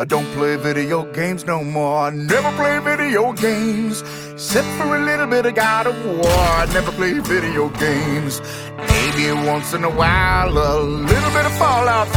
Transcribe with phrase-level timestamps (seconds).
[0.00, 2.06] I don't play video games no more.
[2.06, 4.00] I never play video games.
[4.32, 6.24] Except for a little bit of God of War.
[6.24, 8.40] I never play video games.
[8.88, 12.08] Maybe once in a while, a little bit of Fallout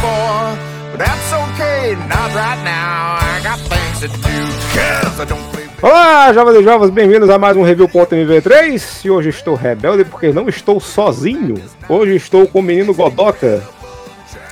[0.92, 3.18] But that's okay, not right now.
[3.20, 4.38] I got things to do.
[4.72, 9.28] Cause I don't play Olá, jovens e jovens, bem-vindos a mais um Review.mv3 E hoje
[9.28, 13.62] estou rebelde porque não estou sozinho Hoje estou com o menino Godoka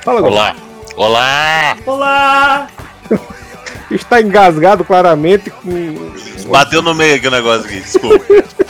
[0.03, 0.55] Fala, Godoka
[0.95, 1.75] Olá!
[1.75, 1.77] Olá!
[1.87, 2.92] Olá!
[3.91, 6.11] Está engasgado claramente com...
[6.49, 8.25] Bateu no meio aqui o negócio aqui, desculpa.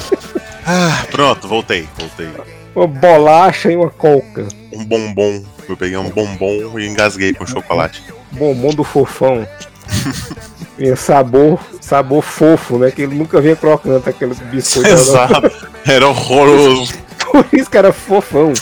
[0.66, 2.30] ah, pronto, voltei, voltei.
[2.76, 5.44] Uma bolacha e uma coca Um bombom.
[5.70, 8.04] Eu peguei um bombom e engasguei com chocolate.
[8.32, 9.48] Bombom do fofão
[10.78, 12.90] E sabor, sabor fofo, né?
[12.90, 15.52] Que ele nunca vinha crocante aquele biscoito Exato.
[15.86, 16.94] Era horroroso.
[17.32, 18.54] Por isso que era fofão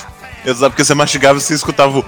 [0.45, 2.05] Exato, porque você mastigava e você escutava o.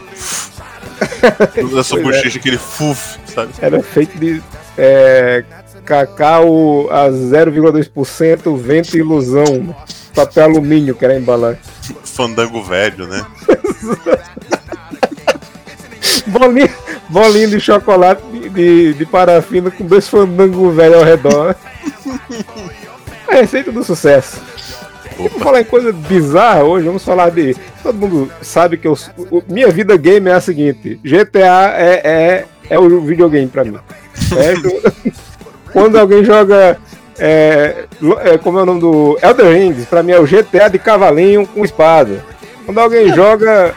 [1.75, 2.03] da sua é.
[2.03, 3.53] bochecha, aquele fuf, sabe?
[3.61, 4.41] Era feito de
[4.77, 5.43] é,
[5.85, 9.75] cacau a 0,2%, vento e ilusão.
[10.15, 11.57] Papel alumínio que era embalar.
[12.03, 13.25] Fandango velho, né?
[16.27, 16.69] Bolinha,
[17.09, 21.55] bolinha de chocolate de, de, parafina com dois fandangos velhos ao redor.
[23.27, 24.41] A receita do sucesso.
[25.17, 27.55] Vamos falar em coisa bizarra hoje, vamos falar de.
[27.81, 28.97] Todo mundo sabe que eu,
[29.31, 33.77] o- minha vida game é a seguinte: GTA é, é, é o videogame pra mim.
[34.13, 34.69] certo?
[35.71, 36.77] Quando alguém joga.
[37.19, 37.85] É,
[38.23, 39.17] é, como é o nome do.
[39.21, 42.23] Elder Rings, pra mim é o GTA de cavalinho com espada.
[42.65, 43.73] Quando alguém joga.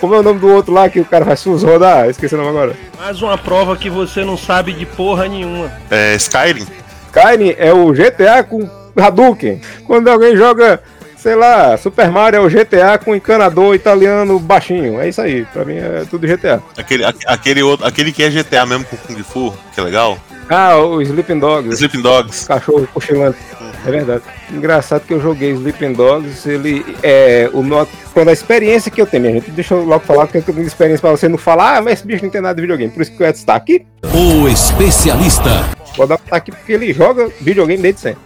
[0.00, 2.10] Como é o nome do outro lá que o cara faz sus rodar?
[2.10, 2.76] Esqueci o nome agora.
[2.98, 5.72] Mais uma prova que você não sabe de porra nenhuma.
[5.90, 6.66] É, Skyrim?
[7.06, 9.60] Skyrim é o GTA com Hadouken.
[9.86, 10.82] Quando alguém joga,
[11.24, 15.00] sei lá, Super Mario é o GTA com encanador italiano baixinho.
[15.00, 16.62] É isso aí, pra mim é tudo GTA.
[16.76, 20.18] Aquele, a- aquele, outro, aquele que é GTA mesmo com Kung Fu, que é legal.
[20.50, 22.46] Ah, o Sleeping Dogs, Sleeping Dogs.
[22.46, 23.38] cachorro cochilante.
[23.86, 24.22] É verdade.
[24.52, 27.88] Engraçado que eu joguei Sleeping Dogs, ele é o no...
[28.12, 30.60] quando a experiência que eu tenho, minha gente, deixa eu logo falar que eu tenho
[30.60, 32.92] experiência pra você não falar, ah, mas esse bicho não tem nada de videogame.
[32.92, 33.86] Por isso que o Edson tá aqui.
[34.12, 35.48] O especialista.
[35.96, 38.20] Vou dar tá aqui porque ele joga videogame desde sempre.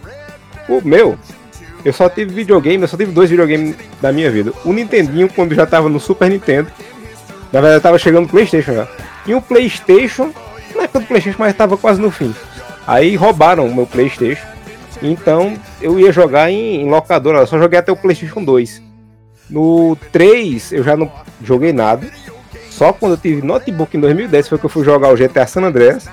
[0.67, 1.17] O meu,
[1.83, 4.51] eu só tive videogame, eu só tive dois videogames da minha vida.
[4.65, 6.69] O Nintendinho, quando já tava no Super Nintendo.
[7.51, 8.87] Na verdade, tava chegando no PlayStation já.
[9.25, 10.31] E o PlayStation,
[10.75, 12.33] na época do PlayStation, mas tava quase no fim.
[12.85, 14.45] Aí roubaram o meu PlayStation.
[15.01, 18.81] Então eu ia jogar em, em locadora, só joguei até o PlayStation 2.
[19.49, 21.11] No 3 eu já não
[21.43, 22.07] joguei nada.
[22.69, 25.63] Só quando eu tive notebook em 2010 foi que eu fui jogar o GTA San
[25.63, 26.07] Andreas.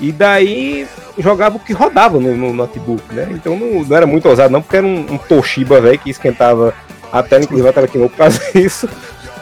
[0.00, 0.86] E daí
[1.18, 3.28] jogava o que rodava no, no notebook, né?
[3.30, 6.74] Então não, não era muito ousado não, porque era um, um Toshiba, velho, que esquentava
[7.12, 8.88] a tela, inclusive a tela aqui no caso isso.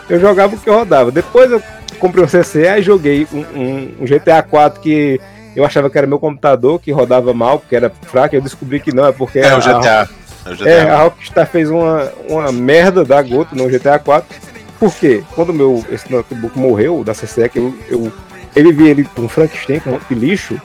[0.08, 1.10] Eu jogava o que rodava.
[1.10, 1.60] Depois eu
[1.98, 5.20] comprei um CC, aí joguei um, um- um GTA 4 que
[5.56, 8.94] eu achava que era meu computador, que rodava mal, porque era fraco, eu descobri que
[8.94, 10.08] não, é porque É, a- o GTA.
[10.46, 10.68] É o GTA.
[10.70, 14.36] é, a Rockstar fez uma, uma merda da gota no GTA 4.
[14.78, 15.24] Por quê?
[15.34, 18.12] Quando meu, esse notebook morreu, da CCE, que eu, eu,
[18.54, 20.60] ele vi ele com um Frankenstein, com um monte de lixo,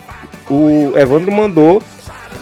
[0.50, 1.82] o Evandro mandou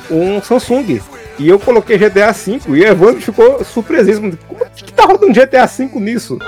[0.09, 1.01] um Samsung.
[1.39, 4.35] E eu coloquei GTA V e o Evandro ficou surpresíssimo.
[4.47, 6.39] Como é que tá rodando GTA V nisso?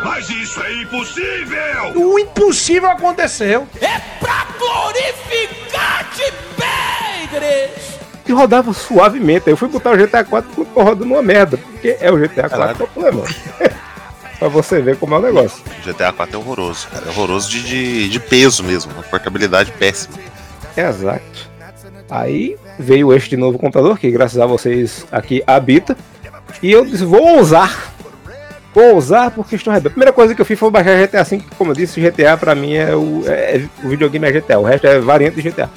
[1.95, 3.67] O impossível aconteceu.
[8.25, 9.43] Que rodava suavemente.
[9.47, 11.57] Aí eu fui botar o GTA 4 e ficou rodando uma merda.
[11.57, 12.75] Porque é o GTA 4 Caralho.
[12.75, 13.23] que é o problema.
[14.39, 15.61] pra você ver como é o negócio.
[15.85, 17.05] GTA 4 é horroroso, cara.
[17.05, 18.91] É horroroso de, de, de peso mesmo.
[18.93, 20.17] Uma portabilidade péssima.
[20.75, 21.49] Exato.
[22.09, 25.95] Aí veio este novo computador, que graças a vocês aqui habita.
[26.63, 27.93] E eu disse, vou ousar.
[28.73, 29.87] Vou ousar porque estou rebelde.
[29.87, 32.37] A primeira coisa que eu fiz foi baixar GTA V, que, como eu disse, GTA
[32.37, 35.69] pra mim é o, é- o videogame é GTA, o resto é variante de GTA.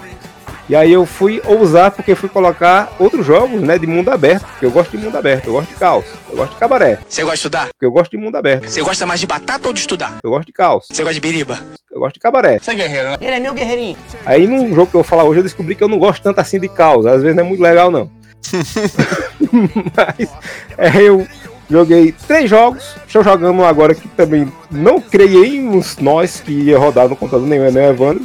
[0.72, 4.64] E aí eu fui ousar porque fui colocar outros jogos, né, de mundo aberto, porque
[4.64, 7.34] eu gosto de mundo aberto, eu gosto de caos, eu gosto de cabaré, Você gosta
[7.34, 7.66] de estudar?
[7.74, 10.16] porque eu gosto de mundo aberto, Você gosta mais de batata ou de estudar?
[10.24, 11.58] eu gosto de caos, Você gosta de biriba?
[11.90, 12.58] eu gosto de cabaré.
[12.58, 13.16] Você é guerreiro, né?
[13.20, 13.98] Ele é meu guerreirinho.
[14.24, 16.40] Aí num jogo que eu vou falar hoje eu descobri que eu não gosto tanto
[16.40, 17.04] assim de caos.
[17.04, 18.10] Às vezes não é muito legal não.
[19.94, 20.30] Mas
[20.78, 21.26] é, eu
[21.70, 22.96] joguei três jogos.
[23.06, 27.70] Estou jogando um agora que também não criemos nós que ia rodar no computador nenhum,
[27.70, 28.25] nem o Evandro.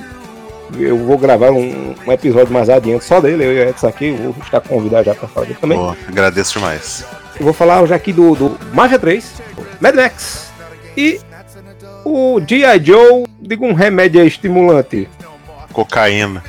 [0.78, 4.12] Eu vou gravar um, um episódio mais adiante só dele, eu e o Edson aqui,
[4.12, 5.78] vou estar convidado já para falar dele também.
[5.78, 7.06] Pô, agradeço demais.
[7.40, 9.34] Eu vou falar hoje aqui do, do Mafia 3,
[9.80, 10.52] Mad Max
[10.96, 11.20] e
[12.04, 12.84] o G.I.
[12.84, 15.08] Joe, digo um remédio estimulante.
[15.72, 16.44] Cocaína.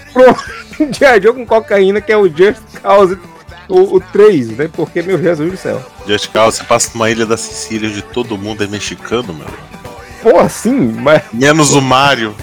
[0.93, 1.21] G.I.
[1.23, 3.19] Joe com cocaína, que é o Just Cause
[3.69, 4.71] o, o 3, né?
[4.73, 5.83] Porque, meu Jesus do céu.
[6.07, 9.47] Just Cause, você passa numa ilha da Sicília onde todo mundo é mexicano, meu.
[10.23, 12.35] Pô, assim, mas Menos o Mario.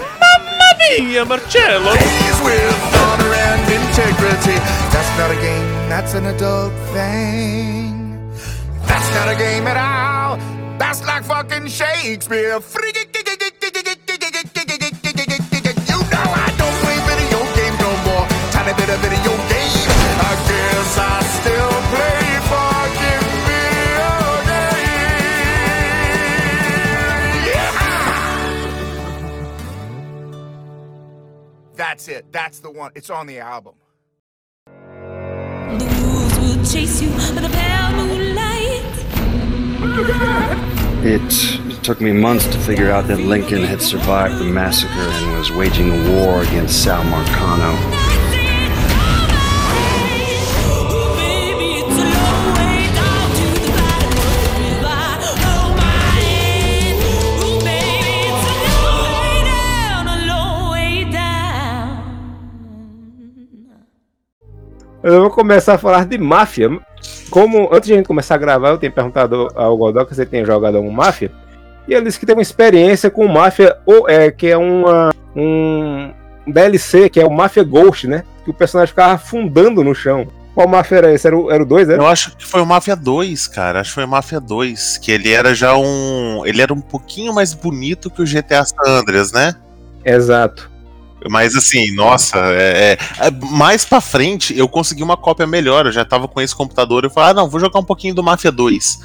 [0.79, 1.91] Minha, Marcello!
[1.91, 4.57] Plays with honor and integrity.
[4.91, 8.31] That's not a game, that's an adult thing.
[8.85, 10.37] That's not a game at all.
[10.77, 12.59] That's like fucking Shakespeare.
[12.59, 12.59] You
[31.95, 32.29] That's it.
[32.33, 32.91] That's the one.
[32.93, 33.75] It's on the album.
[34.65, 38.81] The wolves will chase you with a pale moonlight.
[41.07, 45.51] It took me months to figure out that Lincoln had survived the massacre and was
[45.51, 48.24] waging a war against Sal Marcano.
[65.05, 66.67] Eu vou começar a falar de máfia.
[67.29, 70.31] Como antes de a gente começar a gravar, eu tenho perguntado ao Godoka se ele
[70.31, 71.31] tem jogado algum máfia.
[71.87, 76.11] E ele disse que tem uma experiência com máfia, ou é, que é uma, um
[76.47, 78.23] DLC, que é o Mafia Ghost, né?
[78.43, 80.25] Que o personagem ficava afundando no chão.
[80.55, 81.27] Qual máfia era esse?
[81.27, 81.97] Era o 2, era o dois, né?
[81.97, 83.81] Eu acho que foi o Mafia 2, cara.
[83.81, 84.97] Acho que foi o Mafia 2.
[84.97, 86.41] Que ele era já um.
[86.47, 89.53] Ele era um pouquinho mais bonito que o GTA San Andreas, né?
[90.03, 90.73] Exato.
[91.29, 95.85] Mas assim, nossa, é, é- é- mais pra frente eu consegui uma cópia melhor.
[95.85, 97.03] Eu já tava com esse computador.
[97.03, 99.01] Eu falei, ah, não, vou jogar um pouquinho do Mafia 2.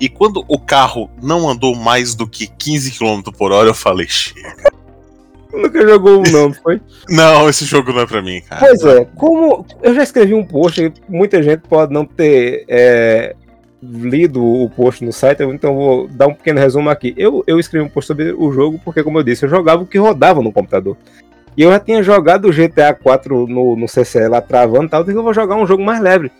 [0.00, 4.06] E quando o carro não andou mais do que 15 km por hora, eu falei,
[4.08, 4.54] chega.
[5.52, 6.80] Nunca jogou um, não, foi?
[7.08, 8.60] Não, esse jogo não é pra mim, cara.
[8.60, 13.36] Pois é, como eu já escrevi um post, muita gente pode não ter é,
[13.80, 17.14] lido o post no site, então vou dar um pequeno resumo aqui.
[17.16, 19.86] Eu, eu escrevi um post sobre o jogo porque, como eu disse, eu jogava o
[19.86, 20.96] que rodava no computador.
[21.56, 25.02] E eu já tinha jogado o GTA 4 no, no CCE lá travando e tal,
[25.02, 26.30] então eu vou jogar um jogo mais leve.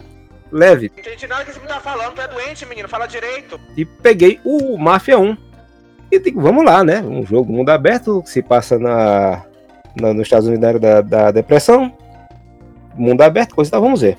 [0.51, 0.91] Leve.
[0.95, 3.59] Não entendi nada que você tá falando, tu é doente, menino, fala direito.
[3.77, 5.37] E peguei o Mafia 1.
[6.13, 7.01] E digo, vamos lá, né?
[7.01, 9.43] Um jogo mundo aberto que se passa na,
[10.01, 11.93] na- nos Estados Unidos da da, da depressão.
[12.95, 14.17] Mundo aberto, coisa e tal, vamos ver.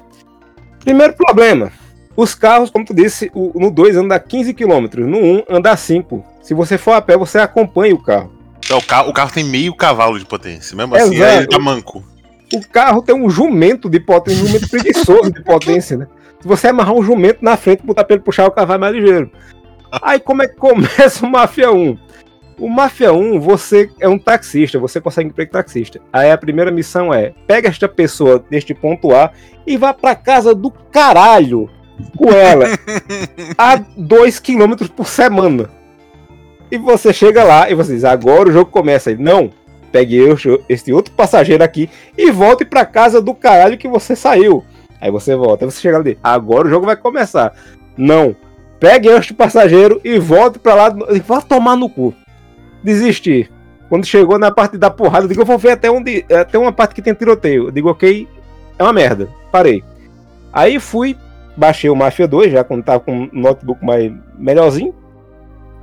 [0.84, 1.72] Primeiro problema.
[2.18, 6.24] Os carros, como tu disse, o- no 2 anda 15 km, no 1 anda 5.
[6.42, 8.32] Se você for a pé, você acompanha o carro.
[8.70, 10.76] É, O carro, o carro tem meio cavalo de potência.
[10.76, 11.38] Mesmo assim, Exato.
[11.38, 12.04] ele tá manco.
[12.54, 16.08] O carro tem um jumento de potência, um jumento preguiçoso de potência, né?
[16.40, 18.94] Se você amarrar um jumento na frente, botar pra ele puxar, o carro vai mais
[18.94, 19.32] ligeiro.
[20.02, 21.98] Aí como é que começa o Mafia 1?
[22.58, 26.00] O Mafia 1, você é um taxista, você consegue emprego taxista.
[26.14, 29.32] Aí a primeira missão é: pega esta pessoa neste ponto A
[29.68, 31.70] e vá pra casa do caralho
[32.16, 32.68] com ela
[33.58, 35.70] a 2 km por semana.
[36.72, 39.16] E você chega lá e você diz: agora o jogo começa.
[39.16, 39.52] Não,
[39.92, 40.36] pegue eu,
[40.68, 44.64] este outro passageiro aqui e volte pra casa do caralho que você saiu.
[45.00, 47.54] Aí você volta, aí você chega diz, agora o jogo vai começar.
[47.98, 48.36] Não,
[48.80, 52.14] pegue este passageiro e volte pra lá, e vá tomar no cu.
[52.84, 53.52] Desistir.
[53.88, 56.72] Quando chegou na parte da porrada, eu digo, eu vou ver até onde, até uma
[56.72, 57.68] parte que tem tiroteio.
[57.68, 58.28] Eu digo, ok,
[58.78, 59.30] é uma merda.
[59.52, 59.84] Parei.
[60.52, 61.16] Aí fui,
[61.56, 64.94] baixei o Mafia 2, já quando tava com um notebook mais melhorzinho.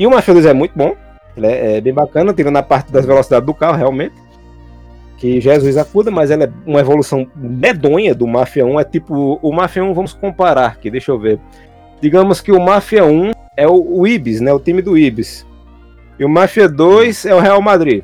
[0.03, 0.97] E o Mafia 2 é muito bom.
[1.37, 4.17] Ele é, é bem bacana, tirando a parte das velocidades do carro, realmente.
[5.17, 8.81] Que Jesus acuda, mas ela é uma evolução medonha do Mafia 1.
[8.81, 11.39] É tipo, o Mafia 1, vamos comparar aqui, deixa eu ver.
[12.01, 14.53] Digamos que o Mafia 1 é o, o Ibis, né?
[14.53, 15.47] O time do Ibis.
[16.19, 18.03] E o Mafia 2 é o Real Madrid.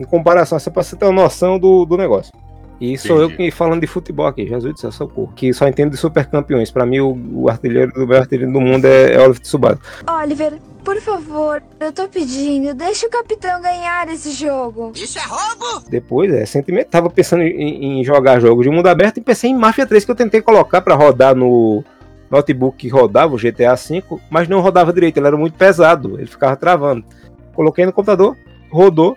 [0.00, 2.32] Em comparação, só pra você ter uma noção do, do negócio.
[2.80, 3.44] E sou eu Entendi.
[3.44, 5.32] que falando de futebol aqui, Jesus do céu, socorro.
[5.36, 6.72] Que só entendo de super campeões.
[6.72, 9.78] Pra mim, o, o artilheiro do meu artilheiro do mundo é, é Oliver Tsubasa.
[10.10, 14.92] Oliver, por favor, eu tô pedindo, deixa o capitão ganhar esse jogo.
[14.94, 15.84] Isso é roubo?
[15.90, 19.54] Depois, é, recentemente, tava pensando em, em jogar jogos de mundo aberto e pensei em
[19.56, 21.82] Mafia 3 que eu tentei colocar pra rodar no
[22.30, 26.26] notebook que rodava o GTA V, mas não rodava direito, ele era muito pesado, ele
[26.28, 27.04] ficava travando.
[27.52, 28.36] Coloquei no computador,
[28.70, 29.16] rodou.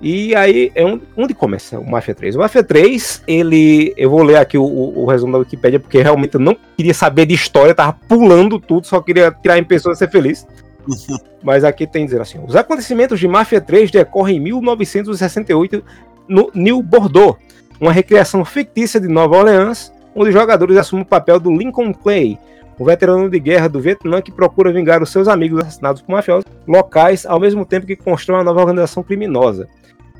[0.00, 2.36] E aí é onde, onde começa o Mafia 3.
[2.36, 3.92] O Mafia 3, ele.
[3.96, 6.94] Eu vou ler aqui o, o- o resumo da Wikipedia, porque realmente eu não queria
[6.94, 10.46] saber de história, tava pulando tudo, só queria tirar em pessoa e ser feliz.
[11.42, 15.82] Mas aqui tem dizer assim: os acontecimentos de Mafia 3 decorrem em 1968
[16.28, 17.36] no New Bordeaux,
[17.80, 22.38] uma recriação fictícia de Nova Orleans, onde os jogadores assumem o papel do Lincoln Clay,
[22.78, 26.44] um veterano de guerra do Vietnã que procura vingar os seus amigos assassinados por mafiosos
[26.66, 29.68] locais, ao mesmo tempo que constrói uma nova organização criminosa.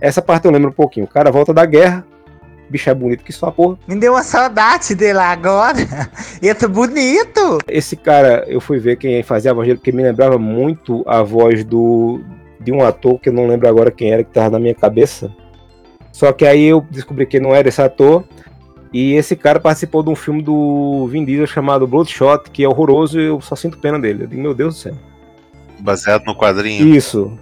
[0.01, 1.07] Essa parte eu lembro um pouquinho.
[1.07, 2.05] O cara volta da guerra,
[2.71, 3.79] bicho é bonito que só porra.
[3.87, 5.79] Me deu uma saudade dele agora.
[6.43, 7.59] Ele tá bonito.
[7.69, 11.23] Esse cara, eu fui ver quem fazia a voz dele, porque me lembrava muito a
[11.23, 12.21] voz do
[12.61, 15.33] de um ator que eu não lembro agora quem era, que tava na minha cabeça.
[16.13, 18.25] Só que aí eu descobri que não era esse ator.
[18.93, 23.21] E esse cara participou de um filme do Vin Diesel chamado Bloodshot, que é horroroso
[23.21, 24.25] e eu só sinto pena dele.
[24.25, 24.95] Eu digo, meu Deus do céu.
[25.79, 26.89] Baseado no quadrinho.
[26.89, 27.39] Isso.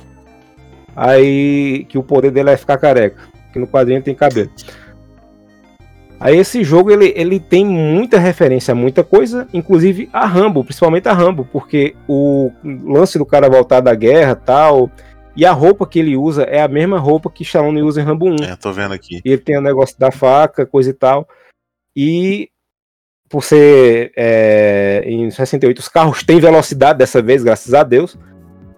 [0.95, 3.23] Aí que o poder dele é ficar careca.
[3.53, 4.51] Que no quadrinho tem cabelo.
[6.19, 11.09] Aí esse jogo ele, ele tem muita referência a muita coisa, inclusive a Rambo, principalmente
[11.09, 14.91] a Rambo, porque o lance do cara voltar da guerra tal,
[15.37, 18.27] e a roupa que ele usa é a mesma roupa que Stallone usa em Rambo
[18.31, 18.45] 1.
[18.45, 19.21] É, tô vendo aqui.
[19.23, 21.29] E ele tem o negócio da faca, coisa e tal.
[21.95, 22.49] E
[23.29, 28.17] por ser é, em 68, os carros têm velocidade dessa vez, graças a Deus.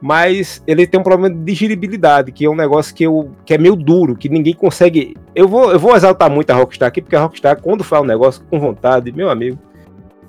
[0.00, 3.58] Mas ele tem um problema de digeribilidade, que é um negócio que, eu, que é
[3.58, 5.16] meio duro, que ninguém consegue.
[5.34, 8.06] Eu vou, eu vou exaltar muito a Rockstar aqui, porque a Rockstar, quando faz um
[8.06, 9.58] negócio com vontade, meu amigo.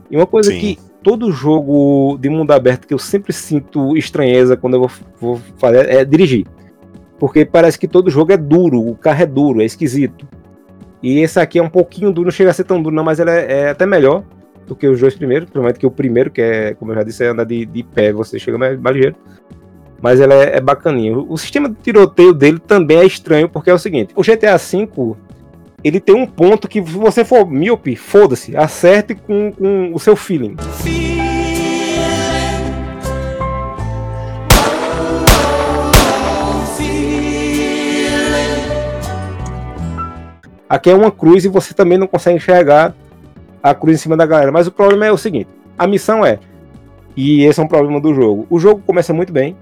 [0.09, 0.59] E uma coisa Sim.
[0.59, 5.41] que todo jogo de mundo aberto que eu sempre sinto estranheza quando eu vou, vou
[5.57, 6.47] fazer é dirigir.
[7.19, 10.27] Porque parece que todo jogo é duro, o carro é duro, é esquisito.
[11.01, 13.19] E esse aqui é um pouquinho duro, não chega a ser tão duro, não, mas
[13.19, 14.23] ele é, é até melhor
[14.65, 15.49] do que os dois primeiros.
[15.49, 18.11] Provavelmente que o primeiro, que é, como eu já disse, é andar de, de pé,
[18.11, 19.15] você chega mais, mais ligeiro.
[20.01, 21.25] Mas ela é, é bacaninho.
[21.29, 25.15] O sistema de tiroteio dele também é estranho, porque é o seguinte: o GTA V
[25.83, 30.15] ele tem um ponto que, se você for míope, foda-se, acerte com, com o seu
[30.15, 30.57] feeling.
[40.69, 42.93] Aqui é uma cruz e você também não consegue enxergar
[43.63, 44.51] a cruz em cima da galera.
[44.51, 46.39] Mas o problema é o seguinte: a missão é,
[47.15, 48.45] e esse é um problema do jogo.
[48.49, 49.55] O jogo começa muito bem.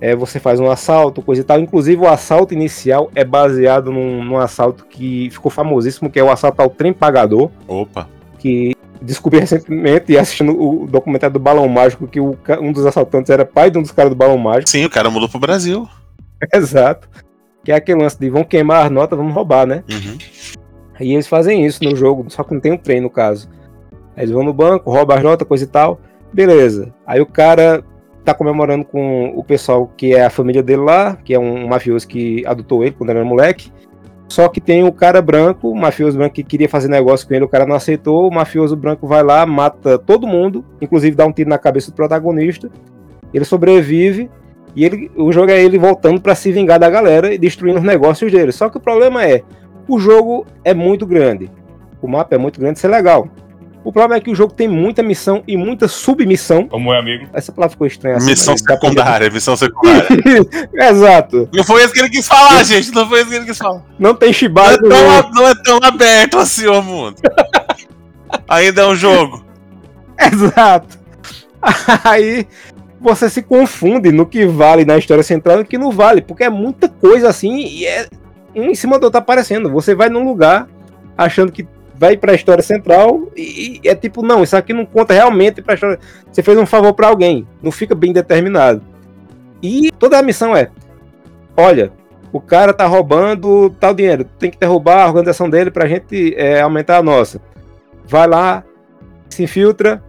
[0.00, 1.60] É, você faz um assalto, coisa e tal.
[1.60, 6.30] Inclusive, o assalto inicial é baseado num, num assalto que ficou famosíssimo, que é o
[6.30, 7.50] assalto ao trem pagador.
[7.68, 8.08] Opa.
[8.38, 13.44] Que descobri recentemente, assistindo o documentário do Balão Mágico, que o um dos assaltantes era
[13.44, 14.70] pai de um dos caras do Balão Mágico.
[14.70, 15.86] Sim, o cara mudou pro Brasil.
[16.52, 17.08] Exato.
[17.62, 19.84] Que é aquele lance de vão queimar as notas, vamos roubar, né?
[19.90, 20.16] Uhum.
[20.98, 23.48] E eles fazem isso no jogo, só que não tem um trem no caso.
[24.16, 26.00] Eles vão no banco, roubam as notas, coisa e tal.
[26.32, 26.92] Beleza.
[27.06, 27.84] Aí o cara
[28.32, 32.06] tá comemorando com o pessoal que é a família dele lá, que é um mafioso
[32.06, 33.72] que adotou ele quando era moleque.
[34.28, 37.44] Só que tem o cara branco, o mafioso branco que queria fazer negócio com ele,
[37.44, 38.28] o cara não aceitou.
[38.28, 41.94] O mafioso branco vai lá, mata todo mundo, inclusive dá um tiro na cabeça do
[41.94, 42.70] protagonista.
[43.34, 44.30] Ele sobrevive
[44.76, 47.84] e ele, o jogo é ele voltando pra se vingar da galera e destruindo os
[47.84, 48.52] negócios dele.
[48.52, 49.42] Só que o problema é,
[49.88, 51.50] o jogo é muito grande.
[52.00, 53.28] O mapa é muito grande, isso é legal.
[53.82, 56.68] O problema é que o jogo tem muita missão e muita submissão.
[56.68, 57.26] Como é, amigo?
[57.32, 58.16] Essa palavra ficou estranha.
[58.16, 60.08] assim, Missão secundária, missão secundária.
[60.90, 61.48] Exato.
[61.52, 62.92] Não foi isso que ele quis falar, gente.
[62.92, 63.82] Não foi isso que ele quis falar.
[63.98, 67.16] Não tem Não é tão, não é tão aberto assim, ô mundo.
[68.46, 69.44] Ainda é um jogo.
[70.20, 70.98] Exato.
[72.04, 72.46] Aí
[73.00, 76.44] você se confunde no que vale na história central e no que não vale, porque
[76.44, 78.06] é muita coisa assim e é
[78.54, 79.70] um em cima do outro aparecendo.
[79.70, 80.68] Você vai num lugar
[81.16, 81.66] achando que
[82.00, 85.74] vai pra história central e, e é tipo, não, isso aqui não conta realmente pra
[85.74, 85.98] história.
[86.32, 88.80] Você fez um favor pra alguém, não fica bem determinado.
[89.62, 90.70] E toda a missão é:
[91.54, 91.92] olha,
[92.32, 96.62] o cara tá roubando tal dinheiro, tem que derrubar a organização dele pra gente é,
[96.62, 97.38] aumentar a nossa.
[98.06, 98.64] Vai lá,
[99.28, 100.02] se infiltra,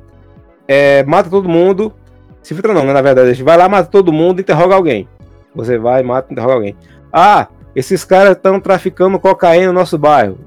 [0.66, 1.94] é, mata todo mundo.
[2.42, 3.44] Se infiltra não, né, na verdade.
[3.44, 5.10] Vai lá, mata todo mundo interroga alguém.
[5.54, 6.76] Você vai, mata, interroga alguém.
[7.12, 10.40] Ah, esses caras estão traficando cocaína no nosso bairro.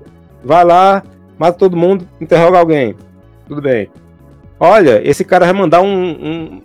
[0.43, 1.03] Vai lá,
[1.38, 2.95] mata todo mundo, interroga alguém.
[3.49, 3.91] Tudo bem.
[4.59, 6.62] Olha, esse cara vai mandar um, um,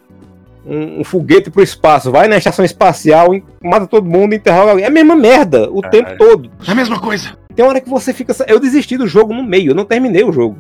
[0.66, 2.12] um- um foguete pro espaço.
[2.12, 3.30] Vai na estação espacial,
[3.64, 4.86] mata todo mundo interroga alguém.
[4.86, 6.50] É a mesma merda o tempo todo.
[6.68, 7.38] É a mesma coisa.
[7.56, 8.34] Tem hora que você fica.
[8.48, 10.58] Eu desisti do jogo no meio, eu não terminei o jogo.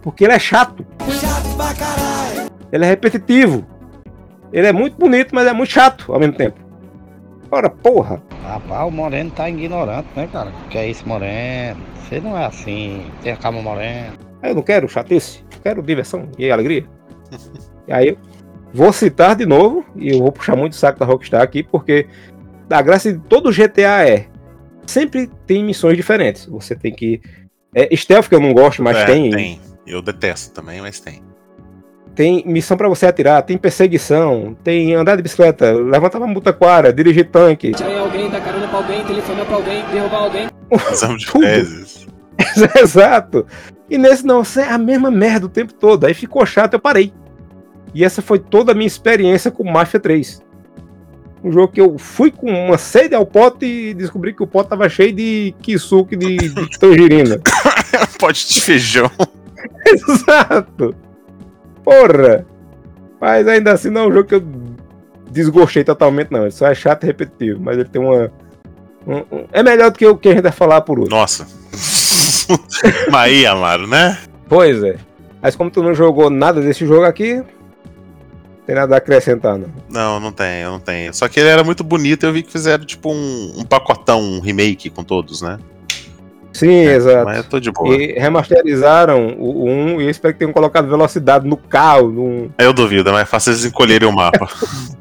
[0.00, 0.84] Porque ele é chato.
[2.72, 3.64] Ele é repetitivo.
[4.52, 6.58] Ele é muito bonito, mas é muito chato ao mesmo tempo.
[7.52, 8.22] Ora, porra.
[8.44, 10.50] Rapaz, o Moreno tá ignorante, né, cara?
[10.70, 11.78] Que é isso, Moreno?
[11.96, 13.04] Você não é assim.
[13.22, 14.14] Tem a calma, Moreno.
[14.42, 16.86] Eu não quero chatice, quero diversão e alegria.
[17.86, 18.16] e aí,
[18.72, 22.06] vou citar de novo, e eu vou puxar muito o saco da Rockstar aqui, porque
[22.70, 24.28] a graça de todo GTA é
[24.86, 26.46] sempre tem missões diferentes.
[26.46, 27.20] Você tem que.
[27.74, 29.60] É, stealth que eu não gosto, mas É, tem, tem.
[29.86, 31.22] Eu detesto também, mas tem.
[32.14, 37.28] Tem missão pra você atirar, tem perseguição, tem andar de bicicleta, levantar uma mutaquara, dirigir
[37.30, 37.72] tanque.
[37.82, 40.48] Aí alguém dá carona pra alguém, telefonar pra alguém, derrubar alguém.
[40.90, 42.06] Exame de fezes.
[42.80, 43.46] Exato.
[43.88, 46.04] E nesse não, você é a mesma merda o tempo todo.
[46.04, 47.12] Aí ficou chato, eu parei.
[47.94, 50.42] E essa foi toda a minha experiência com Mafia 3.
[51.44, 54.70] Um jogo que eu fui com uma sede ao pote e descobri que o pote
[54.70, 57.40] tava cheio de kisuke de, de tangerina.
[58.18, 59.10] Pote de feijão.
[59.84, 60.94] Exato.
[61.84, 62.46] Porra.
[63.20, 64.42] Mas ainda assim não é um jogo que eu
[65.30, 66.42] desgostei totalmente, não.
[66.42, 67.60] Ele só é chato e repetitivo.
[67.60, 68.30] Mas ele tem uma,
[69.06, 71.16] Um- um- é melhor do que o que a gente vai falar por último.
[71.16, 71.46] Nossa.
[73.10, 74.18] Mas aí, Amaro, né?
[74.48, 74.96] Pois é.
[75.40, 77.42] Mas como tu não jogou nada desse jogo aqui,
[78.64, 79.68] tem nada a acrescentar, não.
[79.88, 81.12] Não, não tem, não tem.
[81.12, 84.20] Só que ele era muito bonito e eu vi que fizeram tipo um, um pacotão,
[84.20, 85.58] um remake com todos, né?
[86.52, 87.24] Sim, exato.
[87.24, 87.94] Mas eu tô de boa.
[87.94, 92.72] E remasterizaram o 1 e eu espero que tenham colocado velocidade no carro, num, Eu
[92.72, 94.48] duvido, é mais fácil eles encolherem o mapa.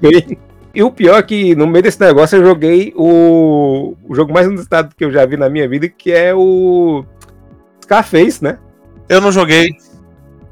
[0.74, 4.48] E o pior é que no meio desse negócio eu joguei o, o jogo mais
[4.48, 7.04] inusitado que eu já vi na minha vida, que é o
[7.84, 8.58] Scarface, né?
[9.10, 9.76] Eu não joguei.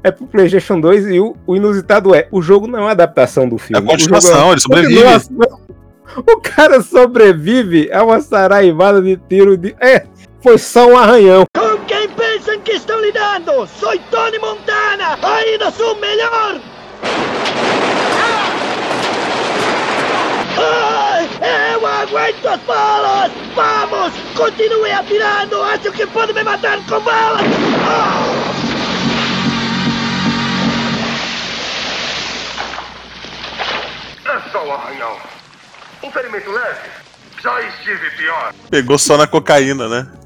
[0.02, 3.48] É pro PlayStation 2 e o, o inusitado é: o jogo não é uma adaptação
[3.48, 3.82] do filme.
[3.82, 5.02] É a continuação, o jogo ele sobrevive.
[5.02, 5.60] continuação.
[6.16, 9.74] O cara sobrevive a uma saraivada de tiro de.
[9.80, 10.04] É,
[10.42, 11.44] foi só um arranhão.
[11.56, 13.66] Com quem pensam que estão lidando?
[13.66, 16.60] Sou Tony Montana, ainda sou melhor!
[20.62, 21.28] Ai,
[21.72, 23.32] eu aguento as balas!
[23.54, 24.12] Vamos!
[24.36, 25.62] Continue atirando!
[25.62, 27.42] Acho que pode me matar com balas!
[27.86, 28.50] Ah!
[34.26, 35.16] É só um arranhão.
[36.02, 36.88] Um ferimento leve.
[37.42, 38.54] Já estive pior.
[38.70, 40.19] Pegou só na cocaína, né?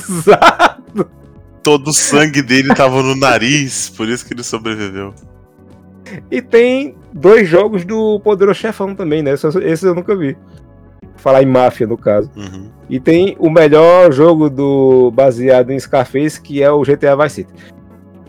[0.00, 1.08] Exato!
[1.62, 5.14] Todo o sangue dele tava no nariz, por isso que ele sobreviveu.
[6.30, 9.32] E tem dois jogos do Poderoso Chefão também, né?
[9.34, 10.36] Esses eu nunca vi.
[11.16, 12.30] Falar em máfia, no caso.
[12.34, 12.70] Uhum.
[12.88, 17.52] E tem o melhor jogo do baseado em Scarface, que é o GTA Vice City.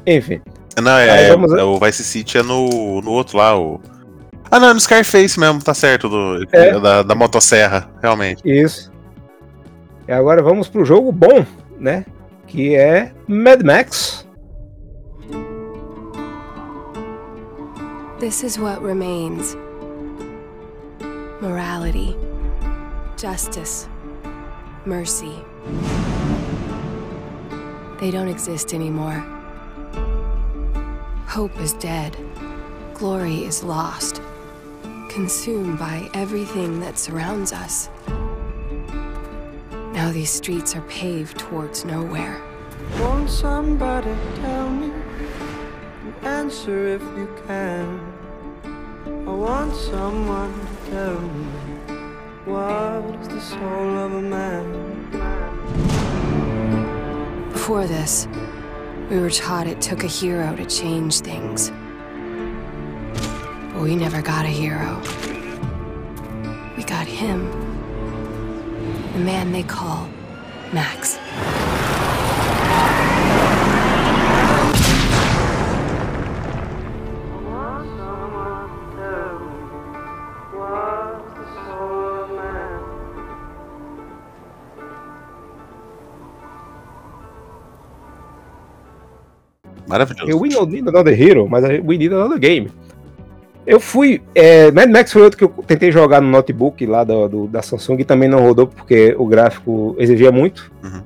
[0.05, 0.41] Enfim.
[0.81, 3.79] Não, é, vamos- é o Vice City é no, no outro lá, o.
[4.51, 6.77] Ah, não, é no Scarface mesmo, tá certo, do, É.
[6.79, 8.41] da, da motosserra, realmente.
[8.45, 8.91] Isso.
[10.11, 11.45] E agora vamos pro jogo bom,
[11.79, 12.05] né?
[12.45, 14.27] Que é Mad Max.
[18.19, 19.55] This is what remains
[21.39, 22.17] morality,
[23.15, 23.87] justice,
[24.85, 25.33] mercy.
[28.01, 29.23] They don't exist anymore.
[31.25, 32.17] Hope is dead.
[32.95, 34.21] Glory is lost,
[35.07, 37.89] consumed by everything that surrounds us.
[39.93, 42.41] Now these streets are paved towards nowhere.
[42.99, 47.99] Want somebody tell me an answer if you can.
[49.03, 51.45] I want someone to tell me
[52.45, 55.11] what is the soul of a man.
[57.51, 58.27] Before this,
[59.09, 61.69] we were taught it took a hero to change things.
[63.73, 65.01] But we never got a hero.
[66.77, 67.70] We got him.
[69.13, 70.07] The man they call
[70.71, 71.19] Max.
[89.87, 90.39] Maravilhoso.
[90.39, 92.71] We don't need another hero, mas we need another game.
[93.65, 94.21] Eu fui.
[94.33, 97.61] É, Mad Max foi outro que eu tentei jogar no notebook lá do, do- da
[97.61, 100.71] Samsung e também não rodou porque o gráfico exigia muito.
[100.83, 101.01] Uhum.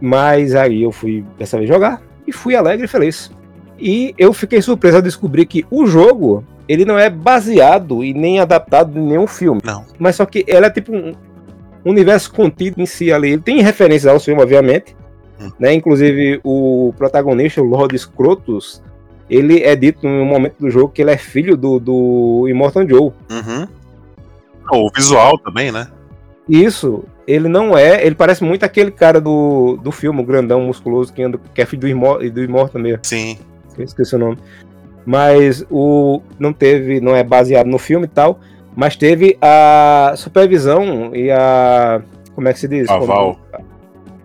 [0.00, 3.30] Mas aí eu fui dessa vez jogar e fui alegre e feliz.
[3.78, 8.38] E eu fiquei surpreso ao descobrir que o jogo ele não é baseado e nem
[8.40, 9.60] adaptado em nenhum filme.
[9.64, 9.84] Não.
[9.98, 11.14] Mas só que ele é tipo um
[11.84, 13.32] universo contido em si ali.
[13.32, 14.96] Ele tem referências ao filme, obviamente.
[15.58, 15.72] Né?
[15.74, 18.82] Inclusive o protagonista, o Lord Scrotus,
[19.30, 22.86] ele é dito em um momento do jogo que ele é filho do, do Immortal
[22.86, 23.12] Joe.
[23.30, 23.68] Uhum.
[24.72, 25.86] O visual também, né?
[26.48, 28.04] Isso, ele não é.
[28.04, 31.66] Ele parece muito aquele cara do, do filme, o grandão musculoso que, anda, que é
[31.66, 33.00] filho do, Imor, do Immortal mesmo.
[33.04, 33.38] Sim.
[33.78, 34.36] Eu esqueci o nome.
[35.06, 38.40] Mas o não teve, não é baseado no filme e tal,
[38.76, 42.02] mas teve a supervisão e a
[42.34, 42.88] como é que se diz?
[42.88, 43.38] Aval.
[43.50, 43.64] Quando-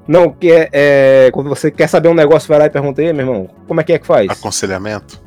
[0.07, 3.11] não, que é, é, quando você quer saber um negócio, vai lá e pergunta aí,
[3.11, 4.29] meu irmão, como é que é que faz?
[4.29, 5.19] Aconselhamento.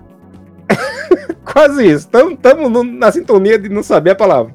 [1.45, 2.07] Quase isso.
[2.07, 4.55] Estamos na sintonia de não saber a palavra.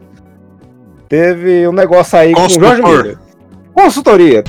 [1.10, 3.04] Teve um negócio aí com o Jorge Consultor.
[3.04, 3.18] Miller.
[3.74, 4.44] Consultoria.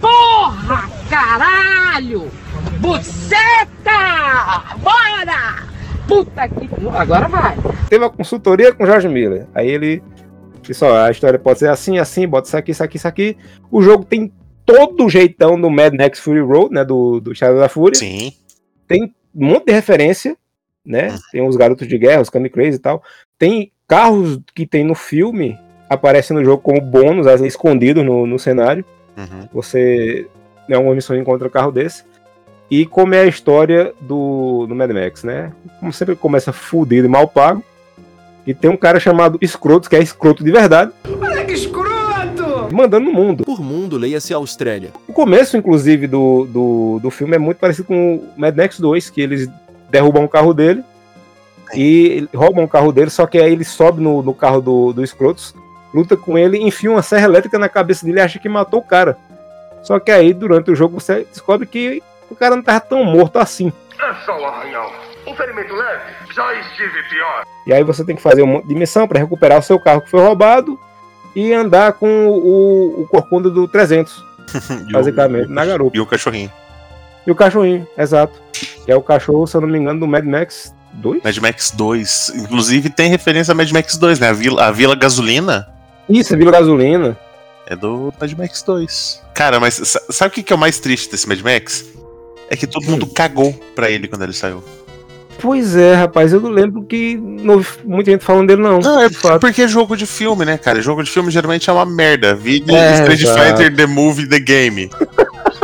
[0.00, 2.30] Porra, caralho!
[2.78, 4.76] Buceta!
[4.78, 5.68] Bora!
[6.06, 6.70] Puta que...
[6.96, 7.56] Agora vai.
[7.88, 9.46] Teve uma consultoria com o Jorge Miller.
[9.54, 10.02] Aí ele
[10.82, 13.36] ó, a história pode ser assim, assim, bota isso aqui, isso aqui, isso aqui.
[13.70, 14.32] O jogo tem
[14.70, 16.84] todo o jeitão do Mad Max Fury Road, né?
[16.84, 17.98] Do, do Shadow da Fúria.
[17.98, 18.32] Sim.
[18.86, 20.36] Tem um monte de referência,
[20.84, 21.16] né?
[21.32, 23.02] Tem os garotos de guerra, os Candy Crazy e tal.
[23.38, 28.26] Tem carros que tem no filme, aparecem no jogo como bônus, às vezes escondidos no,
[28.26, 28.84] no cenário.
[29.16, 29.48] Uhum.
[29.52, 30.26] Você,
[30.68, 32.04] em alguma missão, encontra um carro desse.
[32.70, 35.52] E como é a história do, do Mad Max, né?
[35.80, 37.64] Como sempre começa fudido e mal pago.
[38.46, 40.92] E tem um cara chamado Scroto, que é escroto de verdade.
[41.20, 41.89] Olha que escroto!
[42.74, 43.44] Mandando no mundo.
[43.44, 44.90] Por mundo, leia-se Austrália.
[45.06, 49.10] O começo, inclusive, do, do, do filme é muito parecido com o Mad Max 2,
[49.10, 49.48] que eles
[49.88, 50.84] derrubam o carro dele
[51.74, 55.06] e roubam o carro dele, só que aí ele sobe no, no carro do, do
[55.06, 55.54] Scrotus,
[55.94, 58.84] luta com ele, enfia uma serra elétrica na cabeça dele e acha que matou o
[58.84, 59.16] cara.
[59.82, 63.38] Só que aí, durante o jogo, você descobre que o cara não tava tão morto
[63.38, 63.72] assim.
[63.98, 64.90] É só um arranhão.
[65.26, 66.02] Um ferimento leve.
[66.34, 67.44] Já estive pior.
[67.66, 70.00] E aí você tem que fazer um monte de missão para recuperar o seu carro
[70.00, 70.78] que foi roubado
[71.34, 74.24] e andar com o, o corcunda do 300,
[74.86, 75.96] E o- basicamente, na garupa.
[75.96, 76.50] E o cachorrinho.
[77.26, 78.40] E o cachorrinho, exato.
[78.84, 81.22] Que é o cachorro, se eu não me engano, do Mad Max 2.
[81.22, 82.32] Mad Max 2.
[82.36, 84.28] Inclusive tem referência a Mad Max 2, né?
[84.28, 85.68] A Vila, a Vila Gasolina
[86.08, 87.16] Isso, é Vila Gasolina.
[87.66, 89.22] é do Mad Max 2.
[89.34, 91.84] Cara, mas sa- sabe o que que é o mais triste desse Mad Max?
[92.50, 94.64] É que todo mundo cagou pra ele quando ele saiu.
[95.40, 98.78] Pois é, rapaz, eu não lembro que não ouvi muita gente falando dele, não.
[98.78, 99.40] Não, é de fato.
[99.40, 100.80] porque é jogo de filme, né, cara?
[100.82, 102.34] Jogo de filme geralmente é uma merda.
[102.34, 103.38] Vide É, Street exato.
[103.40, 104.90] Fighter The Movie The Game.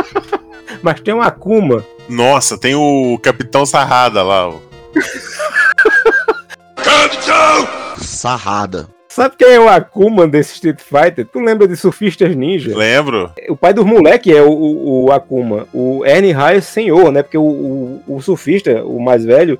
[0.83, 1.85] Mas tem um Akuma.
[2.09, 4.49] Nossa, tem o Capitão Sarrada lá.
[4.49, 4.55] ó.
[6.77, 7.69] Capitão!
[7.99, 8.89] Sarrada.
[9.09, 11.27] Sabe quem é o Akuma desse Street Fighter?
[11.27, 12.77] Tu lembra de Surfistas Ninja?
[12.77, 13.33] Lembro?
[13.49, 15.67] O pai dos moleques é o, o, o Akuma.
[15.73, 17.23] O Ernie Ryan senhor, né?
[17.23, 19.59] Porque o, o, o surfista, o mais velho,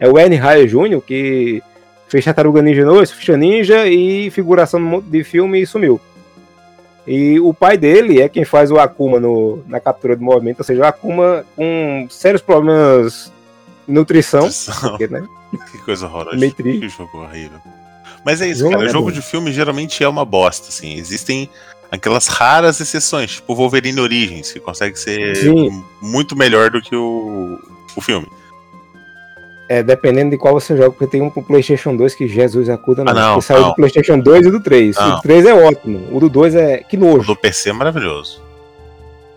[0.00, 1.62] é o Ernie Ryan Jr., que
[2.08, 6.00] fez Tartaruga Ninja 2, Surfista Ninja e figuração de filme e sumiu.
[7.06, 10.64] E o pai dele é quem faz o Akuma no, na captura de movimento, ou
[10.64, 13.32] seja, o Akuma com sérios problemas
[13.86, 14.42] de nutrição.
[14.42, 14.90] Nutrição.
[14.90, 15.26] porque, né?
[15.70, 16.36] Que coisa horrorosa.
[16.36, 16.80] Meio triste.
[16.80, 17.58] Que jogo horrível.
[18.24, 18.86] Mas é isso, Jogo cara.
[18.86, 20.96] é jogo de filme geralmente é uma bosta, assim.
[20.96, 21.48] Existem
[21.90, 25.82] aquelas raras exceções, tipo Wolverine Origins, que consegue ser Sim.
[26.02, 27.58] muito melhor do que o,
[27.96, 28.26] o filme.
[29.68, 33.04] É, dependendo de qual você joga, porque tem um pro PlayStation 2 que Jesus acuda,
[33.04, 33.12] não.
[33.12, 33.68] Ah, não, que saiu não.
[33.68, 34.96] do PlayStation 2 e do 3.
[34.96, 35.16] O Não.
[35.16, 36.78] do 3 é ótimo, o do 2 é.
[36.78, 37.26] Que O nojo.
[37.26, 38.40] do PC é maravilhoso.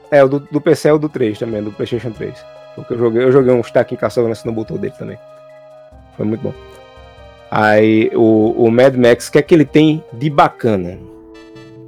[0.10, 2.34] É, o do, do PC é o do 3 também, do PlayStation 3.
[2.76, 3.24] Foi o que eu joguei.
[3.24, 5.18] Eu joguei um stack em Castlevania no botão dele também.
[6.16, 6.54] Foi muito bom.
[7.50, 10.98] Aí o, o Mad Max, o que é que ele tem de bacana?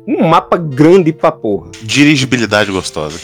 [0.06, 1.72] Um mapa grande pra porra.
[1.82, 3.18] Dirigibilidade gostosa.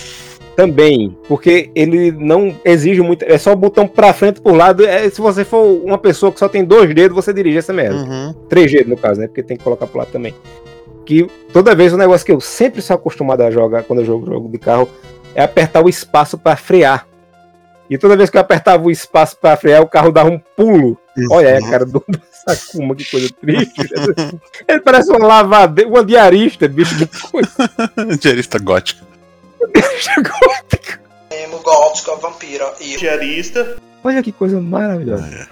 [0.60, 3.24] Também, porque ele não exige muito.
[3.24, 4.86] É só o botão pra frente por lado.
[4.86, 7.96] É, se você for uma pessoa que só tem dois dedos, você dirige essa merda.
[7.96, 8.34] Uhum.
[8.50, 9.28] Três dedos no caso, né?
[9.28, 10.36] Porque tem que colocar pro lado também.
[11.06, 14.26] Que toda vez o negócio que eu sempre sou acostumado a jogar quando eu jogo
[14.26, 14.90] jogo de carro
[15.34, 17.08] é apertar o espaço pra frear.
[17.90, 20.98] E toda vez que eu apertava o espaço pra frear, o carro dava um pulo.
[21.32, 23.82] Olha aí, a cara do, do Sakuma, que coisa triste.
[24.68, 27.50] Ele parece uma lavadeira, uma diarista, bicho de coisa.
[28.20, 29.09] Diarista gótica.
[31.32, 32.98] Emo, gótica, vampiro e...
[32.98, 33.78] Diarista.
[34.04, 35.48] Olha que coisa maravilhosa.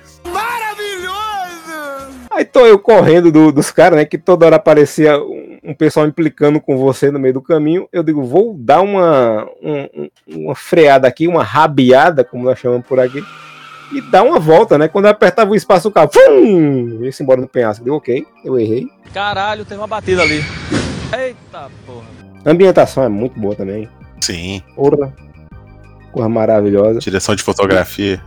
[2.32, 4.06] Aí tô eu correndo do- dos caras, né?
[4.06, 7.90] Que toda hora aparecia um, um pessoal implicando com você no meio do caminho.
[7.92, 10.10] Eu digo, vou dar uma, um- um-
[10.46, 13.24] uma freada aqui, uma rabiada, como nós chamamos por aqui,
[13.92, 14.88] e dar uma volta, né?
[14.88, 17.84] Quando eu apertava o espaço, o carro, fum, ia-se embora no penhasco.
[17.84, 18.88] Deu ok, eu errei.
[19.14, 20.44] Caralho, tem uma batida ali.
[21.18, 22.17] Eita porra.
[22.48, 23.90] A ambientação é muito boa também.
[24.22, 24.62] Sim.
[24.74, 25.14] Porra.
[26.14, 27.00] Coisa maravilhosa.
[27.00, 28.24] Direção de fotografia.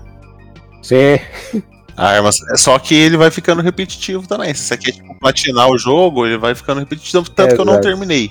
[0.82, 1.18] Sim.
[1.96, 2.36] Armas.
[2.52, 4.52] É só que ele vai ficando repetitivo também.
[4.52, 7.80] Se você quer tipo, platinar o jogo, ele vai ficando repetitivo, tanto que eu não
[7.80, 8.30] terminei.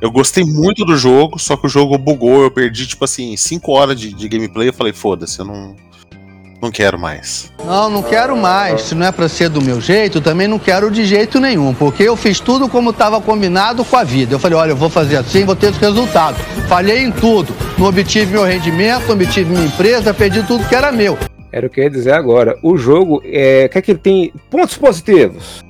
[0.00, 3.70] Eu gostei muito do jogo, só que o jogo bugou, eu perdi, tipo assim, 5
[3.70, 5.76] horas de, de gameplay, eu falei, foda-se, eu não.
[6.64, 7.52] Não quero mais.
[7.62, 8.84] Não, não quero mais.
[8.84, 12.04] Se não é pra ser do meu jeito, também não quero de jeito nenhum, porque
[12.04, 14.34] eu fiz tudo como estava combinado com a vida.
[14.34, 16.38] Eu falei, olha, eu vou fazer assim, vou ter esse resultado.
[16.66, 17.54] Falhei em tudo.
[17.76, 21.18] Não obtive meu rendimento, não obtive minha empresa, perdi tudo que era meu.
[21.52, 22.56] Era o que eu ia dizer agora.
[22.62, 24.32] O jogo, é, o que é que ele tem?
[24.48, 25.62] Pontos positivos.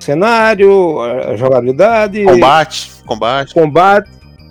[0.00, 0.98] Cenário,
[1.36, 2.24] jogabilidade.
[2.24, 3.54] Combate, combate.
[3.54, 4.10] Combate,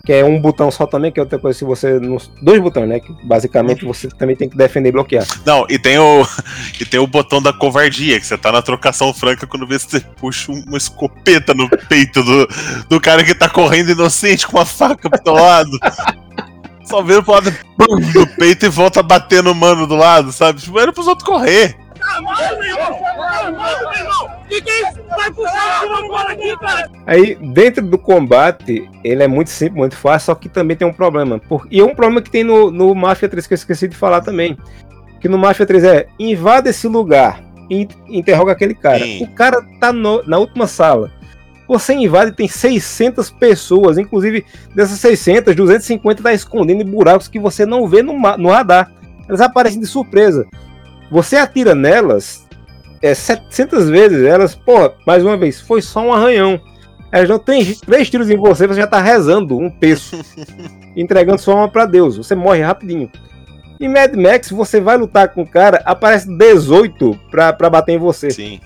[0.09, 1.99] que é um botão só também, que é outra coisa que você.
[2.41, 2.99] Dois botões, né?
[2.99, 5.23] Que basicamente você também tem que defender e bloquear.
[5.45, 6.27] Não, e tem o.
[6.81, 9.87] E tem o botão da covardia, que você tá na trocação franca quando vê se
[9.87, 12.47] você puxa uma escopeta no peito do,
[12.87, 15.77] do cara que tá correndo inocente com uma faca pro teu lado.
[16.87, 17.53] Só vira pro lado
[18.13, 20.61] do peito e volta a bater no mano do lado, sabe?
[20.61, 21.75] Tipo, era pros outros correr.
[21.93, 22.05] Que que
[24.55, 24.99] é isso?
[25.07, 26.89] Vai puxar aqui, cara!
[27.05, 30.93] Aí, dentro do combate, ele é muito simples, muito fácil, só que também tem um
[30.93, 31.39] problema.
[31.39, 31.67] Por...
[31.69, 34.21] E é um problema que tem no, no Mafia 3 que eu esqueci de falar
[34.21, 34.57] também.
[35.19, 39.03] Que no Mafia 3 é invada esse lugar e interroga aquele cara.
[39.03, 39.23] Sim.
[39.23, 41.11] O cara tá no- na última sala.
[41.67, 47.63] Você invade tem 600 pessoas, inclusive dessas 600, 250 tá escondendo em buracos que você
[47.63, 48.91] não vê no, no radar.
[49.27, 50.47] Elas aparecem de surpresa.
[51.11, 52.47] Você atira nelas
[53.01, 56.59] é, 700 vezes, elas, porra, mais uma vez, foi só um arranhão.
[57.11, 60.19] Elas dão três, três tiros em você, você já tá rezando um terço.
[60.95, 62.17] entregando sua alma pra Deus.
[62.17, 63.09] Você morre rapidinho.
[63.79, 67.97] Em Mad Max, você vai lutar com o cara, aparece 18 pra, pra bater em
[67.97, 68.29] você.
[68.29, 68.59] Sim.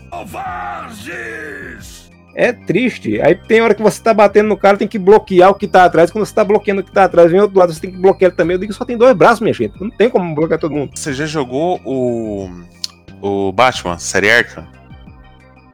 [2.36, 3.22] É triste.
[3.22, 5.86] Aí tem hora que você tá batendo no cara, tem que bloquear o que tá
[5.86, 6.10] atrás.
[6.10, 8.30] Quando você tá bloqueando o que tá atrás, vem outro lado, você tem que bloquear
[8.30, 8.56] ele também.
[8.56, 9.80] Eu digo que só tem dois braços, minha gente.
[9.80, 10.92] Não tem como bloquear todo mundo.
[10.96, 12.50] Você já jogou o.
[13.24, 14.68] O Batman, série Arkham?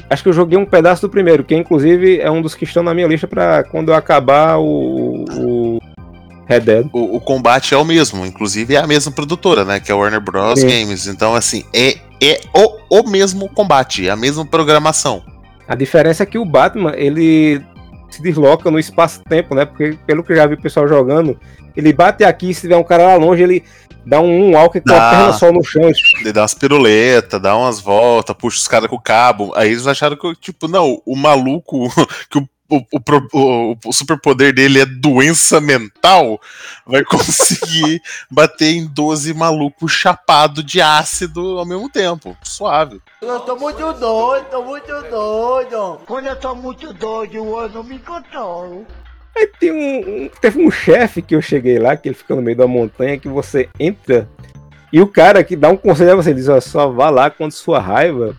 [0.07, 2.83] Acho que eu joguei um pedaço do primeiro, que inclusive é um dos que estão
[2.83, 5.25] na minha lista pra quando eu acabar o.
[5.31, 5.79] o
[6.45, 6.88] Red Dead.
[6.93, 9.79] O, o combate é o mesmo, inclusive é a mesma produtora, né?
[9.79, 10.59] Que é a Warner Bros.
[10.59, 10.67] Sim.
[10.67, 11.07] Games.
[11.07, 15.23] Então, assim, é, é o, o mesmo combate, é a mesma programação.
[15.67, 17.63] A diferença é que o Batman, ele
[18.12, 19.65] se desloca no espaço-tempo, né?
[19.65, 21.39] Porque pelo que eu já vi o pessoal jogando,
[21.75, 23.63] ele bate aqui, se tiver um cara lá longe, ele
[24.05, 25.91] dá um walk com a perna só no chão.
[26.19, 29.51] Ele dá umas piruletas, dá umas voltas, puxa os caras com o cabo.
[29.55, 31.88] Aí eles acharam que, tipo, não, o maluco,
[32.29, 36.39] que o, o, o, o- o superpoder dele é doença mental,
[36.85, 42.38] vai conseguir bater em 12 malucos chapado de ácido ao mesmo tempo.
[42.43, 43.01] Suave.
[43.21, 45.99] Eu tô muito doido, tô muito doido.
[46.05, 48.85] Quando eu tô muito doido, eu não me controlo.
[49.39, 52.41] Aí tem um, um- teve um chefe que eu cheguei lá, que ele fica no
[52.41, 54.28] meio da montanha, que você entra
[54.91, 57.52] e o cara que dá um conselho a você, diz, ó, só vá lá quando
[57.52, 58.36] sua raiva,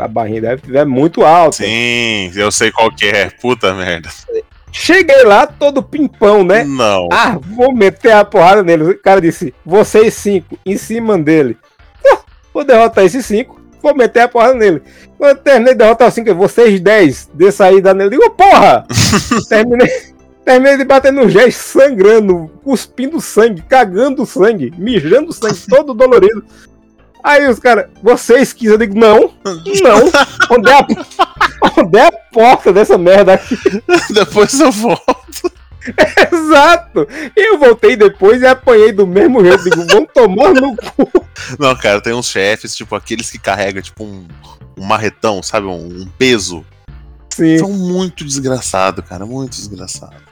[0.00, 1.56] a barrinha deve estiver muito alta.
[1.64, 3.30] Sim, eu sei qual que é.
[3.30, 4.08] Puta merda.
[4.70, 6.64] Cheguei lá todo pimpão, né?
[6.64, 7.08] Não.
[7.10, 8.84] Ah, vou meter a porrada nele.
[8.84, 11.56] O cara disse, vocês cinco, em cima dele.
[12.06, 12.18] Ah,
[12.52, 14.82] Vou derrotar esses cinco, vou meter a porrada nele.
[15.16, 18.10] Quando eu terminei de derrotar os cinco, vocês dez, de sair da nele.
[18.10, 18.86] Digo, porra!
[19.48, 19.88] terminei,
[20.46, 26.44] terminei de bater no Gés, sangrando, cuspindo sangue, cagando sangue, mijando sangue, todo dolorido.
[27.22, 30.56] Aí os caras, vocês quis, eu digo, não, não.
[30.56, 30.86] Onde é a,
[31.76, 33.58] onde é a porta dessa merda aqui?
[34.14, 35.52] Depois eu volto.
[36.32, 37.06] Exato!
[37.34, 39.62] Eu voltei depois e apanhei do mesmo jeito.
[39.62, 41.08] Digo, vão tomar no cu.
[41.60, 44.26] Não, cara, tem uns chefes, tipo, aqueles que carregam, tipo, um,
[44.76, 45.68] um marretão, sabe?
[45.68, 46.66] Um, um peso.
[47.30, 47.56] Sim.
[47.58, 50.25] São muito desgraçado, cara, muito desgraçado.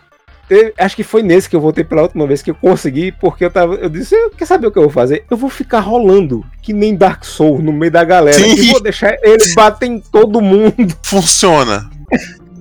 [0.49, 3.45] Teve- acho que foi nesse que eu voltei pela última vez que eu consegui, porque
[3.45, 3.75] eu tava.
[3.77, 5.25] Eu disse, "Eu- quer saber o que eu vou fazer?
[5.31, 8.39] Eu vou ficar rolando, que nem Dark Souls, no meio da galera.
[8.39, 8.55] Sim.
[8.55, 10.95] E vou deixar ele bater em todo mundo.
[11.03, 11.89] Funciona.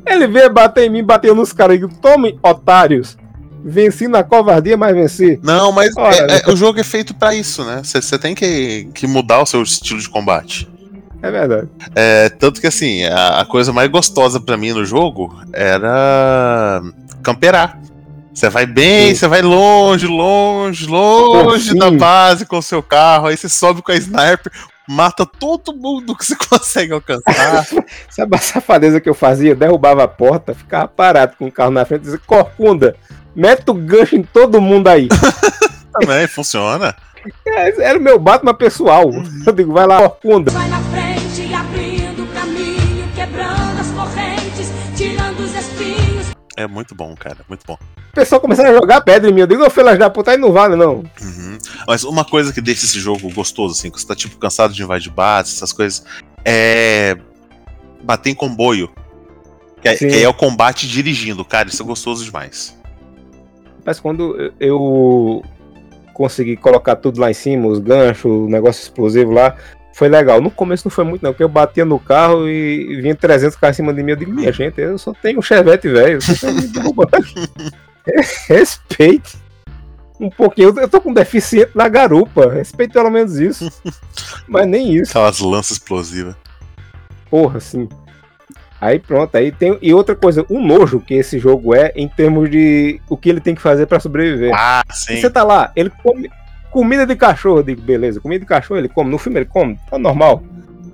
[0.06, 1.80] Ele veio bater em mim, bateu nos caras.
[2.02, 3.18] Tomem, otários.
[3.66, 5.40] Venci na covardia, mas venci.
[5.42, 7.82] Não, mas Ora, é- é- o jogo é feito pra isso, né?
[7.82, 10.68] Você tem que, que mudar o seu estilo de combate.
[11.24, 11.70] É verdade.
[11.96, 16.82] É, tanto que assim, a, a coisa mais gostosa pra mim no jogo era
[17.24, 17.80] camperar.
[18.34, 21.78] Você vai bem, você vai longe, longe, longe Sim.
[21.78, 24.52] da base com o seu carro, aí você sobe com a sniper,
[24.90, 27.68] mata todo mundo que você consegue alcançar.
[28.10, 29.52] Sabe a safadeza que eu fazia?
[29.52, 32.96] Eu derrubava a porta, ficava parado com o carro na frente e dizia, Corcunda,
[33.34, 35.08] mete o gancho em todo mundo aí.
[35.94, 36.94] Também funciona.
[37.46, 39.10] É, Era o meu Batman pessoal.
[39.46, 40.52] Eu digo, vai lá, Corcunda.
[40.52, 40.82] Vai na
[46.56, 47.78] É muito bom, cara, muito bom.
[48.12, 49.42] O pessoal começaram a jogar pedra em mim.
[49.42, 51.04] Eu digo, ô filhas da puta, aí não vale não.
[51.22, 51.58] Uhum.
[51.88, 54.84] Mas uma coisa que deixa esse jogo gostoso, assim, que você tá tipo cansado de
[54.84, 56.06] invadir base, essas coisas,
[56.46, 57.18] é
[58.04, 58.92] bater em comboio.
[59.82, 62.78] Que, é- que aí é o combate dirigindo, cara, isso é gostoso demais.
[63.84, 65.44] Mas quando eu- eu
[66.14, 69.56] consegui colocar tudo lá em cima, os ganchos, o negócio explosivo lá,
[69.94, 70.42] foi legal.
[70.42, 73.76] No começo não foi muito não, porque eu batia no carro e vinha 300 caras
[73.76, 74.12] em cima de mim.
[74.12, 77.12] Eu digo, minha gente, eu só tenho um chevette velho, vocês estão me derrubando.
[78.48, 79.38] Respeite.
[80.20, 83.70] Um pouquinho, eu tô com deficiente na garupa, respeite pelo menos isso.
[84.48, 85.12] Mas nem isso.
[85.12, 86.36] Aquelas lanças explosivas.
[87.30, 87.90] Porra, sim.
[88.80, 89.78] Aí pronto, aí tem.
[89.82, 93.40] E outra coisa, o nojo que esse jogo é em termos de o que ele
[93.40, 94.52] tem que fazer pra sobreviver.
[94.54, 95.22] Ah, E sim.
[95.22, 96.30] Você tá lá, ele come
[96.74, 99.80] comida de cachorro, eu digo, beleza, comida de cachorro ele come, no filme ele come,
[99.90, 100.44] tá normal.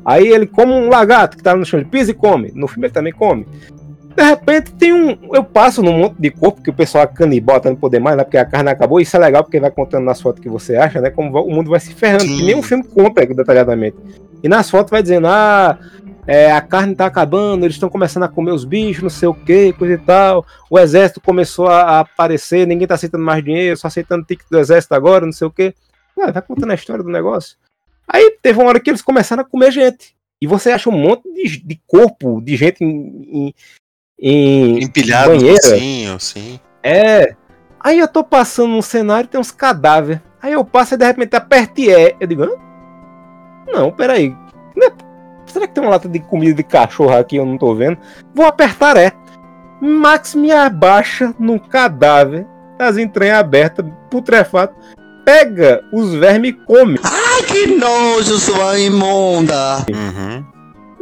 [0.05, 2.87] Aí ele come um lagarto que tá no chão, ele pisa e come, no filme
[2.87, 3.47] ele também come.
[4.15, 5.17] De repente tem um.
[5.33, 8.23] Eu passo num monte de corpo que o pessoal canibal tá não poder mais, né?
[8.23, 8.99] Porque a carne acabou.
[8.99, 11.09] Isso é legal porque vai contando nas fotos que você acha, né?
[11.09, 12.25] Como o mundo vai se ferrando.
[12.25, 13.95] Que nem o filme conta detalhadamente.
[14.43, 15.77] E nas fotos vai dizendo, ah,
[16.27, 19.33] é, a carne tá acabando, eles estão começando a comer os bichos, não sei o
[19.33, 20.45] que, coisa e tal.
[20.69, 24.93] O exército começou a, aparecer, ninguém tá aceitando mais dinheiro, só aceitando ticket do exército
[24.93, 25.73] agora, não sei o que.
[26.17, 27.57] Ué, vai contando a história do negócio.
[28.07, 30.15] Aí teve uma hora que eles começaram a comer gente.
[30.41, 33.53] E você acha um monte de, de corpo de gente em, em,
[34.19, 35.61] em Empilhado banheira.
[35.61, 36.59] focinho, sim.
[36.81, 37.35] É.
[37.79, 40.21] Aí eu tô passando num cenário e tem uns cadáveres.
[40.41, 42.15] Aí eu passo e de repente aperto E.
[42.19, 42.51] Eu digo, Hã?
[43.67, 44.35] Não, peraí.
[44.75, 45.08] Não é-
[45.51, 47.37] Será que tem uma lata de comida de cachorro aqui?
[47.37, 47.97] Eu não tô vendo.
[48.33, 49.11] Vou apertar E.
[49.81, 52.45] Max me abaixa num cadáver,
[52.77, 54.75] as entranhas abertas, putrefato,
[55.23, 56.99] pega os vermes e come.
[57.03, 59.85] Ai, que nojo, sua imunda!
[59.89, 60.43] Uhum.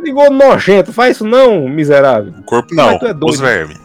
[0.04, 2.34] Ligou nojento, faz isso não, miserável.
[2.38, 3.26] O corpo não, é doido.
[3.26, 3.80] os vermes.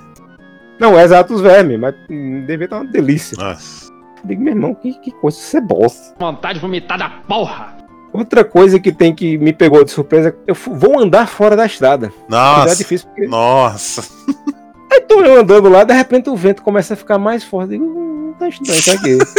[0.79, 3.37] Não, é exato os vermes, mas hum, devia estar uma delícia.
[3.39, 3.91] Nossa.
[4.25, 6.15] Digo, meu irmão, que, que coisa cebosa.
[6.19, 7.77] Vontade de vomitar da porra.
[8.13, 12.13] Outra coisa que tem que me pegou de surpresa, eu vou andar fora da estrada.
[12.29, 12.73] Nossa.
[12.73, 14.05] É difícil porque Nossa.
[14.93, 17.71] Aí tô eu andando lá, de repente o vento começa a ficar mais forte.
[17.71, 19.19] Digo, hum, tá estranho isso aqui.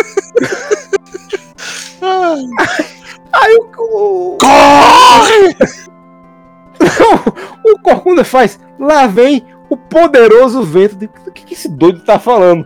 [3.34, 4.36] Aí o.
[4.36, 5.56] o Corre!
[7.64, 8.60] o Corcunda faz.
[8.80, 10.96] Lá vem o poderoso vento.
[10.96, 12.66] Digo, O que, que esse doido tá falando?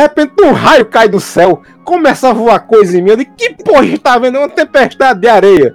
[0.00, 3.10] De repente um raio cai do céu, começa a voar coisa em mim.
[3.10, 4.36] Eu digo, que porra a gente tá vendo?
[4.36, 5.74] É uma tempestade de areia.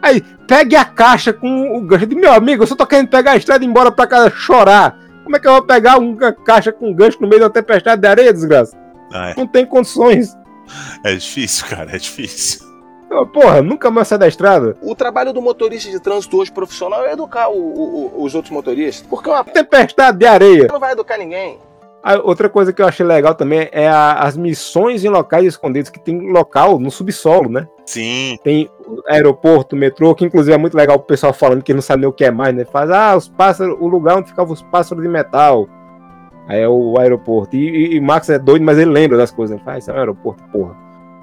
[0.00, 2.04] Aí, pegue a caixa com o gancho.
[2.04, 4.06] Eu digo, meu amigo, eu só tô querendo pegar a estrada e ir embora pra
[4.06, 4.96] casa chorar.
[5.24, 8.00] Como é que eu vou pegar uma caixa com gancho no meio de uma tempestade
[8.00, 8.76] de areia, desgraça?
[9.12, 10.36] Ah, Não tem condições.
[11.02, 12.64] é, é difícil, cara, é difícil.
[13.10, 14.76] Eu, Porra, nunca mais sai da estrada.
[14.82, 18.52] O trabalho do motorista de trânsito hoje profissional é educar o- o- o- os outros
[18.52, 19.04] motoristas.
[19.10, 20.68] Porque uma p Tempestade de areia.
[20.70, 21.58] não vai educar ninguém.
[22.02, 25.90] Ah, outra coisa que eu achei legal também é a- as missões em locais escondidos,
[25.90, 27.66] que tem local no subsolo, né?
[27.84, 28.38] Sim.
[28.44, 28.70] Tem
[29.08, 32.12] aeroporto, metrô, que inclusive é muito legal o pessoal falando que não sabe nem o
[32.12, 32.64] que é mais, né?
[32.64, 35.68] Faz, ah, os pássaros, o lugar onde ficavam os pássaros de metal.
[36.46, 37.56] Aí é o aeroporto.
[37.56, 39.56] E, e, e Max é doido, mas ele lembra das coisas.
[39.56, 40.74] Ele faz, isso é um aeroporto, porra.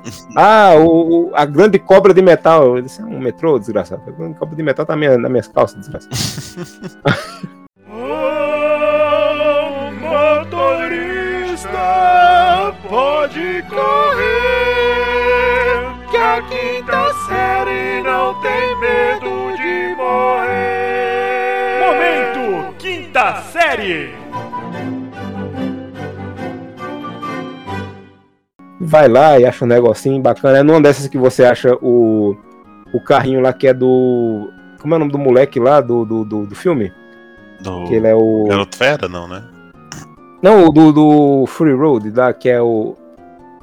[0.37, 2.73] ah, o, o- a grande cobra de metal.
[2.77, 4.03] Ele disse, é um metrô, desgraçado.
[4.07, 6.15] A grande cobra de metal tá na minha, nas minhas calças, desgraçado.
[13.25, 13.89] pode correr,
[16.11, 21.79] que a quinta série não tem medo de morrer.
[21.79, 24.13] Momento, quinta série.
[28.79, 30.59] vai lá e acha um negocinho bacana.
[30.59, 32.37] É numa dessas que você acha o,
[32.93, 34.51] o carrinho lá que é do.
[34.79, 36.93] Como é o nome do moleque lá do, do, do, do filme?
[37.61, 37.85] Do...
[37.85, 38.45] Que ele é o.
[38.47, 39.43] Garoto Fera, não, né?
[40.43, 42.95] Não, o do, do Free Road, lá, que é o.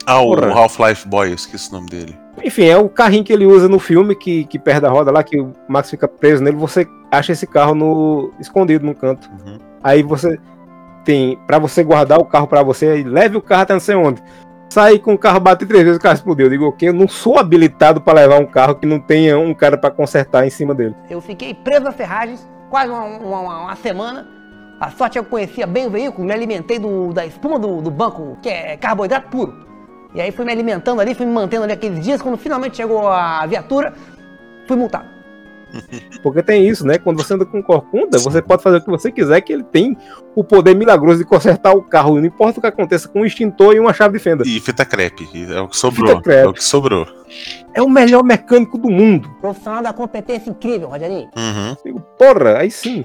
[0.07, 0.35] Ah, o.
[0.35, 2.17] Half-Life Boy, eu esqueci o nome dele.
[2.45, 5.23] Enfim, é o carrinho que ele usa no filme que, que perde a roda lá,
[5.23, 6.57] que o Max fica preso nele.
[6.57, 9.31] Você acha esse carro no escondido no canto.
[9.47, 9.59] Uhum.
[9.85, 10.39] Aí você
[11.05, 11.39] tem.
[11.47, 14.23] Pra você guardar o carro pra você, aí leve o carro até não sei onde.
[14.71, 16.47] Sair com o carro, bater três vezes, o carro explodiu.
[16.47, 19.53] Eu digo, ok, eu não sou habilitado pra levar um carro que não tenha um
[19.53, 20.95] cara pra consertar em cima dele.
[21.11, 24.27] Eu fiquei preso nas ferragens quase uma, uma- uma- uma semana.
[24.81, 27.83] A sorte é que eu conhecia bem o veículo, me alimentei do- da espuma do,
[27.83, 29.55] do banco, que é carboidrato puro.
[30.15, 32.21] E aí fui me alimentando ali, fui me mantendo ali aqueles dias.
[32.21, 33.95] Quando finalmente chegou a viatura,
[34.67, 35.23] fui multado.
[36.23, 36.99] Porque tem isso, né?
[36.99, 39.97] Quando você anda com corcunda, você pode fazer o que você quiser, que ele tem
[40.35, 42.17] o poder milagroso de consertar o carro.
[42.17, 44.45] Não importa o que aconteça com um extintor e uma chave de fenda.
[44.47, 46.09] E fita crepe, é o que sobrou.
[46.09, 46.47] Fita crepe.
[46.47, 47.07] É o que sobrou.
[47.75, 49.31] É o melhor mecânico do mundo.
[49.41, 51.31] Profissional da competência incrível, Rogerinho.
[51.37, 51.77] Uhum.
[51.85, 53.05] Digo, porra, aí sim.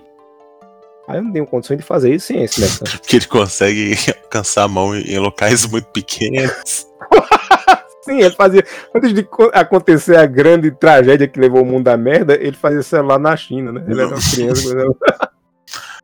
[1.08, 2.98] Aí eu não tenho condições de fazer isso sem esse mecânico.
[3.00, 6.86] Porque ele consegue alcançar a mão em locais muito pequenos.
[8.04, 8.64] Sim, ele fazia.
[8.96, 12.82] Antes de co- acontecer a grande tragédia que levou o mundo à merda, ele fazia
[12.84, 13.84] celular na China, né?
[13.88, 14.72] Ele era uma criança.
[14.72, 15.30] era-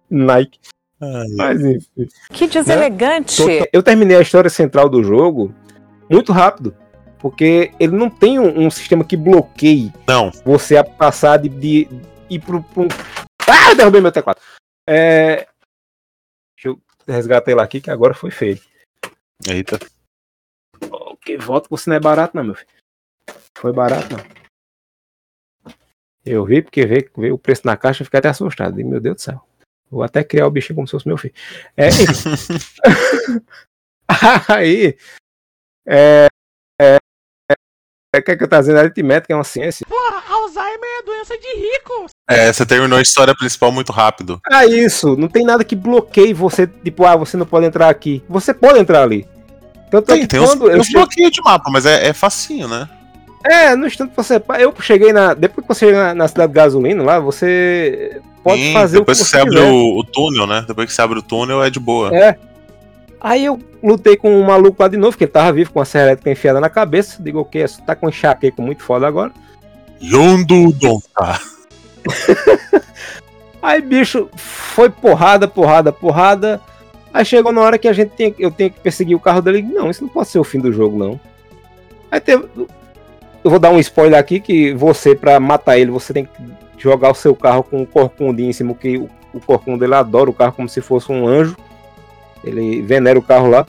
[0.10, 0.60] Nike.
[1.36, 2.08] Mas enfim.
[2.32, 3.38] Que deselegante.
[3.38, 5.54] Tô- Eu terminei a história central do jogo
[6.10, 6.76] muito rápido.
[7.20, 10.30] Porque ele não tem um, um sistema que bloqueie Não.
[10.44, 11.88] você a passar de, de
[12.30, 12.86] ir pro, pro.
[13.48, 14.40] Ah, derrubei meu teclado.
[14.88, 15.48] É.
[16.56, 18.62] Deixa eu resgatar ele aqui que agora foi feio.
[19.48, 19.80] Eita.
[21.22, 22.70] Que voto que você não é barato, não, meu filho.
[23.58, 25.74] Foi barato, não.
[26.26, 28.80] Eu vi, porque veio, veio o preço na caixa e fiquei até assustado.
[28.80, 29.46] E, meu Deus do céu.
[29.90, 31.34] Vou até criar o bichinho como se fosse meu filho.
[31.78, 31.90] É.
[34.50, 34.98] Aí.
[35.86, 36.28] É.
[36.80, 36.98] É.
[37.52, 38.20] É.
[38.20, 38.80] O que é que eu tô dizendo?
[38.80, 39.86] Aritmética é uma ciência.
[39.88, 42.08] Porra, Alzheimer é doença de rico.
[42.30, 44.40] É, você terminou a história principal muito rápido.
[44.50, 45.16] Ah, isso.
[45.18, 46.66] Não tem nada que bloqueie você.
[46.68, 48.24] Tipo, ah, você não pode entrar aqui.
[48.30, 49.28] Você pode entrar ali.
[49.92, 52.68] Tanto é Tem, que tem uns, uns chego- bloqueios de mapa, mas é, é facinho,
[52.68, 52.88] né?
[53.46, 54.42] É, no instante você.
[54.58, 55.34] Eu cheguei na.
[55.34, 59.20] Depois que você chega na, na cidade de gasolina lá, você pode Sim, fazer depois
[59.20, 60.64] o que que você você abre o, o túnel, né?
[60.66, 62.16] Depois que você abre o túnel é de boa.
[62.16, 62.38] É.
[63.20, 65.86] Aí eu lutei com um maluco lá de novo, que ele tava vivo com a
[65.86, 67.22] serra elétrica enfiada na cabeça.
[67.22, 69.32] Digo, ok, você tá com enxaqueca muito foda agora.
[70.02, 71.40] Yondo Donta.
[73.62, 76.62] Aí, bicho, foi porrada, porrada, porrada.
[77.14, 79.62] Aí chegou na hora que a gente tem, eu tenho que perseguir o carro dele.
[79.62, 81.20] Não, isso não pode ser o fim do jogo, não.
[82.12, 82.46] Aí teve.
[83.44, 86.32] Eu vou dar um spoiler aqui que você, pra matar ele, você tem que
[86.78, 90.30] jogar o seu carro com um corcunda em cima, que o, o corcunda ele adora
[90.30, 91.56] o carro como se fosse um anjo.
[92.44, 93.66] Ele venera o carro lá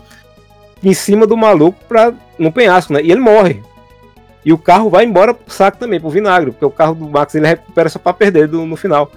[0.83, 3.01] em cima do maluco pra, no penhasco, né?
[3.03, 3.63] E ele morre.
[4.45, 7.35] E o carro vai embora pro saco também, pro vinagre, porque o carro do Max
[7.35, 9.11] ele recupera só pra perder do- no final.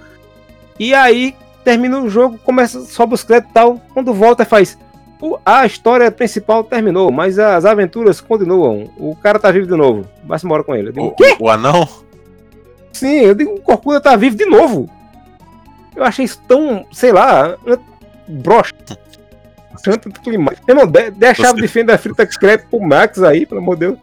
[0.78, 3.80] E aí termina o jogo, começa, sobe os créditos e tal.
[3.92, 4.78] Quando volta, faz.
[5.20, 8.88] "O- A história principal terminou, mas as aventuras continuam.
[8.96, 10.06] O cara tá vivo de novo.
[10.24, 10.92] Vai-se embora com ele.
[10.92, 11.36] Digo, O, quê?
[11.38, 11.86] o anão?
[12.92, 14.88] Sim, eu digo, o Corcunda tá vivo de novo.
[15.94, 17.56] Eu achei isso tão, sei lá,
[18.26, 18.72] broxa.
[19.82, 20.52] Tanto clima.
[20.66, 23.74] Irmão, dê, dê a chave Você- de fenda frita crepe pro Max aí, pelo amor
[23.76, 23.98] de Deus.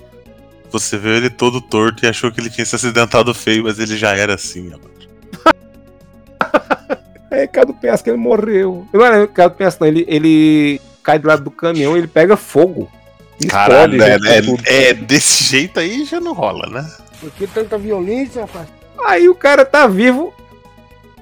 [0.79, 3.95] Você viu ele todo torto e achou que ele tinha se acidentado feio, mas ele
[3.95, 4.73] já era assim.
[4.73, 4.95] ó.
[7.31, 8.87] É, do penhasco, ele morreu.
[8.93, 9.89] Não é cara do penhasco, não.
[9.89, 12.89] Ele, ele cai do lado do caminhão e ele pega fogo.
[13.49, 14.17] Caralho, é,
[14.65, 16.89] é, é desse jeito aí já não rola, né?
[17.19, 18.67] Por que tanta violência, rapaz?
[19.05, 20.33] Aí o cara tá vivo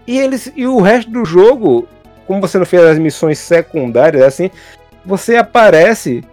[0.06, 1.88] e eles e o resto do jogo,
[2.28, 4.52] como você não fez as missões secundárias assim,
[5.04, 6.24] você aparece,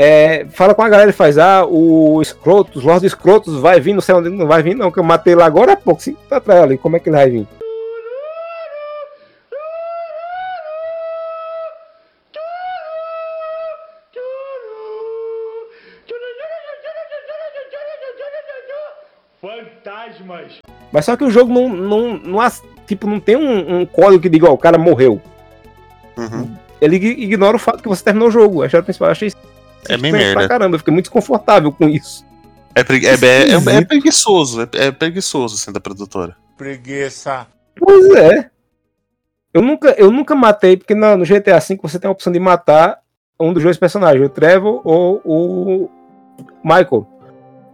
[0.00, 4.00] é, fala com a galera e faz ah, o Scrotus, Lord Scrotus vai vir, não
[4.00, 6.36] sei onde não vai vir não, que eu matei lá agora há pouco, sim, tá
[6.36, 7.48] atrás ali, como é que ele vai vir?
[19.40, 20.58] Fantasmas.
[20.92, 22.38] Mas só que o jogo não, não, não
[22.86, 25.20] tipo, não tem um, um código que diga, ó, o cara morreu.
[26.80, 28.62] Ele ig- ignora o fato que você terminou o jogo.
[28.62, 29.32] A história principal, achei
[29.88, 30.48] É bem estranho pra merda.
[30.48, 32.24] caramba, eu fiquei muito desconfortável com isso.
[32.74, 36.36] É, pregui- é, é- é- é preguiçoso, é, é preguiçoso sendo da produtora.
[36.56, 37.46] Preguiça.
[37.78, 38.50] Pois é.
[39.52, 42.38] Eu nunca, eu nunca matei, porque na- no GTA V você tem a opção de
[42.38, 42.98] matar
[43.40, 45.90] um dos dois personagens, o Trevor ou o
[46.62, 47.06] Michael.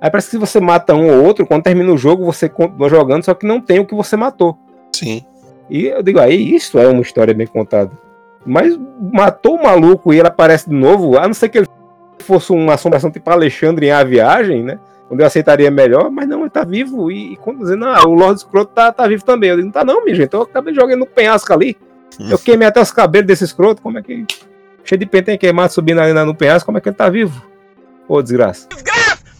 [0.00, 2.88] Aí parece que se você mata um ou outro, quando termina o jogo, você continua
[2.88, 4.56] jogando, só que não tem o que você matou.
[4.94, 5.24] Sim.
[5.70, 7.90] E eu digo, aí isso é uma história bem contada.
[8.46, 8.78] Mas
[9.12, 11.66] matou o maluco e ele aparece de novo, a não ser que ele
[12.24, 14.78] fosse uma assombração tipo Alexandre em A Viagem, né?
[15.10, 17.10] Onde eu aceitaria melhor, mas não, ele tá vivo.
[17.10, 19.50] E, e quando dizendo, ah, o Lord Scroto tá, tá vivo também.
[19.50, 20.32] Eu digo, não tá não, minha gente.
[20.32, 21.76] Eu acabei jogando no penhasco ali.
[22.18, 23.82] Eu queimei até os cabelos desse escroto.
[23.82, 24.26] Como é que.
[24.82, 27.42] Cheio de pentelho queimado subindo ali no penhasco, como é que ele tá vivo?
[28.06, 28.68] Ô, desgraça.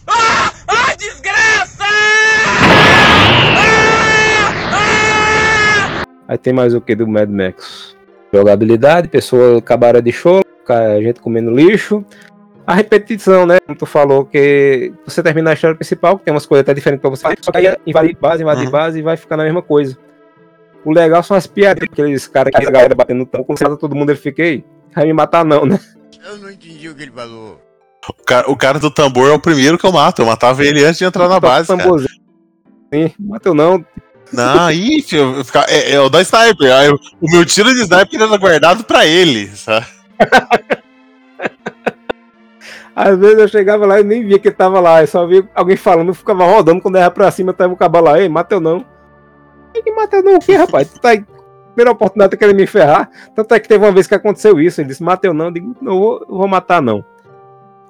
[0.07, 1.83] Ah, desgraça!
[6.27, 7.95] Aí tem mais o que do Mad Max?
[8.33, 10.41] Jogabilidade, pessoa acabaram de show,
[11.01, 12.03] gente comendo lixo.
[12.67, 13.57] A repetição, né?
[13.65, 17.01] Como tu falou, que você termina a história principal, que tem umas coisas até diferentes
[17.01, 18.71] pra você só que aí invadir base, invadir Uhum.
[18.71, 19.97] base e vai ficar na mesma coisa.
[20.83, 23.95] O legal são as piadas, aqueles caras que a galera batendo no tampo, quando todo
[23.95, 24.63] mundo, ele fica, ei,
[24.95, 25.79] vai me matar não, né?
[26.27, 27.61] Eu não entendi o que ele falou.
[28.07, 30.21] O cara, o cara do tambor é o primeiro que eu mato.
[30.21, 31.67] Eu matava ele antes de entrar na base.
[31.67, 31.79] Cara.
[31.81, 32.21] Tamborzinho.
[32.93, 33.83] Sim, mateu não.
[34.31, 36.93] Não, aí, filho, eu é, é o da sniper.
[37.21, 39.85] O meu tiro de sniper era guardado pra ele, sabe?
[42.95, 45.45] Às vezes eu chegava lá e nem via que ele tava lá, eu só via
[45.53, 48.61] alguém falando, eu ficava rodando, quando era pra cima, tava o cabo lá, ei, mateu
[48.61, 48.85] não.
[49.73, 50.89] E que mateu não o quê, rapaz?
[50.93, 51.25] Tu tá aí,
[51.73, 53.09] primeira oportunidade, tá querendo me ferrar.
[53.35, 55.75] Tanto é que teve uma vez que aconteceu isso, ele disse, mateu não, eu digo,
[55.81, 57.03] não eu vou, eu vou matar não.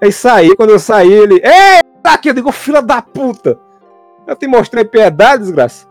[0.02, 3.60] Aí saí, quando eu saí, ele, ei, tá aqui, eu digo, filha da puta.
[4.26, 5.88] Eu te mostrei piedade, desgraça.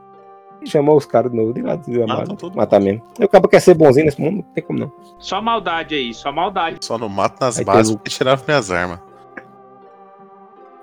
[0.67, 3.03] Chamou os caras de novo, digo, ah, desgramado, matar mesmo.
[3.19, 4.93] Eu acabo quer ser bonzinho nesse mundo, não tem como não.
[5.19, 6.79] Só maldade aí, só maldade.
[6.81, 8.99] Só não mato nas Aí bases porque tirava minhas armas.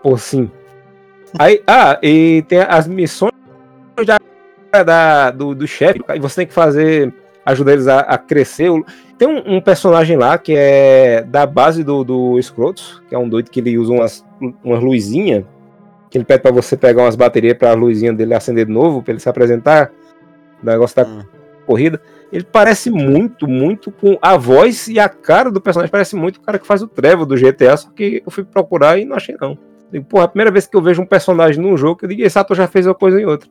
[0.01, 0.49] Pô, sim.
[1.37, 3.31] Aí, ah, e tem as missões
[4.05, 7.13] da, da- do, do chefe, e você tem que fazer,
[7.45, 8.69] ajudar eles a, a crescer.
[9.17, 13.29] Tem um, um personagem lá que é da base do, do Scrotus, que é um
[13.29, 14.25] doido que ele usa umas,
[14.63, 15.45] umas luzinhas,
[16.11, 19.13] que ele pede pra você pegar umas baterias pra luzinha dele acender de novo, pra
[19.13, 19.91] ele se apresentar,
[20.61, 21.25] o negócio da
[21.65, 22.01] corrida.
[22.31, 26.41] Ele parece muito, muito com a voz e a cara do personagem, parece muito o
[26.41, 29.35] cara que faz o Trevor do GTA, só que eu fui procurar e não achei
[29.39, 29.57] não.
[29.89, 32.21] Digo, porra, é a primeira vez que eu vejo um personagem num jogo eu digo,
[32.23, 33.49] esse ator já fez uma coisa em outra.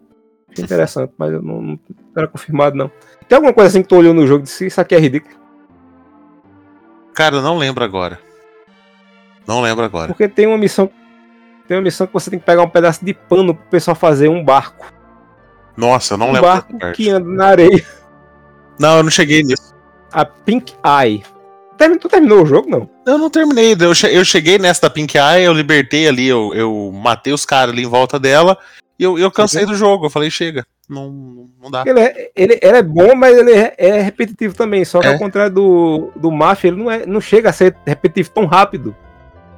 [0.59, 1.81] Interessante, mas eu não, não
[2.15, 2.91] era confirmado, não.
[3.27, 5.35] Tem alguma coisa assim que tu olhou no jogo e disse, isso aqui é ridículo?
[7.15, 8.19] Cara, eu não lembro agora.
[9.47, 10.09] Não lembro agora.
[10.09, 10.91] Porque tem uma missão.
[11.71, 14.27] Tem uma missão que você tem que pegar um pedaço de pano pro pessoal fazer
[14.29, 14.93] um barco.
[15.77, 16.49] Nossa, eu não um lembro.
[16.49, 16.97] barco dessa parte.
[16.97, 17.87] que anda na areia.
[18.77, 19.73] Não, eu não cheguei nisso.
[20.11, 21.23] A Pink Eye.
[22.01, 22.91] Tu terminou o jogo, não?
[23.07, 23.77] Eu não terminei.
[24.11, 27.85] Eu cheguei nessa da Pink Eye, eu libertei ali, eu, eu matei os caras ali
[27.85, 28.59] em volta dela.
[28.99, 30.07] E eu, eu cansei do jogo.
[30.07, 30.67] Eu falei, chega.
[30.89, 31.85] Não, não dá.
[31.87, 34.85] Ele é, ele, ele é bom, mas ele é, é repetitivo também.
[34.85, 35.13] Só que É.
[35.13, 38.93] ao contrário do, do Mafia, ele não, é, não chega a ser repetitivo tão rápido.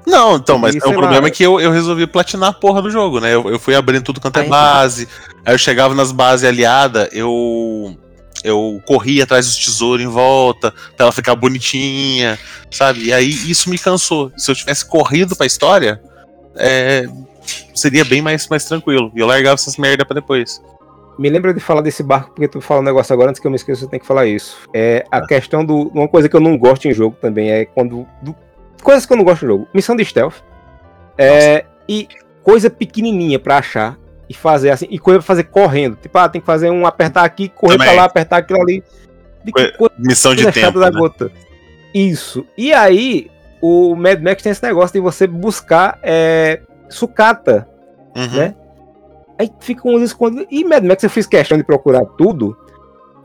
[0.06, 3.20] Não, então, mas o problema é que eu, eu resolvi platinar a porra do jogo,
[3.20, 3.32] né?
[3.34, 5.08] Eu, eu fui abrindo tudo quanto é Aí- base.
[5.44, 7.96] Aí eu chegava nas bases aliadas, eu.
[8.44, 12.38] eu corria atrás dos tesouros em volta, pra ela ficar bonitinha,
[12.70, 13.04] sabe?
[13.06, 14.32] E aí isso me cansou.
[14.36, 16.00] Se eu tivesse corrido pra história,
[16.56, 17.06] é,
[17.74, 19.10] seria bem mais, mais tranquilo.
[19.14, 20.60] E eu largava essas merda pra depois.
[21.18, 23.50] Me lembra de falar desse barco, porque tu fala um negócio agora, antes que eu
[23.50, 24.56] me esqueça, eu tenho que falar isso.
[24.74, 25.88] É a questão do.
[25.94, 28.06] Uma coisa que eu não gosto em jogo também é quando.
[28.22, 28.34] do-
[28.82, 29.68] coisas que eu não gosto em jogo.
[29.72, 30.36] Missão de stealth.
[31.16, 32.08] É, e
[32.42, 34.86] coisa pequenininha pra achar e fazer assim.
[34.90, 35.96] E coisa pra fazer correndo.
[35.96, 37.88] Tipo, ah, tem que fazer um apertar aqui, correr Também.
[37.88, 38.82] pra lá, apertar aquilo ali.
[39.44, 40.78] De que coisa Missão de tempo.
[40.78, 40.98] da né?
[40.98, 41.30] gota.
[41.94, 42.46] Isso.
[42.56, 43.30] E aí,
[43.60, 47.68] o Mad Max tem esse negócio de você buscar é, sucata,
[48.16, 48.36] Uhum.
[48.36, 48.54] né?
[49.38, 50.46] Aí fica um escondido.
[50.50, 52.56] E Mad Max eu fiz questão de procurar tudo,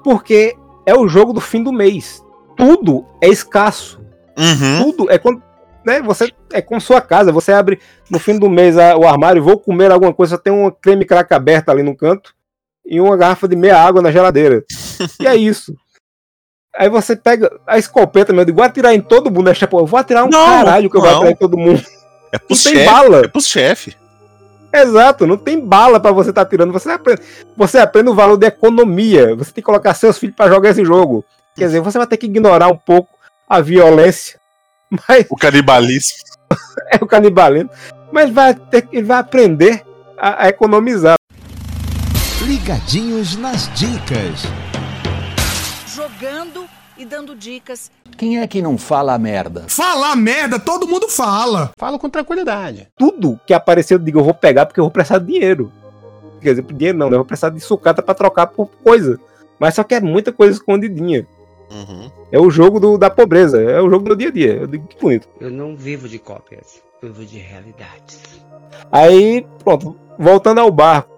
[0.03, 0.55] porque
[0.85, 2.23] é o jogo do fim do mês.
[2.55, 4.01] Tudo é escasso.
[4.37, 4.83] Uhum.
[4.91, 5.41] Tudo é quando.
[5.87, 7.79] Né, você é como sua casa, você abre
[8.11, 11.05] no fim do mês a- o armário, vou comer alguma coisa, só tem uma creme
[11.05, 12.33] crack aberta ali no canto
[12.85, 14.65] e uma garrafa de meia água na geladeira.
[15.17, 15.73] e é isso.
[16.75, 19.53] Aí você pega a escopeta, meu, eu digo, vou atirar em todo mundo, né?
[19.71, 21.17] Eu vou atirar um Não, caralho que eu vou não.
[21.19, 21.81] atirar em todo mundo.
[22.33, 22.85] É pro Não tem chefe.
[22.85, 23.19] bala.
[23.23, 23.95] É pro chefe.
[24.73, 26.73] Exato, não tem bala pra você estar tirando.
[26.73, 27.21] Você aprende,
[27.55, 29.33] você aprende o valor de economia.
[29.37, 31.23] Você tem que colocar seus filhos pra jogar esse jogo.
[31.55, 33.09] Quer dizer, você vai ter que ignorar um pouco
[33.49, 34.37] a violência,
[34.89, 36.17] mas O canibalismo.
[36.91, 37.69] é o canibalismo.
[38.11, 39.85] Mas vai ter, ele vai aprender
[40.17, 41.15] a, a economizar.
[42.41, 44.43] Ligadinhos nas dicas.
[45.93, 46.65] Jogando
[46.97, 47.91] e dando dicas.
[48.17, 49.65] Quem é que não fala merda?
[49.67, 51.71] Falar merda, todo mundo fala.
[51.77, 52.87] Falo com tranquilidade.
[52.97, 55.71] Tudo que aparecer, eu digo, eu vou pegar porque eu vou precisar de dinheiro.
[56.41, 57.15] Quer dizer, dinheiro não, né?
[57.15, 59.19] Eu vou precisar de sucata pra trocar por coisa.
[59.59, 61.27] Mas só que é muita coisa escondidinha.
[61.69, 62.09] Uhum.
[62.31, 64.53] É o jogo do- da pobreza, é o jogo do dia a dia.
[64.53, 65.27] Eu digo que bonito.
[65.39, 68.21] Eu não vivo de cópias, eu vivo de realidades.
[68.91, 71.09] Aí, pronto, voltando ao barco,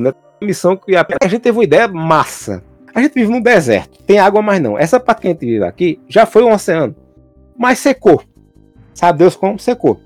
[0.00, 0.12] né?
[0.40, 2.64] Missão que a a gente teve uma ideia massa.
[2.94, 4.76] A gente vive no deserto, tem água mais não.
[4.78, 6.94] Essa parte que a gente vive aqui já foi um oceano,
[7.56, 8.22] mas secou.
[8.92, 10.00] Sabe Deus como secou.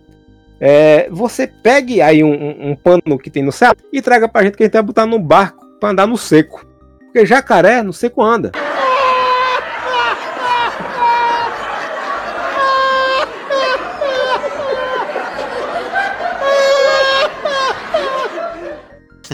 [0.60, 4.42] É, você pegue aí um, um- um pano que tem no céu e traga pra
[4.44, 6.64] gente que a gente vai botar no barco pra andar no seco.
[7.06, 8.52] Porque jacaré no seco anda.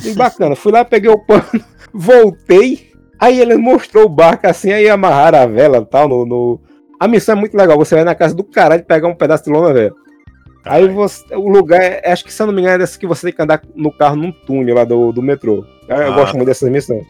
[0.04, 1.44] E bacana, fui lá, peguei o pano,
[1.92, 2.90] voltei.
[3.18, 6.08] Aí ele mostrou o barco assim, aí amarraram a vela e tal.
[6.08, 6.60] No, no-
[6.98, 7.76] A missão é muito legal.
[7.78, 9.94] Você vai na casa do caralho pegar um pedaço de lona, velho.
[10.64, 11.22] Aí você.
[11.34, 13.32] O lugar, é- acho que se eu não me engano, é dessa que você tem
[13.36, 15.64] que andar no carro num túnel lá do, do metrô.
[15.88, 16.10] Eu, Ah.
[16.10, 17.04] gosto muito dessas missões.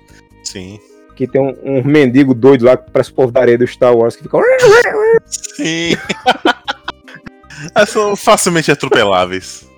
[0.45, 0.79] Sim.
[1.17, 4.23] Que tem um, um mendigo doido lá que parece o areia do Star Wars que
[4.23, 4.39] fica.
[5.27, 5.97] Sim.
[7.87, 9.69] São facilmente atropeláveis.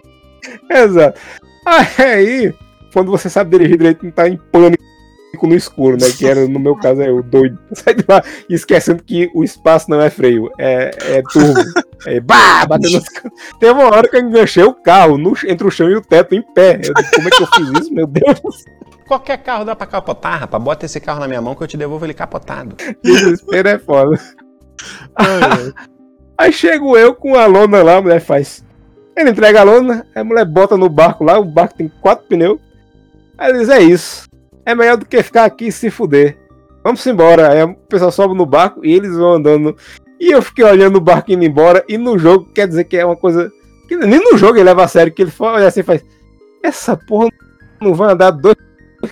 [0.70, 1.20] Exato.
[1.66, 2.55] Aí,
[2.95, 4.82] quando você sabe dirigir direito, não tá em pânico
[5.42, 6.07] no escuro, né?
[6.16, 7.59] Que era, no meu caso, é o doido.
[7.74, 11.61] Sai de lá esquecendo que o espaço não é freio, é, é turbo.
[12.07, 13.05] É, bah, batendo nos
[13.59, 16.34] Teve uma hora que eu enganchei o carro no- entre o chão e o teto
[16.34, 16.80] em pé.
[16.82, 18.64] Eu disse, como é que eu fiz isso, meu Deus?
[19.07, 20.62] Qualquer carro dá pra capotar, rapaz.
[20.62, 22.76] Bota esse carro na minha mão que eu te devolvo ele capotado.
[23.03, 24.18] Desespero é foda.
[26.38, 28.64] Aí chego eu com a lona lá, a mulher faz.
[29.16, 32.59] Ele entrega a lona, a mulher bota no barco lá, o barco tem quatro pneus.
[33.39, 34.28] Aí ele diz, é isso.
[34.64, 36.39] É melhor do que ficar aqui e se fuder.
[36.82, 37.51] Vamos embora.
[37.51, 39.76] Aí o pessoal sobe no barco e eles vão andando.
[40.20, 41.85] E eu fiquei olhando o barco indo embora.
[41.89, 43.53] E no jogo quer dizer que é uma coisa.
[43.89, 46.05] Que nem no jogo ele leva a sério, que ele olha assim e faz.
[46.62, 47.28] Essa porra
[47.80, 48.57] não vai andar dois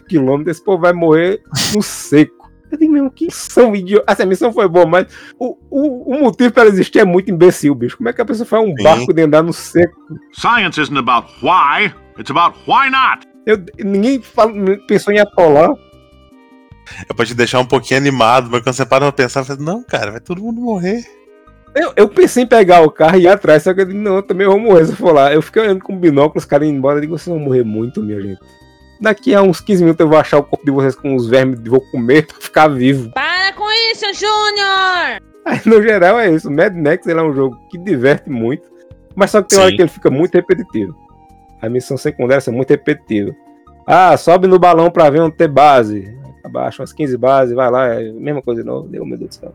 [0.08, 1.42] quilômetros, esse povo vai morrer
[1.74, 2.50] no seco.
[2.70, 4.06] Eu digo mesmo, que são idiotas.
[4.08, 5.06] Assim, a missão foi boa, mas
[5.38, 7.98] o, o, o motivo para ela existir é muito imbecil, bicho.
[7.98, 8.82] Como é que a pessoa faz um Sim.
[8.82, 9.94] barco de andar no seco?
[10.32, 13.26] Science isn't about why, it's about why not.
[13.46, 14.52] Eu, ninguém fala-
[14.86, 15.74] pensou em atolar.
[17.08, 19.64] É pra te deixar um pouquinho animado, mas quando você para pra pensar, você fala,
[19.64, 21.02] não, cara, vai todo mundo morrer.
[21.74, 24.16] Eu, eu pensei em pegar o carro e ir atrás, só que eu digo, não,
[24.16, 25.32] eu também vou morrer se eu for lá.
[25.32, 28.02] Eu fiquei olhando com binóculo, os caras indo embora, eu digo, vocês vão morrer muito,
[28.02, 28.38] minha gente.
[29.00, 31.58] Daqui a uns 15 minutos eu vou achar o corpo de vocês com os vermes
[31.64, 33.10] e vou comer pra ficar vivo.
[33.12, 35.20] Para com isso, Júnior!
[35.44, 36.50] Aí, no geral, é isso.
[36.50, 38.62] Mad Max ele é um jogo que diverte muito,
[39.16, 39.76] mas só que tem hora Sim.
[39.76, 40.94] que ele fica muito repetitivo.
[41.62, 43.32] A missão secundária é muito repetitiva.
[43.86, 46.12] Ah, sobe no balão pra ver onde tem base.
[46.42, 48.88] Abaixa umas 15 bases, vai lá, é a mesma coisa de novo.
[48.88, 49.54] Deu, meu Deus do céu.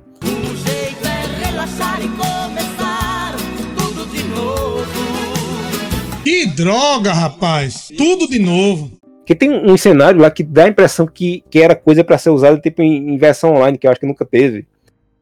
[1.44, 3.36] Relaxar e começar
[3.78, 4.86] tudo de novo.
[6.24, 7.90] Que droga, rapaz.
[7.98, 8.90] Tudo de novo.
[9.26, 12.30] Que tem um cenário lá que dá a impressão que, que era coisa pra ser
[12.30, 14.66] usada tipo em, em versão online, que eu acho que nunca teve.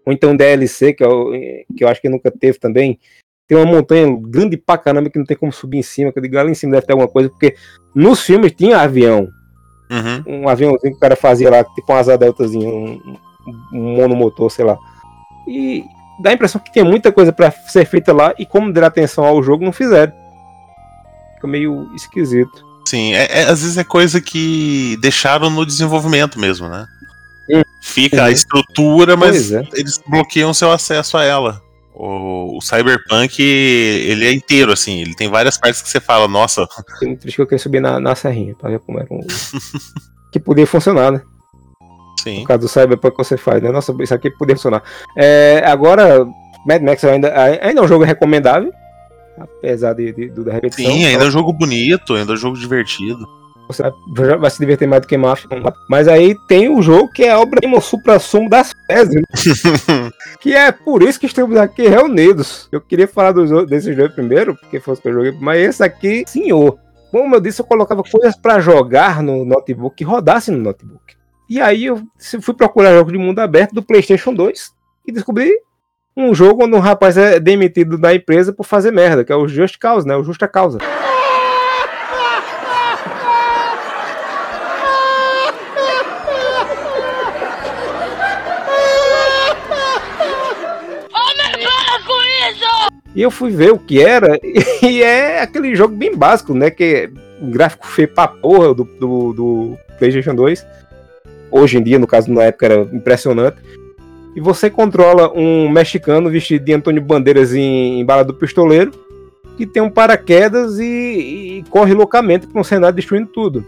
[0.05, 1.31] Ou então DLC, que eu,
[1.75, 2.99] que eu acho que nunca teve também.
[3.47, 6.23] Tem uma montanha grande pra caramba que não tem como subir em cima, que eu
[6.23, 7.55] digo, lá em cima deve ter alguma coisa, porque
[7.93, 9.27] nos filmes tinha avião.
[9.87, 10.41] Uhum.
[10.41, 13.17] um aviãozinho que o cara fazia lá, tipo um asa deltazinho, um,
[13.71, 14.75] um monomotor, sei lá.
[15.47, 15.83] E
[16.19, 19.23] dá a impressão que tinha muita coisa pra ser feita lá e como deram atenção
[19.23, 20.11] ao jogo, não fizeram.
[21.35, 22.65] Fica meio esquisito.
[22.87, 26.87] Sim, é, é- às vezes é coisa que deixaram no desenvolvimento mesmo, né?
[27.51, 27.61] Hum.
[27.81, 29.61] Fica a estrutura, mas é.
[29.73, 31.61] eles bloqueiam seu acesso a ela.
[31.97, 36.67] O, o Cyberpunk, ele é inteiro, assim, ele tem várias partes que você fala, nossa,
[36.93, 39.21] Fiquei muito triste que eu queria subir na, na serrinha pra ver como era um.
[40.31, 41.21] que podia funcionar, né?
[42.21, 42.39] sim.
[42.39, 43.71] No caso do Cyberpunk que você faz, né?
[43.71, 44.83] Nossa, isso aqui podia funcionar.
[45.15, 46.25] É, agora,
[46.67, 48.73] Mad Max ainda, ainda é um jogo recomendável,
[49.39, 50.91] apesar de, de- do- da repetição.
[50.91, 53.25] Sim, ainda é um jogo bonito, ainda é um jogo divertido.
[53.67, 55.49] Você vai, vai se divertir mais do que Mafia.
[55.89, 59.21] Mas aí tem o jogo que é a obra-prima, o supra-sumo das fezes, né?
[60.39, 62.67] que é por isso que estamos aqui reunidos.
[62.71, 66.23] Eu queria falar dos, desses dois primeiro, porque os que eu joguei, mas esse aqui,
[66.27, 66.77] senhor.
[67.11, 71.15] Como eu disse, eu colocava coisas pra jogar no notebook que rodasse no notebook.
[71.49, 72.01] E aí eu
[72.41, 74.73] fui procurar jogos de mundo aberto do PlayStation 2
[75.07, 75.51] e descobri
[76.17, 79.47] um jogo onde um rapaz é demitido da empresa por fazer merda, que é o
[79.47, 80.15] Just Cause, né?
[80.15, 80.79] O Justa Causa.
[93.15, 94.37] E eu fui ver o que era,
[94.83, 96.69] e é aquele jogo bem básico, né?
[96.69, 97.09] Que é
[97.41, 100.65] um gráfico feio pra porra do, do, do PlayStation 2.
[101.49, 103.57] Hoje em dia, no caso, na época era impressionante.
[104.35, 108.91] E você controla um mexicano vestido de Antônio Bandeiras em, em bala do pistoleiro,
[109.55, 113.65] que tem um paraquedas e, e corre loucamente pra um cenário destruindo tudo.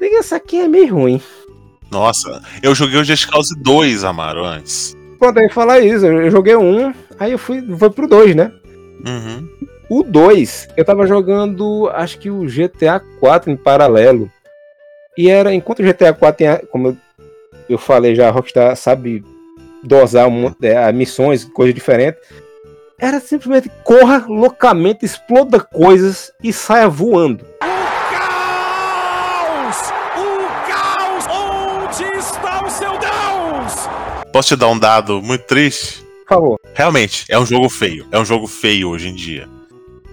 [0.00, 1.20] E Essa aqui é meio ruim.
[1.90, 4.96] Nossa, eu joguei o Just Cause 2, Amaro, antes.
[5.18, 8.52] Pronto, aí falar isso, eu joguei um, aí eu fui, fui pro 2, né?
[9.06, 9.48] Uhum.
[9.88, 14.30] O 2, eu tava jogando, acho que o GTA 4 em paralelo.
[15.18, 16.96] E era, enquanto o GTA 4 tinha, como eu,
[17.68, 19.24] eu falei já, a Rockstar sabe
[19.82, 22.20] dosar um, monte- é, missões, coisas diferentes.
[22.98, 27.44] Era simplesmente corra loucamente, exploda coisas e saia voando.
[27.62, 29.92] O caos!
[31.28, 33.88] Onde está o seu Deus?
[34.32, 36.04] Posso te dar um dado muito triste?
[36.30, 36.60] Favor.
[36.74, 38.06] Realmente, é um jogo feio.
[38.12, 39.48] É um jogo feio hoje em dia.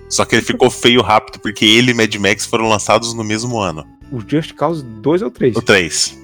[0.09, 3.59] Só que ele ficou feio rápido porque ele e Mad Max foram lançados no mesmo
[3.59, 3.85] ano.
[4.11, 5.55] O Just Cause 2 ou 3?
[5.55, 6.17] O 3.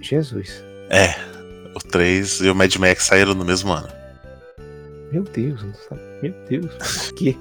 [0.00, 0.62] Jesus.
[0.88, 1.16] É.
[1.74, 3.88] O 3 e o Mad Max saíram no mesmo ano.
[5.10, 6.00] Meu Deus, não sabe?
[6.22, 7.36] Meu Deus, por quê?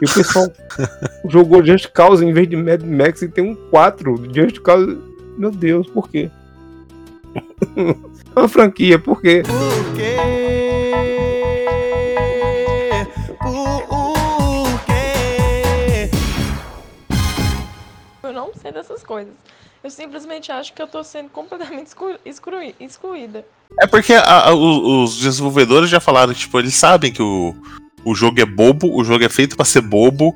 [0.00, 0.46] E o pessoal
[1.28, 4.96] jogou Just Cause em vez de Mad Max e tem um 4 do Just Cause.
[5.36, 6.30] Meu Deus, por quê?
[8.34, 9.42] Uma franquia, por quê?
[18.22, 19.32] Eu não sei dessas coisas.
[19.82, 23.44] Eu simplesmente acho que eu tô sendo completamente exclui- excluída.
[23.80, 27.54] É porque a- a- os desenvolvedores já falaram, tipo, eles sabem que o,
[28.04, 30.34] o jogo é bobo, o jogo é feito pra ser bobo,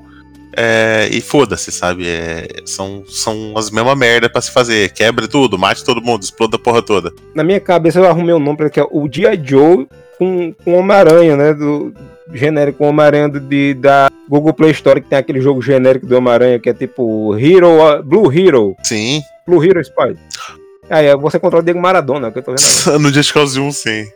[0.57, 2.09] é, e foda-se, sabe?
[2.09, 4.91] É, são, são as mesmas merda pra se fazer.
[4.93, 7.13] Quebre tudo, mate todo mundo, exploda a porra toda.
[7.35, 9.41] Na minha cabeça eu arrumei um nome pra que é o G.I.
[9.45, 9.87] Joe
[10.19, 11.53] com, com Homem-Aranha, né?
[11.53, 11.93] Do
[12.33, 16.71] genérico Homem-Aranha de, da Google Play Store, que tem aquele jogo genérico do Homem-Aranha que
[16.71, 18.75] é tipo Hero, Blue Hero.
[18.83, 19.21] Sim.
[19.47, 20.17] Blue Hero Spy.
[20.89, 22.99] Aí você controla o Diego Maradona, que eu tô vendo agora.
[22.99, 24.07] no Just Cause 1, sim.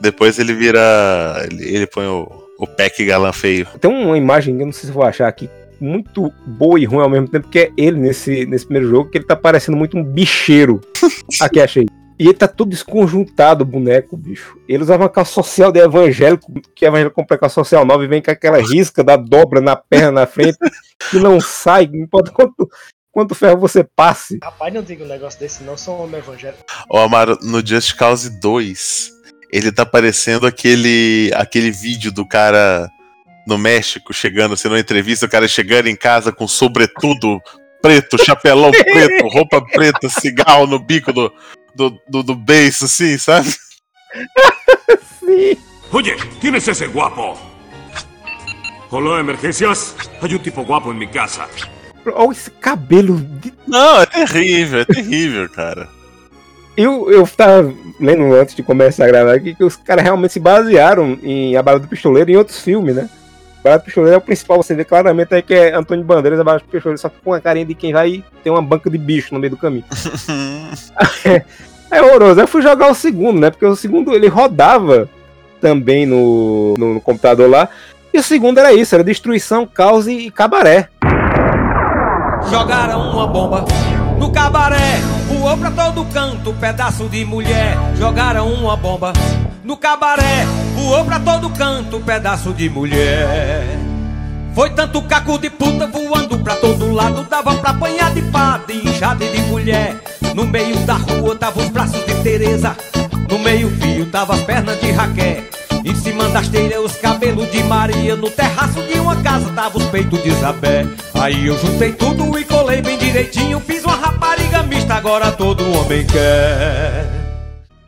[0.00, 1.46] Depois ele vira.
[1.50, 3.66] Ele, ele põe o, o pack galã feio.
[3.80, 5.48] Tem uma imagem que eu não sei se vou achar aqui,
[5.80, 9.18] muito boa e ruim ao mesmo tempo, que é ele nesse, nesse primeiro jogo, que
[9.18, 10.80] ele tá parecendo muito um bicheiro.
[11.40, 11.86] aqui, achei.
[12.18, 14.56] E ele tá todo desconjuntado, o boneco, bicho.
[14.68, 18.22] Ele usava uma calça social de evangélico, que evangélico compra calça social nova e vem
[18.22, 20.56] com aquela risca da dobra na perna na frente,
[21.10, 22.70] que não sai, não importa quanto,
[23.10, 24.38] quanto ferro você passe.
[24.42, 25.76] Rapaz, não diga um negócio desse, não.
[25.76, 26.62] Sou um homem evangélico.
[26.88, 29.13] Ó, Amaro, no Just Cause 2,
[29.56, 32.90] ele tá parecendo aquele, aquele vídeo do cara
[33.46, 37.40] no México chegando, sendo uma entrevista, o cara chegando em casa com sobretudo
[37.80, 41.32] preto, chapelão preto, roupa preta, cigarro no bico do,
[41.76, 43.48] do, do, do beiço, assim, sabe?
[45.20, 45.56] Sim.
[45.92, 47.38] Oye, ¿quién es ese guapo?
[48.90, 49.94] Hola, emergencias.
[50.20, 51.48] Hay un tipo guapo en mi casa.
[52.06, 53.16] Olha esse cabelo.
[53.18, 55.88] de- Não, é terrível, é terrível, cara.
[56.76, 60.40] Eu, eu tava lendo antes de começar a gravar aqui que os caras realmente se
[60.40, 63.08] basearam em A Bala do Pistoleiro em outros filmes, né?
[63.60, 66.40] A Bala do Pistoleiro é o principal, você vê claramente aí que é Antônio Bandeiras,
[66.40, 68.90] A Bala do Pistoleiro, só que com a carinha de quem vai ter uma banca
[68.90, 69.84] de bicho no meio do caminho.
[71.90, 72.40] É horroroso.
[72.40, 73.50] Eu fui jogar o segundo, né?
[73.50, 75.08] Porque o segundo ele rodava
[75.60, 77.68] também no, no, no computador lá.
[78.12, 80.88] E o segundo era isso, era destruição, caos e, e cabaré.
[82.50, 83.64] Jogaram uma bomba
[84.18, 89.12] No cabaré, voou pra todo canto, pedaço de mulher, jogaram uma bomba.
[89.62, 93.64] No cabaré, voou pra todo canto, pedaço de mulher.
[94.54, 98.22] Foi tanto caco de puta voando pra todo lado, dava pra apanhar de
[98.76, 99.96] inchada e de mulher.
[100.34, 102.76] No meio da rua tava os braços de Teresa,
[103.28, 105.42] no meio fio tava as pernas de Raquel.
[105.84, 109.84] Em cima das telhas os cabelos de Maria, no terraço de uma casa tava os
[109.90, 110.86] peitos de Isabel.
[111.12, 116.06] Aí eu juntei tudo e colei bem direitinho, fiz uma rapariga mista, agora todo homem
[116.06, 117.04] quer.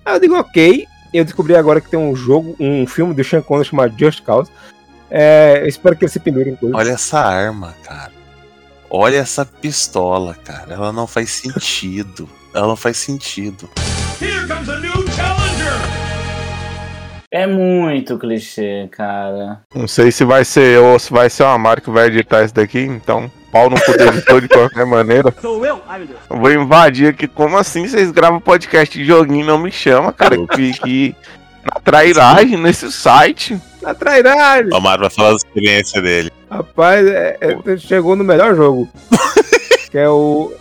[0.05, 0.87] Aí eu digo, ok.
[1.15, 4.51] Eu descobri agora que tem um jogo, um filme do Sean Connery chamado Just Cause.
[5.11, 6.77] É, eu espero que ele se pendure em coisa.
[6.77, 8.13] Olha essa arma, cara.
[8.91, 10.75] Olha essa pistola, cara.
[10.75, 12.29] Ela não faz sentido.
[12.53, 13.71] Ela não faz sentido.
[14.21, 14.86] Here comes a.
[17.37, 19.61] É muito clichê, cara.
[19.75, 22.43] Não sei se vai ser eu ou se vai ser uma marca que vai editar
[22.43, 25.35] isso daqui, então pau no do editor de qualquer maneira.
[25.43, 25.83] Sou eu?
[25.87, 26.21] Ai, meu Deus.
[26.31, 27.29] Eu vou invadir aqui.
[27.29, 30.35] Como assim vocês gravam podcast de joguinho e não me chama, cara?
[30.47, 31.15] Que, que
[31.63, 33.61] na trairagem nesse site.
[33.83, 34.73] Na trairagem.
[34.73, 36.33] O Mário vai falar da experiência dele.
[36.51, 38.89] Rapaz, é- é- chegou no melhor jogo.
[39.91, 40.53] que é o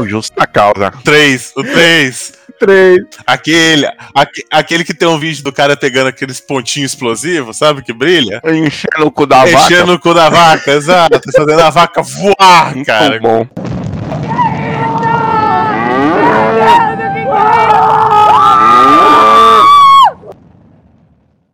[0.00, 0.92] O Justa Causa.
[1.04, 2.32] 3, o 3.
[2.58, 2.98] 3.
[3.26, 7.82] Aquele, aque- aquele que tem um vídeo do cara pegando aqueles pontinhos explosivos, sabe?
[7.82, 8.40] Que brilha.
[8.44, 9.50] Enchendo o cu da vaca.
[9.50, 11.20] Enchendo o cu da vaca, exato.
[11.34, 13.18] Fazendo a vaca voar, cara.
[13.18, 13.48] bom.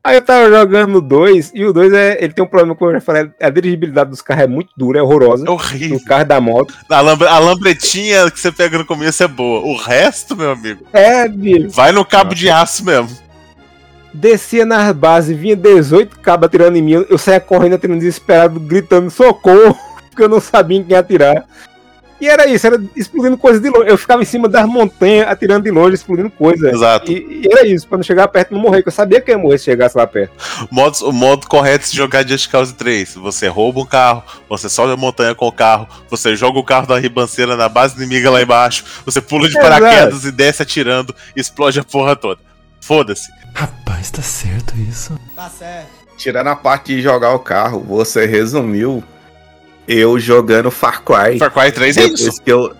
[0.06, 2.90] Aí eu tava jogando o 2, e o 2 é, ele tem um problema, como
[2.90, 5.44] eu já falei, a dirigibilidade dos carros é muito dura, é horrorosa.
[5.46, 5.98] É horrível.
[5.98, 6.72] No carro da moto.
[6.88, 9.60] A, lambre- a lambretinha que você pega no começo é boa.
[9.66, 11.70] O resto, meu amigo, É, bicho.
[11.70, 13.10] vai no cabo de aço mesmo.
[14.14, 19.10] Descia nas bases, vinha 18 cabas atirando em mim, eu saía correndo, atirando desesperado, gritando
[19.10, 19.76] socorro,
[20.08, 21.44] porque eu não sabia em quem atirar.
[22.20, 23.90] E era isso, era explodindo coisas de longe.
[23.90, 26.72] Eu ficava em cima das montanhas, atirando de longe, explodindo coisas.
[26.72, 27.12] Exato.
[27.12, 29.30] E, e era isso, pra não chegar perto e não morrer, que eu sabia que
[29.30, 30.32] eu ia morrer se chegasse lá perto.
[30.70, 33.14] Modos- o modo correto de se jogar Just Cause 3.
[33.16, 36.86] Você rouba um carro, você sobe a montanha com o carro, você joga o carro
[36.86, 39.68] da ribanceira na base inimiga lá embaixo, você pula de Exato.
[39.68, 42.40] paraquedas e desce atirando, explode a porra toda.
[42.80, 43.28] Foda-se.
[43.54, 45.18] Rapaz, tá certo isso?
[45.34, 45.88] Tá certo.
[46.16, 49.04] Tirando a parte de jogar o carro, você resumiu
[49.86, 51.38] eu jogando Far Cry.
[51.38, 52.42] Far Cry 3 é depois isso.
[52.42, 52.72] Que eu,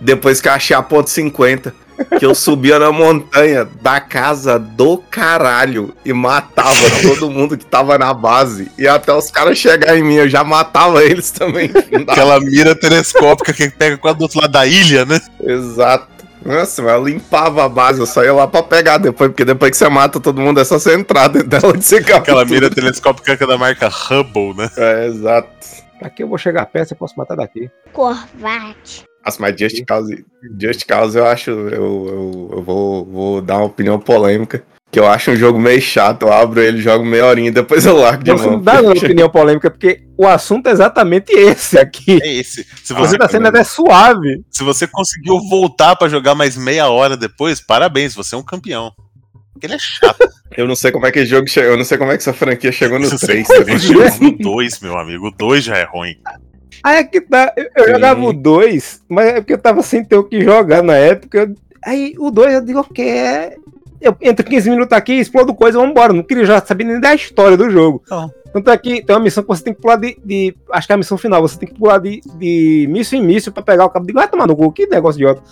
[0.00, 1.74] depois que eu achei a ponto 50.
[2.18, 7.96] Que eu subia na montanha da casa do caralho e matava todo mundo que tava
[7.96, 8.70] na base.
[8.76, 11.70] E até os caras chegarem em mim, eu já matava eles também.
[12.08, 15.20] Aquela mira telescópica que pega quase do outro lado da ilha, né?
[15.40, 16.14] Exato.
[16.44, 19.70] Nossa, mas eu limpava a base, eu só ia lá pra pegar depois, porque depois
[19.70, 21.96] que você mata todo mundo é só você entrar dentro dela e você.
[21.96, 24.68] Aquela mira telescópica que é da marca Hubble, né?
[24.76, 25.48] É, exato.
[26.02, 27.70] Aqui eu vou chegar perto, eu posso matar daqui.
[27.92, 29.04] Corvate.
[29.24, 30.24] Nossa, mas Just Cause,
[30.60, 35.06] Just Cause eu acho, eu, eu, eu vou, vou dar uma opinião polêmica, que eu
[35.06, 38.22] acho um jogo meio chato, eu abro ele, jogo meia horinha e depois eu largo
[38.22, 38.52] de Você mão.
[38.58, 42.20] não dá uma opinião polêmica, porque o assunto é exatamente esse aqui.
[42.22, 42.64] É esse.
[42.82, 44.44] Se Você você, tá sendo até suave.
[44.50, 48.92] se você conseguiu voltar pra jogar mais meia hora depois, parabéns, você é um campeão.
[49.64, 50.28] Porque ele é chato.
[50.56, 52.22] Eu não sei como é que esse jogo chegou, eu não sei como é que
[52.22, 53.46] essa franquia chegou no Se você 3.
[53.48, 55.26] conseguiu chegar no 2, meu amigo.
[55.26, 56.14] O 2 já é ruim.
[56.84, 57.52] Aí é que tá.
[57.56, 60.80] Eu, eu jogava o 2, mas é porque eu tava sem ter o que jogar
[60.80, 61.38] na época.
[61.38, 61.54] eu-
[61.84, 63.56] Aí o 2 eu digo, ok, é.
[64.00, 66.12] Eu entro 15 minutos aqui, explodo coisa, vambora.
[66.12, 68.02] Não queria já saber nem da história do jogo.
[68.08, 68.30] Não.
[68.52, 70.16] Tanto é que tem uma missão que você tem que pular de.
[70.24, 73.26] de- acho que é a missão final, você tem que pular de, de míssil em
[73.26, 74.06] míssil pra pegar o cabo.
[74.06, 75.42] Digo, vai tomar no cu, que negócio idiota.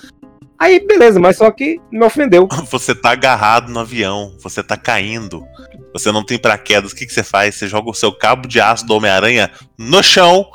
[0.63, 2.47] Aí, beleza, mas só que me ofendeu.
[2.71, 5.45] Você tá agarrado no avião, você tá caindo,
[5.93, 7.57] você não tem paraquedas, o que, que você faz?
[7.57, 10.47] Você joga o seu cabo de aço do Homem-Aranha no chão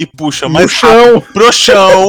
[0.00, 1.14] e puxa No mais chão.
[1.14, 2.08] rápido pro chão.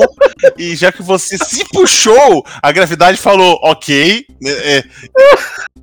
[0.57, 4.25] e já que você se puxou, a gravidade falou, ok.
[4.43, 4.83] é, é,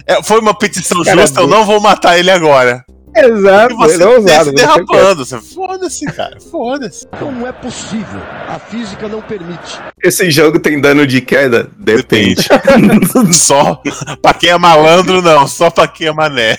[0.09, 2.85] é, foi uma petição Cara, justa, eu não vou matar ele agora.
[3.17, 4.45] Exato, E você ele é ousado.
[4.45, 5.25] você derrapando.
[5.25, 7.07] Você, foda-se, cara, foda-se.
[7.19, 8.21] Como é possível?
[8.49, 9.79] A física não permite.
[10.03, 11.69] Esse jogo tem dano de queda?
[11.77, 12.47] Depende.
[13.35, 13.83] Só
[14.23, 16.57] pra quem é malandro, não, só pra quem é mané.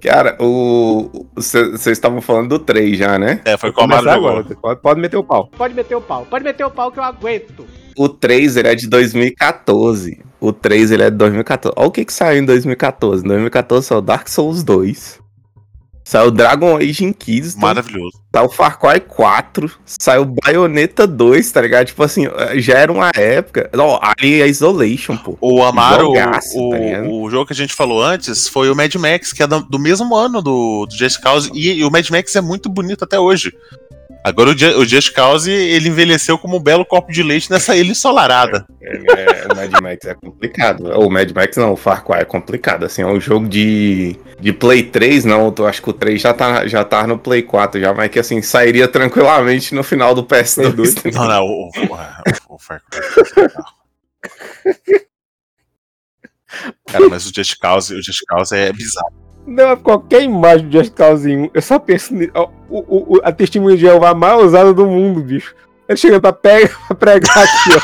[0.00, 1.26] Cara, o.
[1.34, 3.40] Vocês estavam falando do 3 já, né?
[3.44, 4.44] É, foi Vou começar agora.
[4.60, 5.50] Pode, pode meter o pau.
[5.56, 6.26] Pode meter o pau.
[6.28, 7.66] Pode meter o pau que eu aguento.
[7.98, 10.20] O 3 ele é de 2014.
[10.40, 11.74] O 3 ele é de 2014.
[11.76, 13.24] Olha o que que saiu em 2014.
[13.24, 15.18] Em 2014 saiu Dark Souls 2.
[16.04, 17.60] Saiu Dragon Age Inquisitor.
[17.60, 18.18] Maravilhoso.
[18.34, 19.70] Saiu Far Cry 4.
[19.84, 21.88] Saiu Bayonetta 2, tá ligado?
[21.88, 22.22] Tipo assim,
[22.54, 23.68] já era uma época.
[23.74, 25.36] Não, ali é Isolation, pô.
[25.40, 28.94] O Amaro, Jogaço, o, tá o jogo que a gente falou antes foi o Mad
[28.94, 32.08] Max, que é do, do mesmo ano do, do Just Cause, e, e o Mad
[32.08, 33.52] Max é muito bonito até hoje.
[34.28, 37.74] Agora o, Ju- o Just Cause, ele envelheceu como um belo copo de leite nessa
[37.76, 38.66] ilha ensolarada.
[38.82, 40.84] É, o Mad Max é complicado.
[41.00, 42.84] O Mad Max não, o Far Cry é complicado.
[42.84, 45.52] Assim, é um jogo de, de Play 3, não.
[45.56, 48.18] Eu acho que o 3 já tá, já tá no Play 4, já, mas que
[48.18, 51.12] assim, sairia tranquilamente no final do PS2.
[51.14, 53.00] Não, não, o, o, o, o Far Cry.
[56.86, 59.12] Cara, mas o Just Cause, o Just Cause é bizarro.
[59.48, 62.30] Não, qualquer imagem de Just Cause 1, eu só penso ni-
[62.68, 65.54] o, o- a testemunha de Jeová mais usada do mundo, bicho.
[65.88, 67.80] Ele chega pra, pega, pra pregar aqui, ó.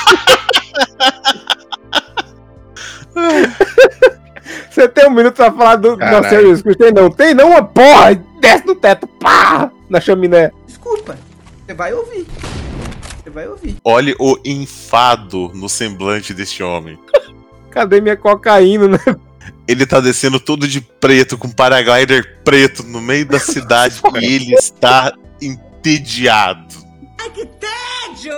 [4.70, 6.28] Você tem um minuto pra falar do Caralho.
[6.28, 6.80] Jesus Cristo?
[6.82, 8.14] Tem não, tem não, uma porra!
[8.40, 9.70] Desce do teto, pá!
[9.88, 10.50] Na chaminé.
[10.66, 11.16] Desculpa,
[11.64, 12.26] você vai ouvir.
[13.22, 13.76] Você vai ouvir.
[13.84, 16.98] Olhe o enfado no semblante deste homem.
[17.70, 18.98] Cadê minha cocaína, né?
[19.66, 24.54] Ele tá descendo todo de preto, com paraglider preto no meio da cidade e ele
[24.54, 26.74] está entediado.
[27.20, 28.34] Ai, que tédio!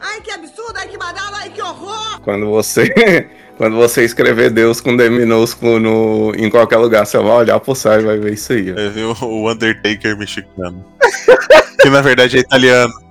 [0.00, 0.74] Ai, que absurdo!
[0.76, 1.36] Ai, que badalo!
[1.36, 2.20] Ai, que horror!
[2.22, 3.30] Quando você.
[3.56, 7.72] Quando você escrever Deus com D minúsculo no, em qualquer lugar, você vai olhar pro
[7.74, 8.72] céu e vai ver isso aí.
[8.72, 8.76] ó.
[8.76, 9.14] É viu?
[9.22, 10.84] o Undertaker mexicano.
[11.80, 13.03] que na verdade é italiano.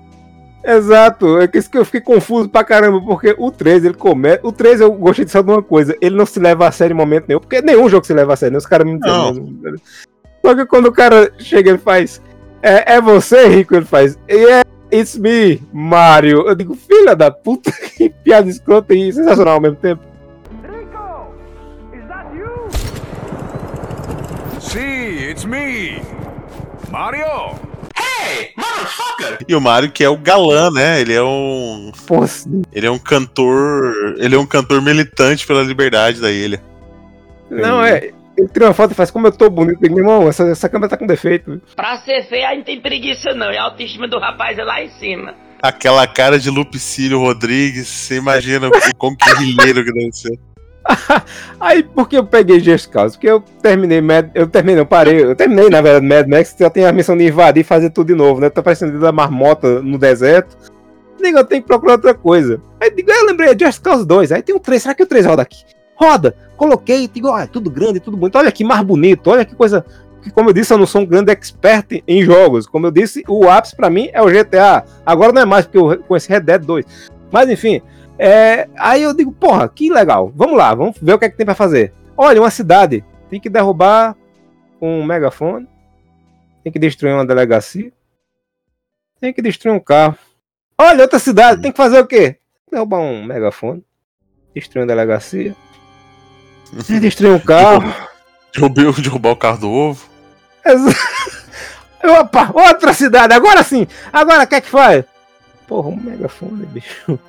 [0.63, 4.39] Exato, é que isso que eu fiquei confuso pra caramba, porque o 3 ele começa.
[4.43, 6.97] O 3 eu gostei só de uma coisa, ele não se leva a sério em
[6.97, 8.57] momento nenhum, porque nenhum jogo se leva a sério, né?
[8.59, 9.29] Os caras me Não.
[9.31, 9.75] entendem.
[10.45, 12.21] Só que quando o cara chega, ele faz.
[12.61, 13.75] É, é você, Rico?
[13.75, 14.17] Ele faz.
[14.29, 16.47] Yeah, it's me, Mario.
[16.47, 20.01] Eu digo, filha da puta, que piada escrota e sensacional ao mesmo tempo.
[24.59, 26.01] See, it's me,
[26.89, 27.72] Mario.
[29.47, 31.01] E o Mario, que é o galã, né?
[31.01, 31.91] Ele é um.
[32.07, 32.23] Pô,
[32.71, 34.15] Ele é um cantor.
[34.17, 36.61] Ele é um cantor militante pela liberdade da ilha.
[37.49, 38.11] não, é.
[38.35, 39.79] Ele tira uma foto e faz como eu tô bonito.
[39.81, 41.61] Meu irmão, essa, essa câmera tá com defeito.
[41.75, 43.51] Pra ser feio, aí não tem preguiça não.
[43.51, 45.35] E a autoestima do rapaz é lá em cima.
[45.61, 50.39] Aquela cara de Lupicílio Rodrigues, você imagina o quão guerrilheiro que deve ser.
[51.59, 53.15] Aí, por que eu peguei Just Cause?
[53.15, 54.01] Porque eu terminei.
[54.33, 55.23] Eu terminei, eu parei.
[55.23, 58.07] Eu terminei, na verdade, Mad Max, já tem a missão de invadir e fazer tudo
[58.07, 58.49] de novo, né?
[58.49, 60.57] Tá parecendo da marmota no deserto.
[61.21, 62.61] Digo, eu tenho que procurar outra coisa.
[62.81, 64.31] Aí digo, eu lembrei, Just Cause 2.
[64.31, 65.63] Aí tem o 3, será que o 3 roda aqui?
[65.95, 66.35] Roda!
[66.57, 68.37] Coloquei, digo, olha, tudo grande, tudo bonito.
[68.37, 69.85] Olha que mais bonito, olha que coisa.
[70.33, 72.67] Como eu disse, eu não sou um grande expert em jogos.
[72.67, 74.83] Como eu disse, o ápice pra mim é o GTA.
[75.05, 76.85] Agora não é mais, porque eu conheci Red Dead 2.
[77.31, 77.81] Mas enfim,
[78.17, 80.31] é, aí eu digo, porra, que legal.
[80.35, 81.93] Vamos lá, vamos ver o que é que tem pra fazer.
[82.15, 83.03] Olha, uma cidade.
[83.29, 84.15] Tem que derrubar
[84.79, 85.67] um megafone.
[86.63, 87.91] Tem que destruir uma delegacia.
[89.19, 90.17] Tem que destruir um carro.
[90.77, 91.61] Olha, outra cidade.
[91.61, 92.37] Tem que fazer o quê?
[92.71, 93.83] Derrubar um megafone.
[94.53, 95.55] Destruir uma delegacia.
[97.01, 97.83] Destruir um carro.
[98.53, 100.07] Derrubei, derrubar o carro do ovo.
[102.03, 103.33] Opa, outra cidade.
[103.33, 103.87] Agora sim.
[104.11, 105.05] Agora o que é que faz?
[105.67, 107.19] Porra, um megafone, bicho.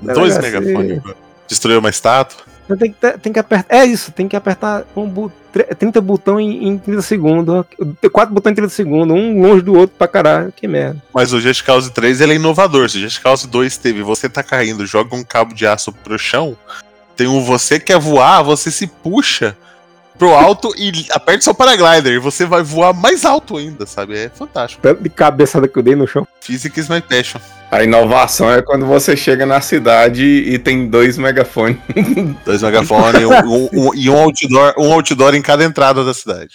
[0.00, 0.78] Dois Delegacia.
[0.78, 1.14] megafones.
[1.48, 2.44] Destruiu uma estátua.
[2.64, 3.76] Então Tem que, tem que apertar.
[3.76, 7.64] É isso, tem que apertar um bu- tre- 30 botões em, em 30 segundos.
[8.10, 10.50] Quatro botões em 30 segundos, um longe do outro pra caralho.
[10.50, 10.96] Que merda.
[11.12, 12.88] Mas o Just Cause 3 ele é inovador.
[12.88, 16.18] Se o Just Cause 2 teve você tá caindo, joga um cabo de aço pro
[16.18, 16.56] chão,
[17.14, 19.54] tem um você quer voar, você se puxa
[20.18, 24.16] pro alto e aperta seu paraglider e você vai voar mais alto ainda, sabe?
[24.16, 24.80] É fantástico.
[24.80, 26.26] Tanto de cabeçada que eu dei no chão.
[26.40, 27.40] Physics is my passion.
[27.74, 31.76] A inovação é quando você chega na cidade e tem dois megafones.
[32.46, 36.52] Dois megafones e um, um- e um outdoor, um outdoor em cada entrada da cidade.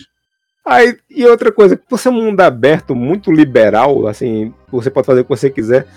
[0.65, 5.19] Aí, e outra coisa, por ser um mundo aberto, muito liberal, assim, você pode fazer
[5.19, 5.87] o que você quiser.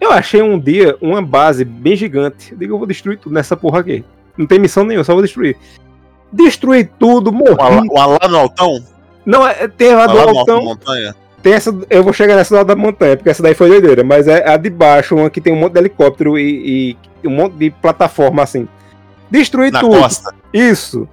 [0.00, 2.52] Eu achei um dia uma base bem gigante.
[2.52, 4.02] Eu digo, eu vou destruir tudo nessa porra aqui.
[4.34, 5.58] Não tem missão nenhuma, só vou destruir.
[6.32, 7.52] Destruir tudo, morri.
[7.52, 8.82] Uma, uma lá no altão?
[9.26, 10.64] Não, é, do lá da altão.
[10.64, 11.14] montanha?
[11.42, 14.46] Tem essa, eu vou chegar nessa da montanha, porque essa daí foi doideira, mas é
[14.48, 17.70] a de baixo, uma que tem um monte de helicóptero e, e um monte de
[17.70, 18.68] plataforma assim.
[19.30, 19.98] Destruir Na tudo.
[19.98, 20.34] costa.
[20.52, 21.08] Isso.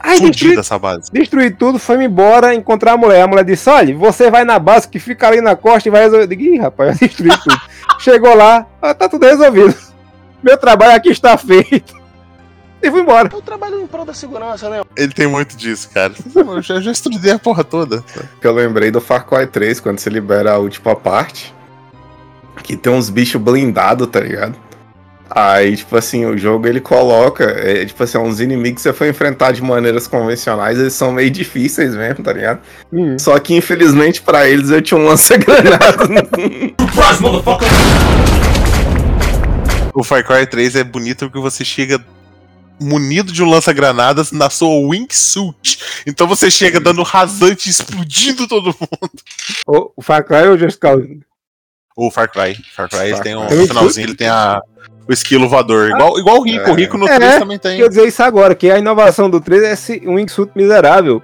[0.00, 1.10] Aí destruir, essa base.
[1.12, 3.22] destruir tudo, foi-me embora encontrar a mulher.
[3.22, 6.02] A mulher disse: Olha, você vai na base que fica ali na costa e vai
[6.02, 6.24] resolver.
[6.24, 7.60] Eu digo, Ih, rapaz, eu destruí tudo.
[7.98, 9.74] Chegou lá, ah, tá tudo resolvido.
[10.42, 11.97] Meu trabalho aqui está feito.
[12.82, 13.28] E fui embora.
[13.32, 14.82] Eu trabalho em prol da segurança, né?
[14.96, 16.12] Ele tem muito disso, cara.
[16.34, 18.02] Eu já, já estudei a porra toda.
[18.40, 21.54] Que eu lembrei do Far Cry 3, quando você libera a última parte.
[22.62, 24.56] Que tem uns bichos blindados, tá ligado?
[25.30, 29.10] Aí, tipo assim, o jogo ele coloca, é, tipo assim, uns inimigos que você foi
[29.10, 32.60] enfrentar de maneiras convencionais, eles são meio difíceis mesmo, tá ligado?
[33.18, 35.78] Só que infelizmente pra eles eu tinha um lança-granada.
[39.94, 41.98] O Far Cry 3 é bonito porque você chega
[42.80, 45.78] munido de um lança-granadas na sua wingsuit.
[46.06, 49.10] Então você chega dando rasante, explodindo todo mundo.
[49.66, 51.20] O, o Far Cry ou o Just Cause?
[51.96, 52.56] O Far Cry.
[52.74, 53.56] Far Cry Far tem um Cry.
[53.56, 54.60] no finalzinho, ele tem a,
[55.08, 55.90] o esquilo voador.
[55.90, 56.70] Igual, igual o Rico.
[56.70, 57.78] O Rico no 3 também tem.
[57.78, 61.20] Quer dizer isso agora, que a inovação do 3 é esse wingsuit miserável.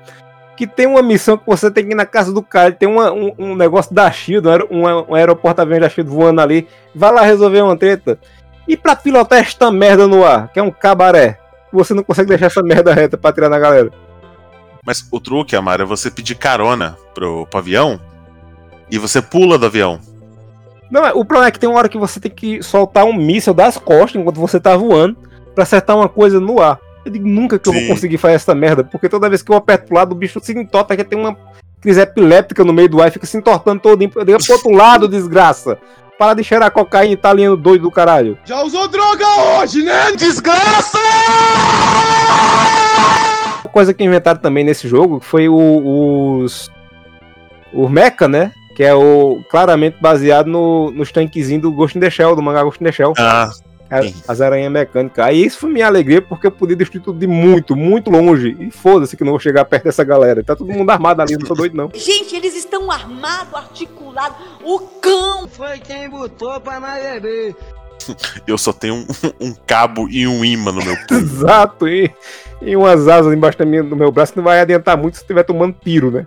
[0.56, 3.10] Que tem uma missão que você tem que ir na casa do cara, tem uma-
[3.12, 7.10] um, um negócio da Shield, um, um, um aeroporto avião da Shield voando ali, vai
[7.12, 8.18] lá resolver uma treta.
[8.66, 11.40] E pra pilotar esta merda no ar, que é um cabaré,
[11.74, 13.90] você não consegue deixar essa merda reta pra tirar na galera.
[14.84, 17.98] Mas o truque, Amaro, é você pedir carona pro, pro avião
[18.90, 19.98] e você pula do avião.
[20.90, 23.12] Não, é- o problema é que tem uma hora que você tem que soltar um
[23.14, 25.16] míssil das costas enquanto você tá voando
[25.54, 26.78] pra acertar uma coisa no ar.
[27.04, 27.88] Eu digo nunca que eu vou Sim.
[27.88, 30.52] conseguir fazer essa merda, porque toda vez que eu aperto pro lado, o bicho se
[30.52, 31.36] entorta, que tem uma
[31.80, 34.10] crise epiléptica no meio do ar e fica se entortando todinho.
[34.14, 35.78] Eu digo pro outro lado, desgraça.
[36.18, 38.38] Para de cheirar cocaína italiano doido do caralho.
[38.44, 39.26] Já usou droga
[39.60, 40.12] hoje, né?
[40.12, 40.98] Desgraça!
[43.64, 46.70] Uma coisa que inventaram também nesse jogo foi o- os.
[47.72, 48.52] O Mecha, né?
[48.76, 52.62] Que é o claramente baseado no, nos tanquezinhos do Ghost in the Shell, do mangá
[52.62, 53.12] Ghost in the Shell.
[53.18, 53.50] Ah,
[54.26, 55.24] As aranhas mecânicas.
[55.24, 58.56] Aí isso foi minha alegria, porque eu podia destruir tudo de muito, muito longe.
[58.58, 60.42] E foda-se que não vou chegar perto dessa galera.
[60.42, 61.90] Tá todo mundo armado ali, não tô doido não.
[61.94, 64.36] Gente, eles estão armados, articulados.
[64.62, 67.56] O cão foi quem botou pra nós beber.
[68.46, 69.06] eu só tenho um,
[69.40, 71.20] um cabo e um imã no meu punho.
[71.20, 72.10] Exato, e,
[72.62, 75.76] e umas asas embaixo do meu braço que não vai adiantar muito se estiver tomando
[75.82, 76.24] tiro, né?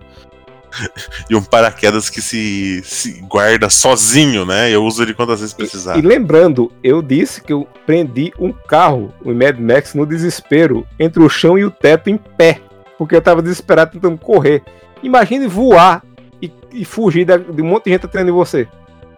[1.28, 4.70] E um paraquedas que se, se guarda sozinho, né?
[4.70, 5.96] Eu uso ele quantas vezes precisar.
[5.98, 11.22] E lembrando, eu disse que eu prendi um carro, o Mad Max, no desespero, entre
[11.22, 12.60] o chão e o teto em pé.
[12.98, 14.62] Porque eu tava desesperado tentando correr.
[15.02, 16.02] Imagine voar
[16.42, 18.66] e, e fugir da- de um monte de gente atrás em você.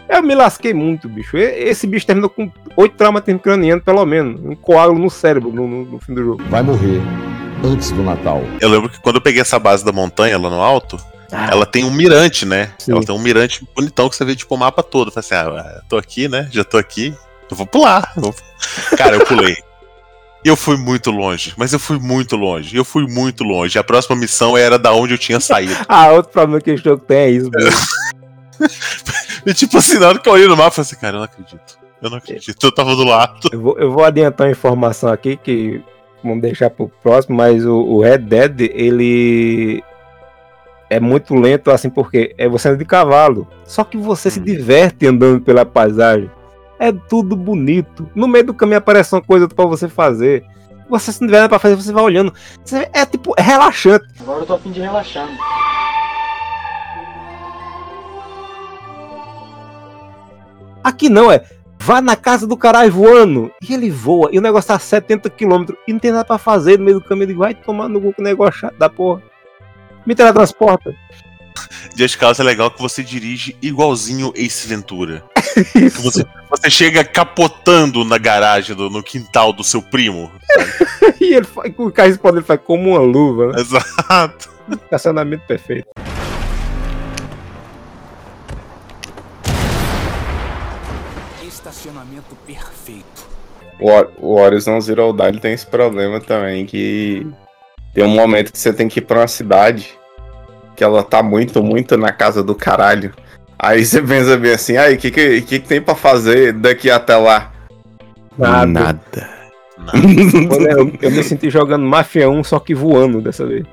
[0.09, 1.37] Eu me lasquei muito, bicho.
[1.39, 4.41] E- Esse bicho terminou com oito traumatismos cranianos, pelo menos.
[4.45, 6.43] Um coágulo no cérebro no, no- no fim do jogo.
[6.51, 7.01] Vai morrer
[7.65, 8.43] antes do Natal.
[8.61, 10.99] Eu lembro que quando eu peguei essa base da montanha lá no alto,
[11.33, 12.73] ela tem um mirante, né?
[12.89, 15.09] Ela tem um mirante bonitão que você vê tipo o mapa todo.
[15.09, 16.49] Eu falei assim, ah, tô aqui, né?
[16.53, 17.15] Já tô aqui.
[17.51, 18.13] Eu vou pular.
[18.17, 18.35] eu vou-
[18.97, 19.57] Cara, eu pulei.
[20.45, 22.75] E eu fui muito longe, mas eu fui muito longe.
[22.75, 23.79] Eu fui muito longe.
[23.79, 25.75] A próxima missão era da onde eu tinha saído.
[25.89, 27.79] Ah, outro problema que esse jogo tem é isso, bicho.
[29.47, 31.19] E tipo assim, na hora que eu olhei no mapa, eu falei assim, cara, eu
[31.19, 31.79] não acredito.
[32.03, 32.63] Eu não acredito.
[32.67, 33.49] Eu tava do lado.
[33.53, 35.83] Eu vou, eu vou adiantar uma informação aqui que
[36.23, 39.83] vamos deixar pro próximo, mas o, o Red Dead, ele
[40.91, 43.47] é muito lento, assim, porque é você anda de cavalo.
[43.65, 46.31] Só que você se diverte andando pela paisagem.
[46.79, 48.09] É tudo bonito.
[48.15, 50.45] No meio do caminho aparece uma coisa pra você fazer.
[50.89, 52.35] Você se não tiver nada pra fazer, você vai olhando.
[52.65, 54.05] Você- é tipo, é relaxante.
[54.21, 55.29] Agora eu tô a fim de relaxar.
[60.83, 61.45] Aqui não, é.
[61.79, 63.51] Vá na casa do caralho voando.
[63.67, 64.29] E ele voa.
[64.33, 65.65] E o negócio tá a 70 km.
[65.87, 67.27] E não tem nada pra fazer no meio do caminho.
[67.31, 69.23] Ele vai tomar no cu com o negócio chato da porra.
[70.07, 70.95] Me teletransporta.
[71.97, 75.23] Just Cause é legal que você dirige igualzinho Ace Ventura.
[75.73, 80.31] Que Você, você chega capotando na garagem, do- no quintal do seu primo.
[81.21, 83.61] e ele faz, com o carro explode, ele faz como uma luva, né?
[83.61, 84.49] Exato.
[84.85, 85.89] Estacionamento perfeito.
[91.47, 93.29] Estacionamento perfeito.
[93.79, 93.91] O,
[94.33, 97.27] o Horizon Zero Dawn tem esse problema também, que
[97.93, 99.99] tem um momento que você tem que ir pra uma cidade
[100.77, 103.13] que ela tá muito, muito na casa do caralho.
[103.59, 106.91] Aí você pensa bem assim, aí, o que, que, que que tem pra fazer daqui
[106.91, 107.53] até lá?
[108.39, 108.99] Nada.
[110.51, 113.67] Olha, eu, eu me senti jogando Mafia 1, só que voando dessa vez.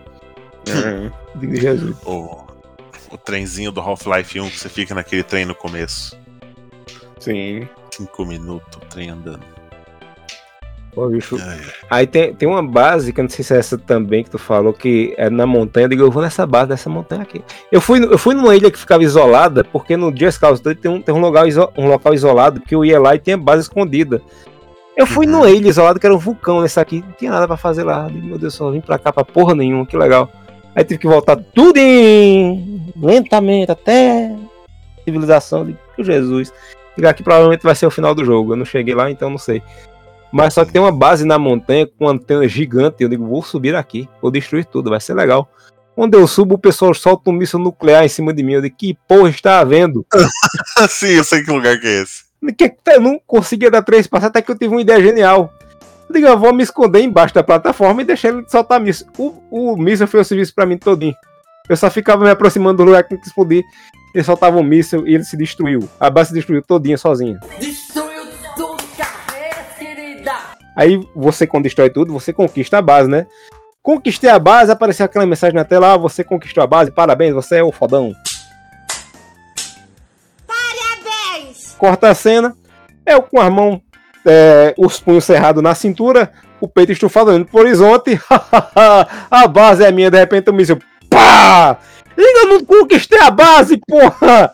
[1.35, 1.95] De Jesus.
[2.05, 2.45] O,
[3.11, 6.17] o trenzinho do Half-Life 1 que você fica naquele trem no começo.
[7.19, 7.67] Sim.
[7.91, 9.56] Cinco minutos, o trem andando.
[10.97, 11.37] Pô, bicho.
[11.91, 14.39] Aí tem, tem uma base, que eu não sei se é essa também que tu
[14.39, 15.85] falou, que é na montanha.
[15.85, 17.39] Eu digo, eu vou nessa base dessa montanha aqui.
[17.71, 20.89] Eu fui, eu fui numa ilha que ficava isolada, porque no Just Cause 2 tem
[20.89, 23.61] um, tem um, local, iso- um local isolado, que eu ia lá e tinha base
[23.61, 24.19] escondida.
[24.97, 27.57] Eu fui numa ilha isolada que era um vulcão nesse aqui, não tinha nada pra
[27.57, 28.09] fazer lá.
[28.11, 30.31] Meu Deus, só vim pra cá pra porra nenhuma, que legal.
[30.75, 32.91] Aí tive que voltar tudo em...
[32.99, 34.35] lentamente, até
[35.05, 35.63] civilização.
[35.63, 36.51] Digo, "Meu Jesus.
[36.97, 38.53] E aqui provavelmente vai ser o final do jogo.
[38.53, 39.61] Eu não cheguei lá, então não sei.
[40.31, 43.01] Mas só que tem uma base na montanha com uma antena gigante.
[43.03, 45.49] Eu digo, vou subir aqui, vou destruir tudo, vai ser legal.
[45.95, 48.53] Quando eu subo, o pessoal solta um míssil nuclear em cima de mim.
[48.53, 50.05] Eu digo, que porra está havendo?
[50.89, 52.23] Sim, eu sei que lugar que é esse.
[52.55, 55.51] Que- que Eu não conseguia dar três passos até que eu tive uma ideia genial.
[56.07, 59.07] Eu digo, eu vou me esconder embaixo da plataforma e deixar ele soltar míssil.
[59.17, 61.15] O, o míssil foi o serviço pra mim todinho.
[61.67, 63.63] Eu só ficava me aproximando do lugar que tinha que explodir.
[64.13, 65.89] Ele soltava um míssil e ele se destruiu.
[65.99, 67.39] A base se destruiu todinha sozinha.
[67.59, 68.06] Destruiu
[70.77, 73.25] Aí você, quando destrói tudo, você conquista a base, né?
[73.81, 77.57] Conquistei a base, apareceu aquela mensagem na tela, ah, você conquistou a base, parabéns, você
[77.57, 78.13] é o fodão.
[80.45, 81.73] Parabéns!
[81.79, 82.55] corta a cena,
[83.05, 83.81] eu com as mãos,
[84.23, 88.19] é, os punhos cerrados na cintura, o peito estufado olhando pro horizonte,
[89.31, 90.77] a base é minha, de repente o míssil,
[91.09, 91.79] pá!
[92.15, 94.51] Ainda não conquistei a base, porra!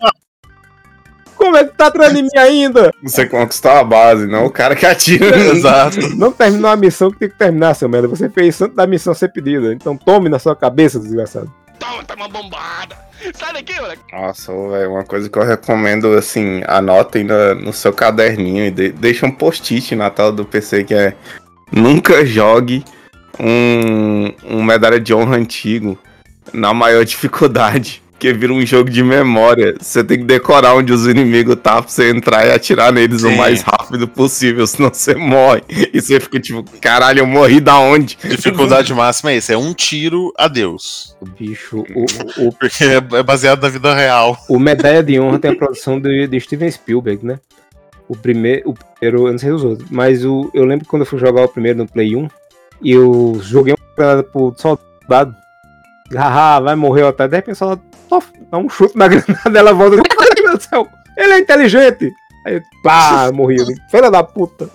[1.43, 2.93] Como é que tá atrás de mim ainda?
[3.03, 5.35] Você conquistou a base, não o cara que atira.
[6.15, 8.07] Não terminou a missão que tem que terminar, seu merda.
[8.07, 9.73] Você fez antes da missão ser pedida.
[9.73, 11.53] Então tome na sua cabeça, desgraçado.
[13.33, 14.01] Sai daqui, moleque.
[14.13, 18.93] Nossa, velho, uma coisa que eu recomendo, assim, anotem no, no seu caderninho e de,
[18.93, 21.13] deixa um post-it na tela do PC que é
[21.69, 22.85] nunca jogue
[23.37, 25.99] um, um medalha de honra antigo
[26.53, 28.02] na maior dificuldade.
[28.23, 29.75] Porque vira um jogo de memória.
[29.81, 33.27] Você tem que decorar onde os inimigos tá pra você entrar e atirar neles o
[33.27, 33.35] Sim.
[33.35, 35.61] mais rápido possível, senão você morre.
[35.93, 38.17] E você fica tipo, caralho, eu morri da onde?
[38.23, 41.17] Dificuldade máxima é isso, é um tiro, adeus.
[41.19, 44.37] O bicho, o, o, Porque é é baseado na vida real.
[44.47, 47.37] o Medalha de Honra tem a produção de, de Steven Spielberg, né?
[48.07, 51.01] O primeiro, o primeiro, eu não sei os outros, mas o, eu lembro que quando
[51.01, 52.25] eu fui jogar o primeiro no Play 1,
[52.81, 55.35] e eu joguei uma granada pro soldado.
[56.15, 57.31] Haha, vai morrer, otário.
[57.31, 57.92] De repente, o soldado
[58.51, 59.97] dá um chute na granada, ela volta.
[59.97, 60.87] Ai, meu Deus do céu,
[61.17, 62.13] ele é inteligente!
[62.45, 63.57] Aí, pá, morri.
[63.89, 64.69] Filha da puta.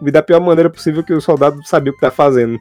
[0.00, 2.58] Vi da pior maneira possível que o soldado sabia o que tá fazendo.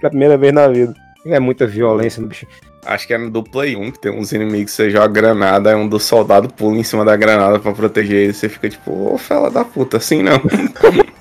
[0.00, 0.94] Pela primeira vez na vida.
[1.26, 2.46] É muita violência no bicho.
[2.84, 5.68] Acho que é no do Play 1 que tem uns inimigos que você joga granada,
[5.68, 8.32] aí um dos soldados pula em cima da granada pra proteger ele.
[8.32, 10.40] Você fica tipo, ô fela da puta, assim não.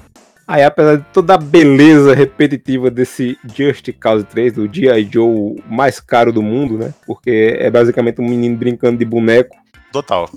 [0.49, 5.07] Aí, apesar de toda a beleza repetitiva desse Just Cause 3, do G.I.
[5.07, 6.91] Joe mais caro do mundo, né?
[7.05, 9.55] Porque é basicamente um menino brincando de boneco.
[9.91, 10.27] Total.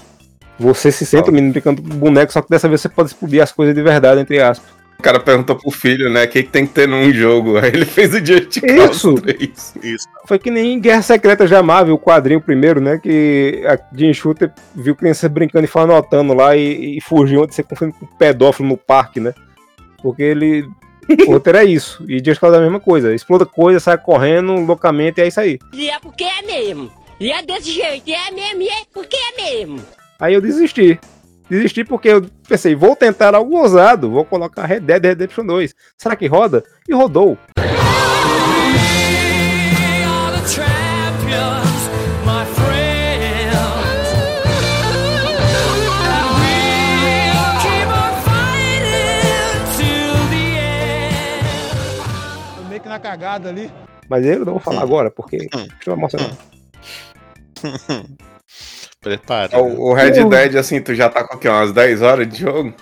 [0.58, 3.42] Você se sente um menino brincando de boneco, só que dessa vez você pode explodir
[3.42, 4.68] as coisas de verdade, entre aspas.
[4.98, 7.56] O cara perguntou pro filho, né, o que, que tem que ter num jogo.
[7.64, 9.14] Aí ele fez o Just Cause Isso.
[9.14, 9.74] 3.
[9.82, 10.06] Isso.
[10.26, 13.00] Foi que nem Guerra Secreta de Marvel, o quadrinho primeiro, né?
[13.02, 17.54] Que a Jim Shooter viu crianças brincando e foi anotando lá e, e fugiu de
[17.54, 19.32] ser confundido com pedófilo no parque, né?
[20.02, 20.68] Porque ele.
[21.26, 22.04] O roteiro é isso.
[22.08, 23.14] E Just Cause é a mesma coisa.
[23.14, 25.58] Exploda coisa, sai correndo loucamente e é isso aí.
[25.72, 26.90] E é porque é mesmo.
[27.18, 29.80] E é desse jeito, e é mesmo, e é porque é mesmo.
[30.18, 30.98] Aí eu desisti.
[31.48, 35.74] Desisti porque eu pensei, vou tentar algo ousado, vou colocar Red Dead Redemption 2.
[35.98, 36.64] Será que roda?
[36.88, 37.36] E rodou.
[37.58, 37.76] Meio
[40.48, 41.71] que na
[53.02, 53.70] cagada ali.
[54.08, 55.48] Mas eu não vou falar agora, porque
[55.78, 56.36] estou emocionado.
[59.00, 59.58] Prepara.
[59.58, 61.48] O, o Red Dead, assim, tu já tá com o quê?
[61.48, 62.72] Umas 10 horas de jogo?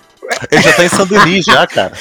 [0.50, 1.92] Ele já tá em Sandenis já, cara.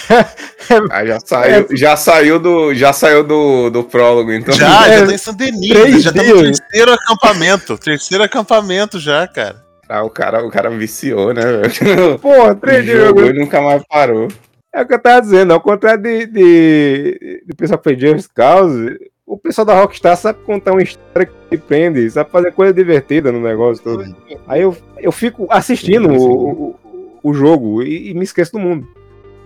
[0.92, 4.54] Ah, já saiu, já saiu do, já saiu do, do prólogo, então.
[4.54, 5.70] Já, É, já tá em Sandenis.
[5.70, 7.78] três Já tá no terceiro acampamento.
[7.78, 9.64] Terceiro acampamento já, cara.
[9.88, 12.20] Ah, o cara, o cara viciou, né, velho?
[12.20, 13.36] Porra, três dias Jogou jogando.
[13.38, 14.28] e nunca mais parou.
[14.74, 18.30] É o que eu tava dizendo, ao contrário de, de, de pessoal que fez Just
[18.34, 23.32] Cause, o pessoal da Rockstar sabe contar uma história que prende, sabe fazer coisa divertida
[23.32, 24.16] no negócio todo.
[24.48, 28.88] Aí eu, eu fico assistindo o, o, o jogo e, e me esqueço do mundo.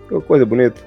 [0.10, 0.82] Que coisa bonita.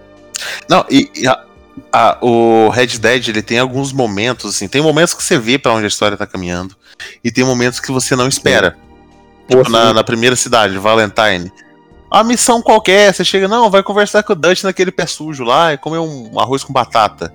[0.68, 1.44] Não, e, e a-
[1.92, 5.72] a- o Red Dead ele tem alguns momentos, assim, tem momentos que você vê pra
[5.72, 6.74] onde a história tá caminhando,
[7.24, 8.76] e tem momentos que você não espera.
[9.48, 11.50] Tipo, na, na primeira cidade, Valentine.
[12.10, 15.72] A missão qualquer, você chega, não, vai conversar com o Dutch naquele pé sujo lá
[15.72, 17.32] e comer um arroz com batata.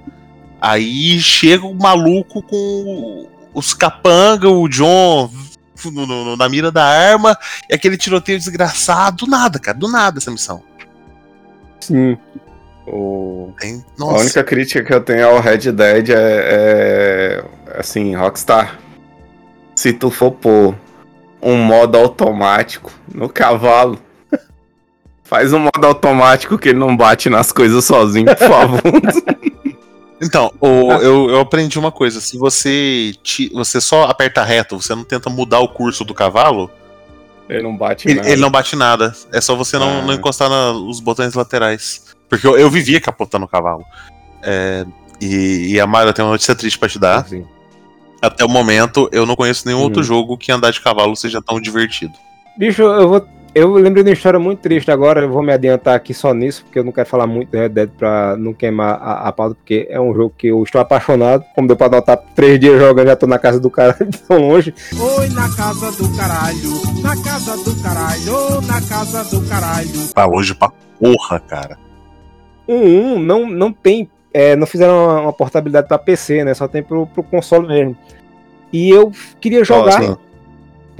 [0.59, 5.29] Aí chega o maluco com os capanga, o John
[5.85, 7.35] no- no- na mira da arma,
[7.69, 10.61] e aquele tiroteio desgraçado, do nada, cara, do nada essa missão.
[11.79, 12.17] Sim.
[12.87, 13.53] O...
[13.59, 17.43] Tem- A única crítica que eu tenho ao Red Dead é, é,
[17.79, 18.79] assim, Rockstar.
[19.75, 20.75] Se tu for pôr
[21.41, 23.99] um modo automático no cavalo,
[25.31, 28.81] faz um modo automático que ele não bate nas coisas sozinho, por favor.
[30.23, 34.93] Então, o- eu, eu aprendi uma coisa: se você, ti- você só aperta reto, você
[34.93, 36.69] não tenta mudar o curso do cavalo,
[37.49, 38.29] ele não bate ele, nada.
[38.29, 39.15] ele não bate nada.
[39.33, 40.01] É só você não, Ah.
[40.03, 42.13] não encostar nos botões laterais.
[42.29, 43.83] Porque eu, eu vivia capotando o cavalo.
[44.43, 44.85] É,
[45.19, 47.27] e, e a Mara tem uma notícia triste pra te dar.
[47.27, 47.43] Sim.
[48.21, 49.83] Até o momento, eu não conheço nenhum Hum.
[49.85, 52.13] outro jogo que andar de cavalo seja tão divertido.
[52.59, 53.27] Bicho, eu vou.
[53.53, 56.63] Eu lembrei de uma história muito triste agora, eu vou me adiantar aqui só nisso,
[56.63, 59.55] porque eu não quero falar muito do Red Dead pra não queimar a, a pauta,
[59.55, 61.43] porque é um jogo que eu estou apaixonado.
[61.53, 64.47] Como deu pra notar, três dias jogando, já tô na casa do cara de tão
[64.47, 64.73] longe.
[64.97, 70.07] Oi, na casa do caralho, na casa do caralho, na casa do caralho.
[70.13, 71.77] Tá longe pra porra, cara.
[72.65, 74.09] Um 1 não, não tem.
[74.33, 76.53] é, não fizeram uma, uma portabilidade pra PC, né?
[76.53, 77.97] Só tem pro, pro console mesmo.
[78.71, 79.11] E eu
[79.41, 80.01] queria jogar.
[80.01, 80.15] sim.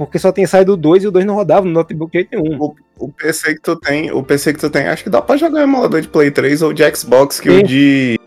[0.06, 2.40] Porque só tem saído o 2 e o 2 não rodava no notebook de jeito
[2.40, 2.60] nenhum.
[2.60, 5.36] O, o PC que tu tem, o PC que tu tem, acho que dá pra
[5.36, 7.58] jogar em emulador de Play 3 ou de Xbox, que Sim.
[7.58, 8.20] o de.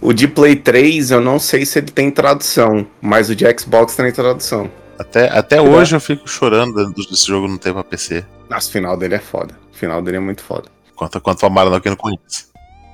[0.00, 3.96] O de Play 3, eu não sei se ele tem tradução, mas o de Xbox
[3.96, 4.70] tem tradução.
[4.98, 8.24] Até, até hoje eu fico chorando desse jogo não ter pra PC.
[8.48, 9.54] Nossa, o final dele é foda.
[9.72, 10.68] O final dele é muito foda.
[10.94, 12.46] Quanto, quanto a Maradona que não conheço.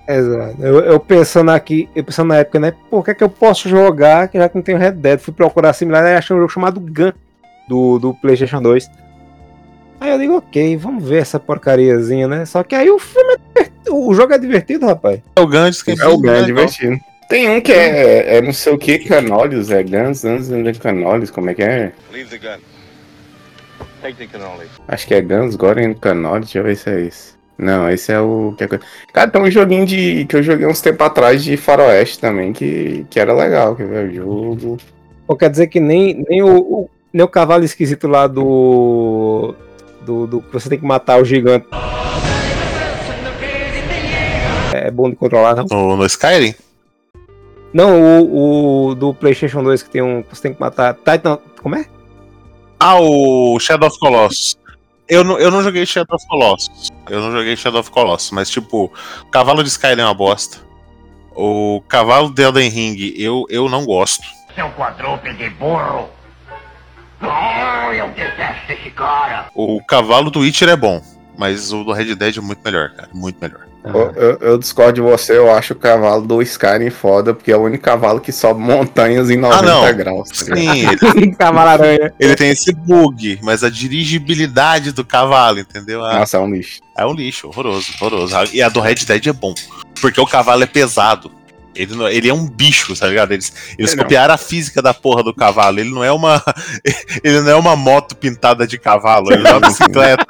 [0.09, 0.61] Exato.
[0.61, 2.73] Eu, eu pensando aqui, eu pensando na época, né?
[2.91, 5.21] Por que, que eu posso jogar que já que não tem Red Dead?
[5.21, 7.13] Fui procurar similar e achei um jogo chamado Gun
[7.73, 8.91] do, do PlayStation 2.
[10.01, 12.45] Aí eu digo, ok, vamos ver essa porcariazinha, né?
[12.45, 15.21] Só que aí o filme é divertido, o jogo é divertido, rapaz.
[15.37, 16.99] É o Gun, diz que É o Gun, é divertido.
[17.29, 21.31] Tem um que é, é não sei o que, Canólios, é Guns, Guns and Canólios,
[21.31, 21.93] como é que é?
[22.13, 22.61] Leave the gun.
[24.03, 24.67] Take the cannoli.
[24.89, 27.33] Acho que é Guns, Goren Canólios, deixa eu ver se é esse.
[27.57, 28.55] Não, esse é o.
[28.59, 28.79] é
[29.13, 30.25] Cara, tem um joguinho de.
[30.27, 34.09] que eu joguei uns tempos atrás de Faroeste também, que, que era legal, que ver
[34.11, 34.79] o jogo.
[35.29, 39.55] Ou quer dizer que nem, nem, o, o- nem o cavalo esquisito lá do,
[40.01, 40.27] do.
[40.27, 41.67] do que você tem que matar o gigante.
[44.73, 45.67] É bom de controlar, não?
[45.71, 46.55] No, no Skyrim?
[47.73, 50.23] Não, o, o do PlayStation 2 que tem um.
[50.23, 50.95] que Você tem que matar.
[50.95, 51.39] Titan.
[51.63, 51.87] Como é?
[52.81, 54.57] Ah, o Shadow of Colossus.
[55.09, 56.91] Eu não, eu não joguei Shadow of Colossus.
[57.09, 58.91] Eu não joguei Shadow of Colossus, mas tipo,
[59.23, 60.59] o cavalo de Skyrim é uma bosta.
[61.35, 64.25] O cavalo de Elden Ring, eu, eu não gosto.
[64.55, 66.09] Seu quadrúpede burro!
[67.23, 69.47] Oh, eu detesto esse cara!
[69.55, 71.01] O cavalo do Witcher é bom,
[71.39, 73.09] mas o do Red Dead é muito melhor, cara.
[73.13, 73.61] Muito melhor.
[73.85, 77.57] Eu, eu- eu discordo de você, eu acho o cavalo do Skyrim foda, porque é
[77.57, 79.97] o único cavalo que sobe montanhas em 90 Ah, não.
[79.97, 80.29] graus.
[80.29, 80.87] tá Sim,
[81.17, 82.13] ele, Cavalo aranha.
[82.21, 86.05] ele tem esse bug, mas a dirigibilidade do cavalo, entendeu?
[86.05, 86.81] Ah, Nossa, é um lixo.
[86.97, 88.37] É um lixo, horroroso, horroroso.
[88.53, 89.53] E a do Red Dead é bom,
[90.01, 91.33] porque o cavalo é pesado.
[91.75, 93.33] Ele, não- ele é um bicho, tá ligado?
[93.33, 94.05] Eles, eles Ele não.
[94.05, 95.81] copiaram a física da porra do cavalo.
[95.81, 96.43] Ele não é uma.
[97.25, 99.33] Ele não é uma moto pintada de cavalo.
[99.33, 100.25] Ele é uma bicicleta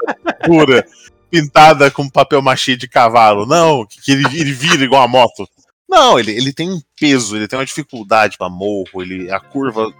[0.46, 0.86] pura,
[1.30, 3.44] pintada com papel machê de cavalo.
[3.46, 5.48] Não, que, que ele, ele vira igual a moto.
[5.88, 9.92] Não, ele, ele tem um peso, ele tem uma dificuldade pra morro, ele, a curva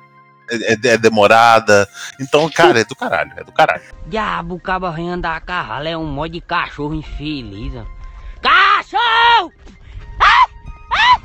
[0.50, 1.86] é, é- é demorada.
[2.20, 3.82] Então, cara, é do caralho, é do caralho.
[4.06, 7.74] Diabo, o cabo vem andar a cavalo, é um monte de cachorro infeliz.
[8.40, 9.52] Cachorro!
[10.20, 10.46] Ah!
[10.94, 11.20] Ah!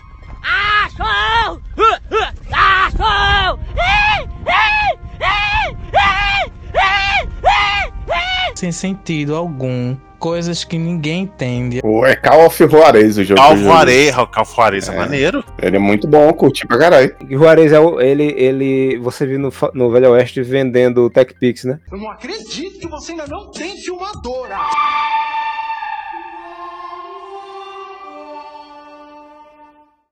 [8.57, 9.95] Sem sentido algum.
[10.17, 11.79] Coisas que ninguém entende.
[11.83, 13.39] O, é Call of Juarez o jogo.
[13.39, 13.65] que eu joguei.
[13.65, 15.43] Calvoarei, Calvoarez é, maneiro.
[15.61, 17.15] Ele é muito bom, curti pra caralho.
[17.29, 18.97] E o Juarez é o, ele, ele.
[18.97, 21.79] Você viu no, no Velho Oeste vendendo Tech Pix, né?
[21.91, 24.57] Eu não acredito que você ainda não tem filmadora!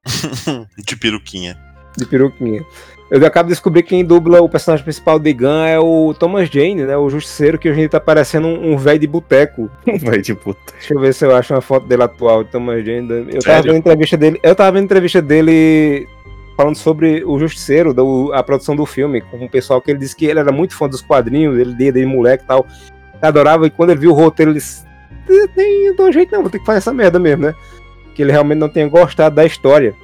[0.77, 1.57] de peruquinha.
[1.97, 2.63] De peruquinha.
[3.09, 6.49] Eu acabo de descobrir que quem dubla o personagem principal de Gun é o Thomas
[6.49, 6.97] Jane, né?
[6.97, 9.69] O justiceiro que hoje em dia tá parecendo um, um velho de boteco.
[10.01, 10.59] Vai de puta.
[10.73, 13.07] Deixa eu ver se eu acho uma foto dele atual, de Thomas Jane.
[13.09, 13.63] Eu tava Sério?
[13.73, 14.39] vendo entrevista dele.
[14.41, 16.07] Eu tava vendo entrevista dele
[16.57, 20.15] falando sobre o Justiceiro, do, a produção do filme, com o pessoal que ele disse
[20.15, 22.65] que ele era muito fã dos quadrinhos, ele desde ele moleque e tal.
[23.21, 24.83] Adorava, e quando ele viu o roteiro, ele disse,
[25.29, 27.55] "Eh, nem dou jeito não, vou ter que fazer essa merda mesmo, né?
[28.15, 29.95] Que ele realmente não tinha gostado da história.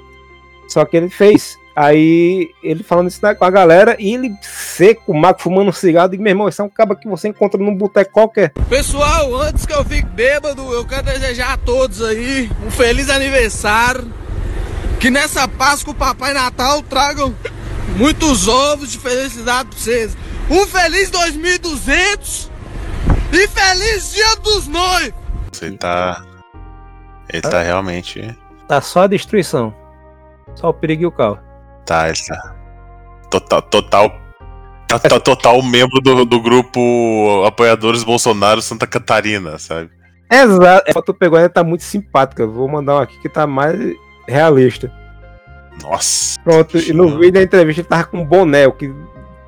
[0.67, 1.57] Só que ele fez.
[1.75, 6.13] Aí ele falando isso com a galera e ele seco, o mago fumando um cigarro,
[6.13, 8.51] e meu irmão, esse é um cabo que você encontra num boteco qualquer.
[8.69, 14.11] Pessoal, antes que eu fique bêbado, eu quero desejar a todos aí um feliz aniversário.
[14.99, 17.33] Que nessa Páscoa o Papai Natal tragam
[17.97, 20.15] muitos ovos de felicidade pra vocês.
[20.49, 22.51] Um feliz 2200
[23.31, 25.13] e feliz Dia dos Noivos!
[25.61, 26.23] Ele tá.
[27.31, 28.35] Ele tá realmente.
[28.67, 29.73] Tá só a destruição.
[30.55, 31.39] Só o perigo e o caos.
[31.85, 32.55] Tá, ele tá.
[33.29, 33.61] Total.
[33.61, 34.21] Total.
[34.87, 39.89] Total, total membro do, do grupo Apoiadores Bolsonaro Santa Catarina, sabe?
[40.29, 40.89] Exato.
[40.89, 42.45] A foto pegou ainda tá muito simpática.
[42.45, 43.77] Vou mandar uma aqui que tá mais
[44.27, 44.91] realista.
[45.81, 46.37] Nossa.
[46.43, 48.93] Pronto, e no vídeo da entrevista ele tava com um boné, o que,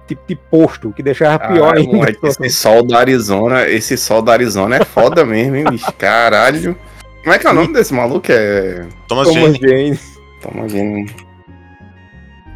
[0.07, 1.93] tipo de posto, o que deixava pior Ah, ainda.
[1.93, 5.91] moleque, esse sol do Arizona, esse sol do Arizona é foda mesmo, hein, bicho?
[5.93, 6.77] Caralho.
[7.23, 8.29] Como é que é o nome desse maluco?
[8.29, 8.85] É.
[9.07, 9.59] Thomas, Thomas Jane.
[9.59, 9.99] Jane.
[10.41, 11.15] Thomas Jane.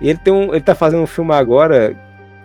[0.02, 0.54] E ele tem um.
[0.54, 1.96] Ele tá fazendo um filme agora,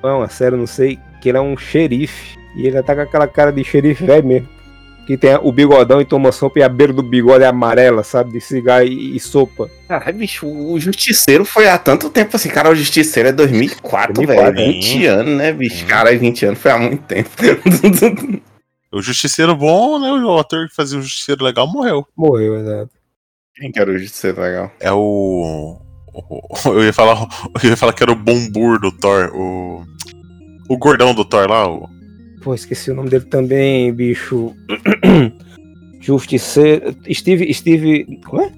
[0.02, 2.38] ou é uma série, não sei, que ele é um xerife.
[2.54, 4.48] E ele tá com aquela cara de xerife velho mesmo.
[5.04, 8.32] Que tem o bigodão e toma sopa e a beira do bigode é amarela, sabe?
[8.32, 9.68] De cigarro e, e sopa.
[9.88, 12.48] Caralho, bicho, o Justiceiro foi há tanto tempo assim.
[12.48, 14.72] Cara, o Justiceiro é 2004, 2004, velho.
[14.74, 15.84] 20 anos, né, bicho?
[15.86, 17.30] Caralho, 20 anos foi há muito tempo.
[18.92, 20.12] O Justiceiro bom, né?
[20.12, 22.06] O ator que fazia o Justiceiro legal morreu.
[22.16, 22.90] Morreu, exato.
[23.54, 24.70] Quem que era o Justiceiro legal?
[24.78, 25.80] É o.
[26.66, 27.26] Eu ia falar,
[27.62, 29.30] eu ia falar que era o Bombur do Thor.
[29.34, 29.82] O.
[30.68, 31.88] O gordão do Thor lá, o.
[32.42, 34.54] Pô, esqueci o nome dele também, bicho.
[36.00, 36.94] Justiceiro.
[37.10, 37.52] Steve.
[37.54, 38.20] Steve.
[38.26, 38.52] Como é?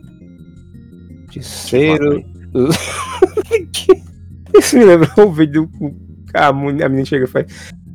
[1.32, 2.24] Justiceiro.
[4.58, 5.70] Isso me lembrou o vídeo
[6.34, 7.46] a menina chega e faz.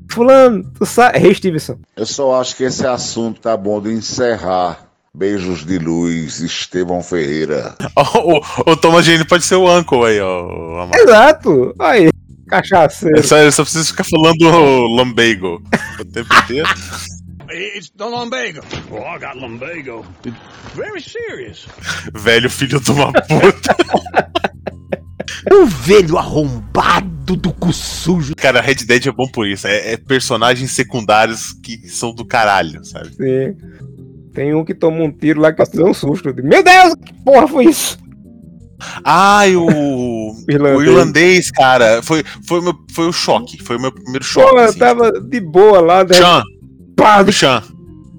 [0.10, 1.20] Fulano, tu sabe.
[1.20, 1.78] Rei Stevenson.
[1.96, 4.86] Eu só acho que esse assunto tá bom de encerrar.
[5.14, 7.76] Beijos de luz, Estevão Ferreira.
[7.98, 10.88] o, o, o Thomas Jane pode ser o Uncle aí, ó.
[10.96, 11.74] Exato!
[11.80, 12.10] Aí,
[12.48, 13.18] cachaceiro.
[13.18, 14.46] Ele só, ele só precisa ficar falando
[14.86, 15.62] lumbago
[16.00, 16.68] o tempo inteiro.
[17.52, 18.62] It's the lumbago.
[18.92, 20.06] Oh, I got lumbago.
[20.76, 21.66] Very serious.
[22.14, 23.76] Velho filho de uma puta.
[25.52, 28.34] O velho arrombado do cu sujo.
[28.36, 29.68] Cara, Red Dead é bom por isso.
[29.68, 33.10] É, é personagens secundários que são do caralho, sabe?
[33.16, 33.56] Sim.
[34.34, 36.34] Tem um que toma um tiro lá que deu um susto.
[36.44, 37.98] Meu Deus, que porra foi isso?
[39.04, 40.36] Ai, o.
[40.48, 40.78] Irlandês.
[40.78, 42.02] O irlandês, cara.
[42.02, 43.62] Foi, foi, o meu, foi o choque.
[43.62, 44.50] Foi o meu primeiro choque.
[44.50, 44.80] Pô, eu assim.
[44.80, 46.04] tava de boa lá.
[46.04, 46.14] né?
[46.14, 46.44] Chan.
[46.96, 47.62] Pá, O Chan.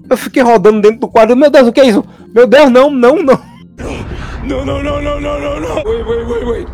[0.09, 1.35] eu fiquei rodando dentro do quadro.
[1.35, 2.03] Meu Deus, o que é isso?
[2.33, 3.51] Meu Deus, não, não, não.
[4.45, 5.75] No, no, no, no, no, no, no.
[5.89, 6.67] Wait, wait, wait, wait.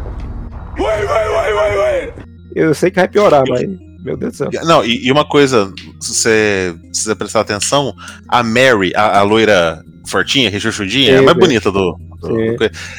[0.78, 2.28] Wait, wait, wait, wait, wait.
[2.56, 3.64] Eu sei que vai piorar, mas.
[4.04, 4.50] Meu Deus do céu.
[4.64, 7.94] Não, e, e uma coisa, se você, você prestar atenção,
[8.28, 11.92] a Mary, a, a loira fortinha, rechuchudinha, é a mais bonita do.
[11.94, 12.58] do- do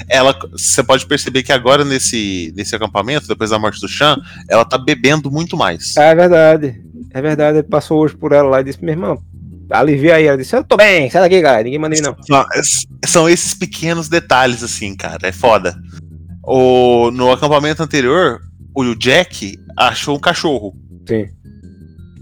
[0.08, 4.16] ela, você pode perceber que agora nesse, nesse acampamento, depois da morte do Chan,
[4.48, 5.96] ela tá bebendo muito mais.
[5.96, 6.80] É verdade.
[7.12, 7.58] É verdade.
[7.58, 9.18] Ele passou hoje por ela lá e disse: Meu irmão,
[9.70, 10.26] alivia aí.
[10.26, 11.62] Ela disse: Eu tô bem, sai daqui, cara.
[11.64, 12.16] Ninguém manda em mim, não.
[12.22, 12.44] São,
[13.06, 15.26] são esses pequenos detalhes, assim, cara.
[15.26, 15.74] É foda.
[16.48, 18.40] O, no acampamento anterior,
[18.74, 20.74] o Jack achou um cachorro.
[21.06, 21.26] Sim.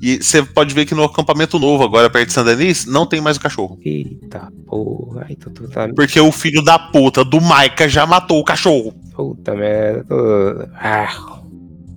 [0.02, 3.20] E você pode ver que no acampamento novo, agora perto de San Denis, não tem
[3.20, 3.78] mais o cachorro.
[3.84, 5.26] Eita porra.
[5.40, 5.88] Tu, tu tá.
[5.94, 8.92] Porque o filho da puta do Maica já matou o cachorro.
[9.14, 10.04] Puta merda.
[10.04, 10.68] Tô...
[10.74, 11.08] Ah.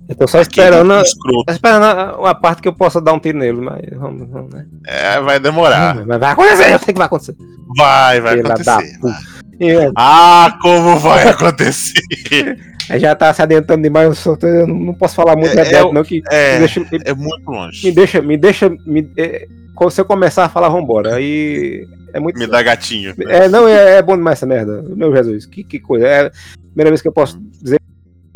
[0.08, 0.92] Eu tô só esperando.
[0.92, 1.02] a-.
[1.46, 4.50] Tô esperando a- uma parte que eu possa dar um tiro nele, mas vamos, vamos
[4.54, 4.66] né?
[4.86, 5.94] É, vai demorar.
[6.06, 7.36] Mas vai acontecer, eu sei que vai acontecer.
[7.76, 8.64] Vai, vai Filha acontecer.
[8.70, 9.18] da puta.
[9.60, 12.00] E, Ah, como vai acontecer?
[12.98, 16.02] Já tá se adiantando demais, eu, eu não posso falar muito É, é, é, não,
[16.02, 17.86] que é, me deixa, é muito longe.
[17.86, 19.46] me deixa, me deixa, me, é,
[19.76, 22.38] quando você começar a falar, vambora, aí é muito...
[22.38, 23.14] Me dá gatinho.
[23.28, 26.30] É, não, é, é bom demais essa merda, meu Jesus, que, que coisa, é a
[26.68, 27.78] primeira vez que eu posso dizer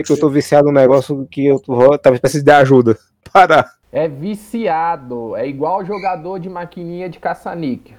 [0.05, 2.98] que eu tô viciado num negócio que eu tô, talvez precise de ajuda,
[3.32, 3.68] para...
[3.90, 5.36] É viciado.
[5.36, 7.96] É igual jogador de maquininha de caça-níquel.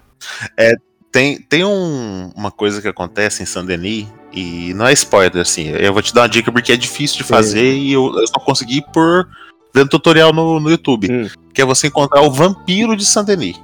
[0.58, 0.74] É,
[1.16, 5.70] tem tem um- uma coisa que acontece em Saint Denis, e não é spoiler, assim.
[5.70, 8.38] Eu vou te dar uma dica porque é difícil de fazer e eu, eu só
[8.38, 9.26] consegui por
[9.74, 11.10] vendo tutorial no, no YouTube.
[11.10, 11.30] Hum.
[11.54, 13.56] Que é você encontrar o vampiro de Saint Denis.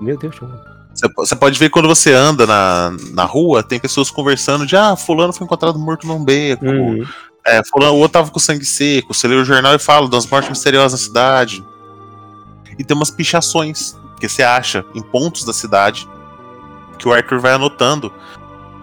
[0.00, 0.34] Meu Deus.
[0.94, 4.96] Você, você pode ver quando você anda na, na rua, tem pessoas conversando de ah,
[4.96, 6.64] fulano foi encontrado morto num beco.
[6.64, 7.04] Uhum.
[7.46, 9.12] É, fulano, o outro tava com sangue seco.
[9.12, 11.62] Você lê o jornal e fala das mortes misteriosas na cidade.
[12.78, 16.08] E tem umas pichações que você acha em pontos da cidade
[17.04, 18.10] que o Arthur vai anotando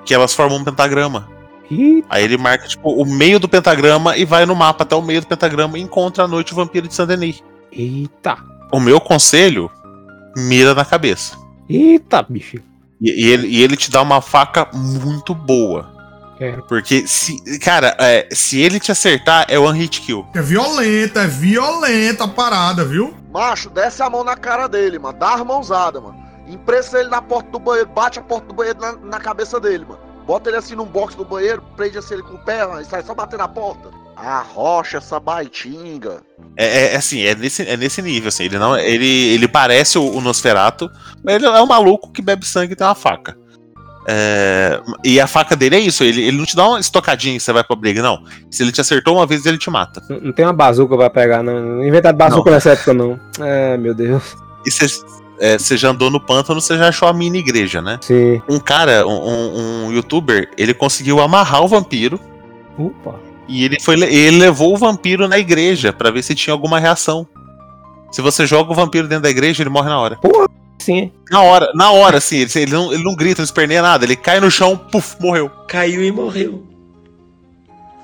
[0.06, 1.28] que elas formam um pentagrama.
[1.72, 5.02] Ih, Aí ele marca, tipo, o meio do pentagrama e vai no mapa até o
[5.02, 7.42] meio do pentagrama e encontra à noite o vampiro de Saint-Denis.
[7.72, 8.38] Eita,
[8.72, 9.72] O meu conselho,
[10.38, 11.36] mira na cabeça.
[11.68, 12.58] eita, bicho.
[13.02, 15.90] E, e ele, e ele te dá uma faca muito boa.
[16.38, 16.64] Quero.
[16.68, 20.28] Porque, se, cara, é, se ele te acertar, é one hit kill.
[20.36, 23.16] É violenta, é violenta a parada, viu?
[23.34, 25.18] Macho, desce a mão na cara dele, mano.
[25.18, 26.21] Dá as mãozadas, mano.
[26.52, 29.86] Impressa ele na porta do banheiro, bate a porta do banheiro na, na cabeça dele,
[29.88, 30.00] mano.
[30.26, 32.86] Bota ele assim num box do banheiro, prende assim ele com o pé, mano, e
[32.86, 33.90] sai só bater na porta.
[34.16, 36.22] Arrocha essa baitinga.
[36.56, 38.44] É, é, assim, é nesse, é nesse nível, assim.
[38.44, 40.92] Ele, não, ele, ele parece o, o Nosferato,
[41.24, 43.36] mas ele é um maluco que bebe sangue e tem uma faca.
[44.08, 47.40] É, e a faca dele é isso, ele, ele não te dá uma estocadinha e
[47.40, 48.24] você vai pra briga, não.
[48.50, 50.04] Se ele te acertou uma vez, ele te mata.
[50.10, 51.60] Não, não tem uma bazuca pra pegar, não.
[51.60, 52.56] Não inventaram bazuca Não.
[52.56, 53.20] nessa época, não.
[53.40, 54.36] É, meu Deus.
[54.66, 54.88] E você
[55.42, 57.98] é, você já andou no pântano, você já achou a mini igreja, né?
[58.02, 58.42] Sim.
[58.48, 62.20] Um cara, um, um- youtuber, ele conseguiu amarrar o vampiro
[62.78, 63.16] Opa.
[63.48, 67.28] e ele, foi, ele levou o vampiro na igreja pra ver se tinha alguma reação.
[68.12, 70.16] Se você joga o vampiro dentro da igreja, ele morre na hora.
[70.18, 70.48] Porra,
[70.80, 71.12] sim.
[71.30, 74.16] Na hora, na hora, assim, ele, ele não, ele não grita, não esperneia nada, ele
[74.16, 75.50] cai no chão, puf, morreu.
[75.68, 76.64] Caiu e morreu.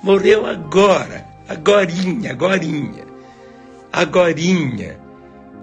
[0.02, 1.26] Morreu agora.
[1.48, 3.04] Agorinha, agorinha.
[3.92, 4.98] Agorinha.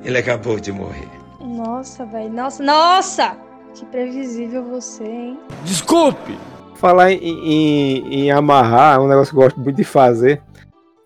[0.03, 1.07] Ele acabou de morrer.
[1.45, 2.31] Nossa, velho.
[2.31, 3.37] Nossa, nossa!
[3.73, 5.39] Que previsível você, hein?
[5.63, 6.37] Desculpe!
[6.75, 10.41] Falar em, em- em amarrar é um negócio que eu gosto muito de fazer.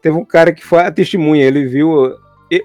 [0.01, 2.15] Teve um cara que foi a testemunha, ele viu.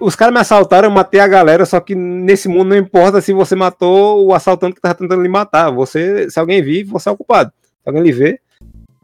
[0.00, 3.32] Os caras me assaltaram, eu matei a galera, só que nesse mundo não importa se
[3.34, 5.70] você matou o assaltante que tava tentando lhe matar.
[5.70, 7.52] Você, se alguém vir, você é o culpado.
[7.82, 8.40] Se alguém lhe vê.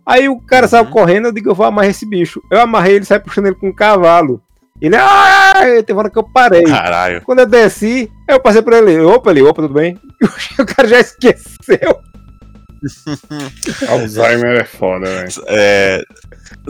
[0.06, 2.40] Aí o cara saiu correndo, eu digo, eu vou amarrar esse bicho.
[2.50, 4.42] Eu amarrei ele, saí puxando ele com um cavalo.
[4.80, 6.64] Ele, ah, teve hora que eu parei.
[6.64, 7.22] Caralho.
[7.22, 8.98] Quando eu desci, eu passei por ele.
[9.00, 9.98] Opa, ele, opa, tudo bem?
[10.58, 12.00] O cara já esqueceu.
[13.88, 15.28] Alzheimer é foda, velho.
[15.48, 16.02] É,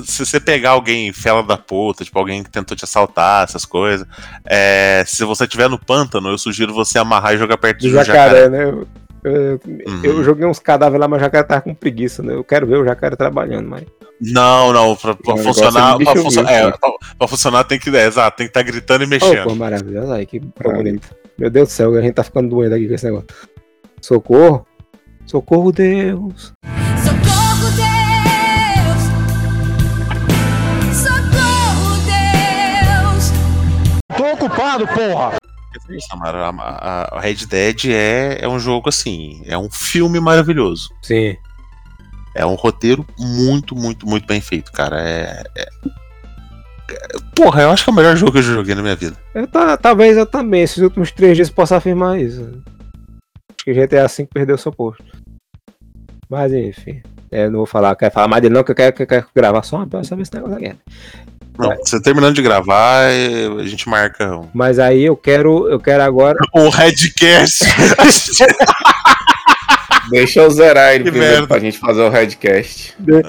[0.02, 4.06] se você pegar alguém fela da puta, tipo alguém que tentou te assaltar, essas coisas,
[4.44, 7.96] é, se você estiver no pântano, eu sugiro você amarrar e jogar perto Do de
[7.96, 8.48] um jacaré, jacaré.
[8.48, 8.84] né?
[9.22, 10.00] Eu, Uhum.
[10.02, 12.34] eu joguei uns cadáveres lá, mas o jacaré tava com preguiça, né?
[12.34, 13.84] Eu quero ver o jacaré trabalhando, mas.
[14.20, 16.72] Não, não, pra, pra funcionar, é de pra, funcio- é, né?
[16.78, 19.44] pra- pra funcionar tem que, é, exato, tem que estar gritando e Oh, mexendo.
[19.44, 20.12] pô, maravilhoso.
[20.12, 21.08] Aí, que pô, bonito.
[21.38, 23.26] Meu Deus do céu, a gente tá ficando doente aqui com esse negócio.
[24.00, 24.66] Socorro.
[25.26, 26.52] Socorro, Deus.
[27.02, 29.10] Socorro, Deus!
[30.96, 33.32] Socorro, Deus!
[34.16, 35.36] Tô ocupado, porra!
[36.08, 40.90] Samara, a, a- Red Dead é, é um jogo assim, é um filme maravilhoso.
[41.02, 41.36] Sim.
[42.34, 45.00] É um roteiro muito, muito, muito bem feito, cara.
[45.00, 48.74] É, é- é- Porra, eu acho que é o melhor jogo que eu já joguei
[48.74, 49.16] na minha vida.
[49.34, 52.42] Eu tá, talvez eu também, esses últimos três dias, possa afirmar isso.
[52.42, 55.04] Acho que GTA V perdeu seu posto.
[56.28, 57.02] Mas enfim.
[57.30, 59.26] Eu não vou falar, quero falar mais dele não, que eu quero, que eu quero
[59.34, 60.76] gravar só uma pra saber esse negócio aqui.
[61.58, 65.78] Não, você terminando de gravar, é, a gente marca um- Mas aí eu quero, eu
[65.78, 66.38] quero agora.
[66.54, 67.64] o Redcast.
[70.10, 71.46] Deixa eu zerar ele Que primeiro merda.
[71.48, 72.94] pra gente fazer o Redcast.
[72.98, 73.22] De-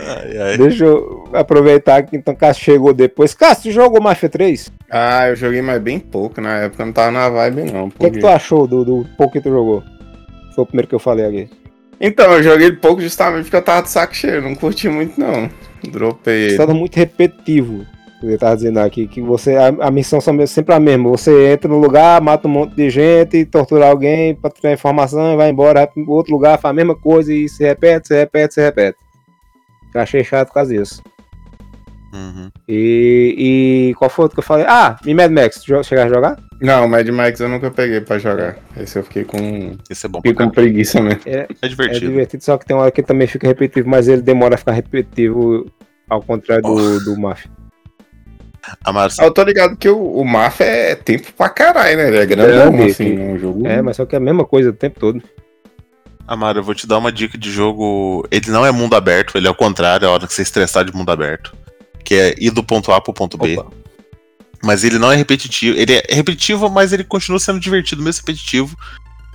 [0.57, 3.33] Deixa eu aproveitar que então Cássio chegou depois.
[3.35, 4.71] Cássio, tu jogou Mafia 3?
[4.89, 7.85] Ah, eu joguei mais bem pouco, na época eu não tava na vibe não.
[7.85, 9.83] O que, que tu achou do, do pouco que tu jogou?
[10.55, 11.49] Foi o primeiro que eu falei aqui.
[11.99, 15.47] Então, eu joguei pouco justamente porque eu tava de saco cheio, não curti muito não.
[15.87, 16.57] Dropei ele.
[16.57, 17.85] Tá muito repetitivo.
[18.21, 21.09] Você tá dizendo aqui que você a, a missão são sempre a mesma.
[21.09, 25.49] Você entra no lugar, mata um monte de gente, tortura alguém pra tirar informação, vai
[25.49, 28.61] embora, vai pro outro lugar, faz a mesma coisa e se repete, se repete, se
[28.61, 28.97] repete.
[29.93, 31.01] Eu achei chato por causa disso.
[32.13, 32.51] Uhum.
[32.67, 34.65] E, e qual foi outro que eu falei?
[34.67, 36.37] Ah, e Mad Max, chegaste a jogar?
[36.61, 38.57] Não, Mad Max eu nunca peguei pra jogar.
[38.77, 39.77] Esse eu fiquei com.
[39.89, 41.21] Esse é bom Fiquei com preguiça mesmo.
[41.25, 42.05] É, É divertido.
[42.05, 44.55] É divertido, só que tem uma hora que ele também fica repetitivo, mas ele demora
[44.55, 45.65] a ficar repetitivo
[46.09, 47.49] ao contrário do, do Mafia.
[48.83, 52.07] Amaro, Eu tô ligado que o, o Mafia é tempo pra caralho, né?
[52.09, 53.67] Ele é Grande, assim, que- é um jogo.
[53.67, 55.21] É, mas só que é a mesma coisa o tempo todo.
[56.27, 58.25] Amaro, eu vou te dar uma dica de jogo.
[58.31, 60.85] Ele não é mundo aberto, ele é o contrário, é a hora que você estressar
[60.85, 61.53] de mundo aberto.
[62.03, 63.59] Que é ir do ponto A pro ponto B.
[64.63, 65.77] Mas ele não é repetitivo.
[65.77, 68.77] Ele é repetitivo, mas ele continua sendo divertido, mesmo repetitivo.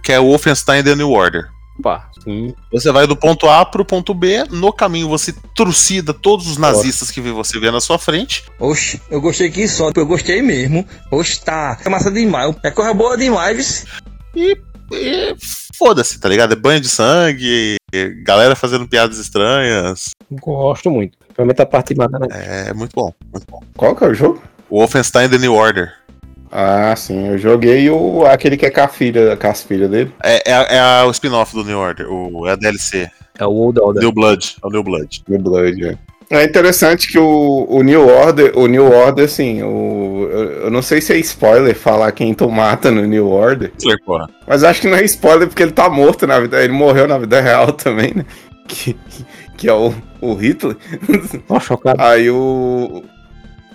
[0.03, 1.49] Que é o Wolfenstein The New Order.
[1.79, 2.55] Opa, sim.
[2.73, 7.11] Você vai do ponto A pro ponto B, no caminho você trucida todos os nazistas
[7.11, 8.45] que você vê na sua frente.
[8.59, 10.87] Oxe, eu gostei que só, eu gostei mesmo.
[11.11, 11.79] Oxe, tá.
[11.85, 12.55] É massa demais.
[12.63, 13.85] É coisa boa demais.
[14.35, 14.57] E,
[14.93, 15.37] e
[15.77, 16.53] foda-se, tá ligado?
[16.53, 17.77] É banho de sangue,
[18.23, 20.11] galera fazendo piadas estranhas.
[20.31, 21.17] Gosto muito.
[21.19, 22.27] Principalmente a parte mais, né?
[22.69, 23.63] É muito bom, muito bom.
[23.77, 24.43] Qual que é o jogo?
[24.71, 25.93] O Wolfenstein The New Order.
[26.59, 30.11] Ah, sim, eu joguei o, aquele que é com a filha, com as filhas dele.
[30.25, 33.07] É, é, é a- o spin-off do New Order, o, é a DLC.
[33.39, 34.03] É o Old Order.
[34.03, 34.57] New Blood.
[34.65, 35.23] É o New Blood.
[35.29, 35.99] New Blood, é.
[36.31, 40.81] É interessante que o, o New Order, o New Order, assim, o, eu, eu não
[40.81, 43.71] sei se é spoiler falar quem tu mata no New Order.
[43.77, 44.31] Spoiler, porra.
[44.47, 46.59] Mas acho que não é spoiler porque ele tá morto na vida.
[46.65, 48.25] Ele morreu na vida real também, né?
[48.67, 48.97] Que,
[49.57, 50.77] que é o, o Hitler.
[51.49, 52.03] Ó, chocado.
[52.03, 53.05] Aí o.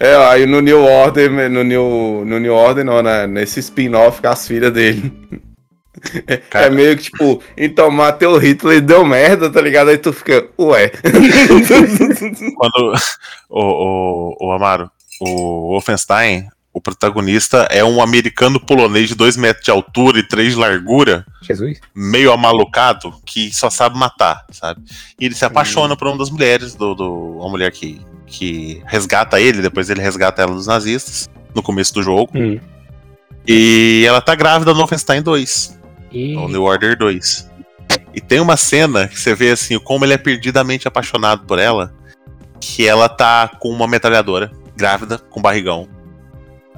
[0.01, 3.27] É, aí no New Order, no New, no New Order, não, né?
[3.27, 5.13] Nesse spin-off com as filhas dele.
[6.25, 9.89] É, é meio que tipo, então matei o Hitler e deu merda, tá ligado?
[9.89, 10.89] Aí tu fica, ué.
[12.57, 12.93] Quando
[13.47, 19.65] o, o, o Amaro, o Wolfenstein, o protagonista é um americano polonês de 2 metros
[19.65, 21.79] de altura e 3 de largura, Jesus.
[21.93, 24.81] meio amalucado, que só sabe matar, sabe?
[25.19, 28.01] E ele se apaixona por uma das mulheres, do, do, uma mulher que,
[28.31, 32.31] que resgata ele, depois ele resgata ela dos nazistas, no começo do jogo.
[32.33, 32.57] Hum.
[33.45, 35.79] E ela tá grávida no Wolfenstein 2.
[36.11, 36.33] E...
[36.33, 37.51] No New Order 2.
[38.13, 41.93] E tem uma cena que você vê assim, como ele é perdidamente apaixonado por ela,
[42.59, 45.89] que ela tá com uma metralhadora, grávida, com barrigão.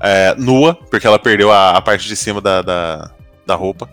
[0.02, 3.12] é, nua, porque ela perdeu a, a parte de cima da, da,
[3.46, 3.88] da roupa,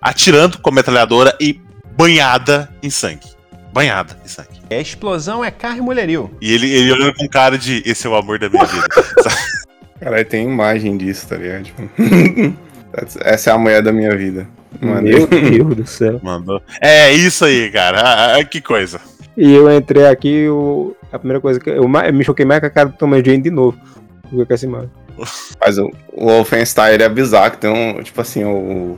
[0.00, 1.60] atirando com a metralhadora e
[1.96, 3.28] banhada em sangue.
[3.72, 4.59] Banhada em sangue.
[4.70, 6.30] A explosão é carro e mulherio.
[6.40, 8.86] E ele, ele olhando com cara de esse é o amor da minha vida.
[9.98, 11.64] Caralho, tem imagem disso, tá ligado?
[11.64, 11.82] Tipo,
[13.20, 14.48] Essa é a mulher da minha vida.
[14.80, 16.20] Mano, Meu Deus do céu.
[16.22, 16.62] Mandou.
[16.80, 18.00] É isso aí, cara.
[18.00, 19.00] Ah, ah, que coisa.
[19.36, 20.96] E eu entrei aqui, o...
[21.12, 23.42] a primeira coisa que eu, eu me choquei mais com a cara do Tom Jane
[23.42, 23.78] de novo.
[24.30, 24.90] Com essa imagem.
[25.60, 28.96] Mas o, o Wolfenstein é bizarro, que tem um, tipo assim, o,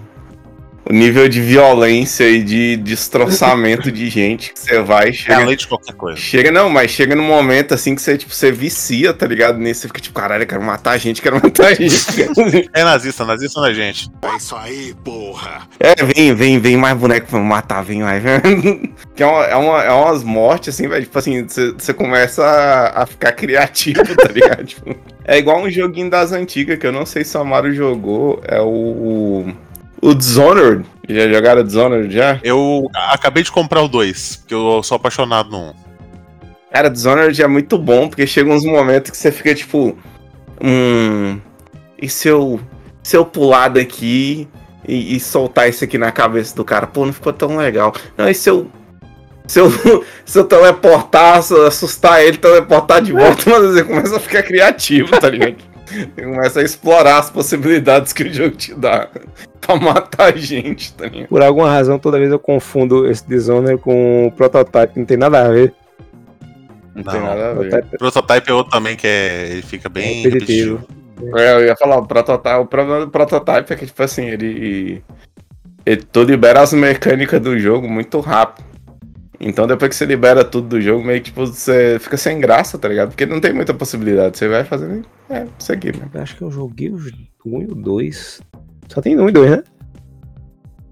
[0.84, 5.36] O nível de violência e de destroçamento de gente que você vai É chega.
[5.42, 6.18] além de qualquer coisa.
[6.18, 9.58] Chega, não, mas chega num momento assim que você, tipo, você vicia, tá ligado?
[9.58, 11.92] Nisso, você fica tipo, caralho, eu quero matar a gente, quero matar a gente.
[12.74, 14.08] É nazista, nazista na gente.
[14.22, 15.68] É isso aí, porra.
[15.78, 18.22] É, vem, vem, vem mais boneco pra me matar, vem mais.
[19.14, 21.04] que é, uma, é, uma, é umas mortes, assim, velho.
[21.04, 24.64] Tipo assim, você, você começa a, a ficar criativo, tá ligado?
[24.72, 28.40] Tipo, é igual um joguinho das antigas, que eu não sei se o Amaro jogou.
[28.46, 28.66] É o.
[28.66, 29.54] O
[30.14, 30.84] Dishonored.
[31.08, 32.40] Já jogaram Dishonored já?
[32.42, 35.74] Eu acabei de comprar o 2, porque eu sou apaixonado no 1.
[36.72, 39.96] Cara, Dishonored é muito bom, porque chega uns momentos que você fica tipo.
[40.62, 41.38] Hum.
[42.00, 42.60] E se eu.
[43.02, 44.48] Se eu pular daqui
[44.86, 46.86] e, e soltar isso aqui na cabeça do cara?
[46.86, 47.94] Pô, não ficou tão legal.
[48.16, 48.68] Não, e se eu.
[49.46, 49.70] Se eu,
[50.24, 54.42] se eu teleportar, se eu assustar ele, teleportar de volta, mas você começa a ficar
[54.42, 55.71] criativo, tá ligado?
[55.92, 59.08] Você começa a explorar as possibilidades que o jogo te dá
[59.60, 61.28] pra matar a gente, tá ligado?
[61.28, 65.46] Por alguma razão, toda vez eu confundo esse Dishonored com o Prototype, não tem nada
[65.46, 65.74] a ver.
[66.94, 67.84] Não, tem nada a ver.
[67.98, 70.76] Prototype é outro também que é, ele fica bem repetitivo.
[70.76, 71.02] repetitivo.
[71.38, 75.02] É, eu ia falar, o prototype, o problema do prototype é que, tipo assim, ele.
[75.84, 78.71] Ele tu libera as mecânicas do jogo muito rápido.
[79.44, 82.78] Então depois que você libera tudo do jogo, meio que tipo, você fica sem graça,
[82.78, 83.08] tá ligado?
[83.08, 84.38] Porque não tem muita possibilidade.
[84.38, 85.04] Você vai fazendo.
[85.28, 86.08] É, isso aqui, né?
[86.14, 87.10] Eu acho que eu joguei os
[87.44, 88.40] 1 e o 2.
[88.88, 89.62] Só tem 1 e 2, né?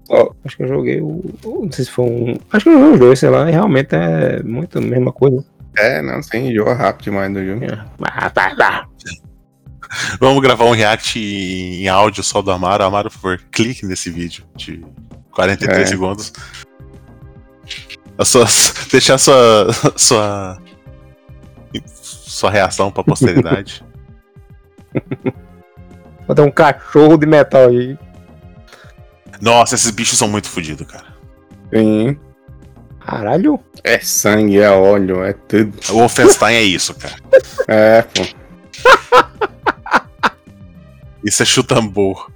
[0.09, 1.23] Ó, Acho que eu joguei o.
[1.45, 2.37] o- Não sei se foi um.
[2.51, 3.47] Acho que eu joguei os dois, sei lá.
[3.47, 5.45] E realmente é muito a mesma coisa.
[5.77, 7.61] É, não, você enjoa rápido demais do jogo.
[8.01, 8.87] Ah, tá, tá.
[10.19, 12.83] Vamos gravar um react em áudio só do Amaro.
[12.83, 14.83] Amaro, por favor, clique nesse vídeo de
[15.31, 15.85] 43 É.
[15.85, 16.33] segundos.
[18.17, 18.45] A sua,
[18.91, 20.57] deixar sua, sua,
[21.85, 23.83] sua reação pra posteridade.
[26.27, 27.97] Vou ter um cachorro de metal aí.
[29.41, 31.07] Nossa, esses bichos são muito fodidos, cara.
[31.73, 32.17] Sim.
[32.99, 33.59] Caralho.
[33.83, 35.77] É sangue, é óleo, é tudo.
[35.89, 37.15] O Wolfenstein é isso, cara.
[37.67, 38.21] É, pô.
[41.23, 42.31] Isso é chutambor.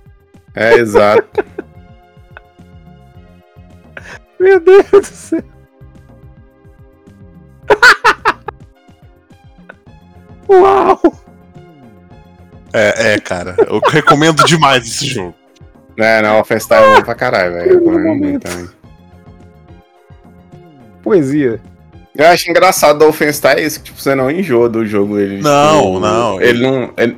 [0.55, 1.45] É, exato.
[4.39, 5.43] Meu Deus do céu.
[10.49, 11.01] Uau!
[12.73, 13.55] É, é, cara.
[13.67, 15.33] Eu recomendo demais esse jogo.
[15.97, 17.71] É, não, Offenstein é bom pra caralho, velho.
[17.71, 18.67] Eu recomendo muito também.
[21.01, 21.61] Poesia.
[22.13, 25.17] Eu acho engraçado do Offenstein isso, que tipo, você não enjoa do jogo.
[25.17, 26.93] Ele, Não, tipo, não, Ele não.
[26.97, 27.17] Ele,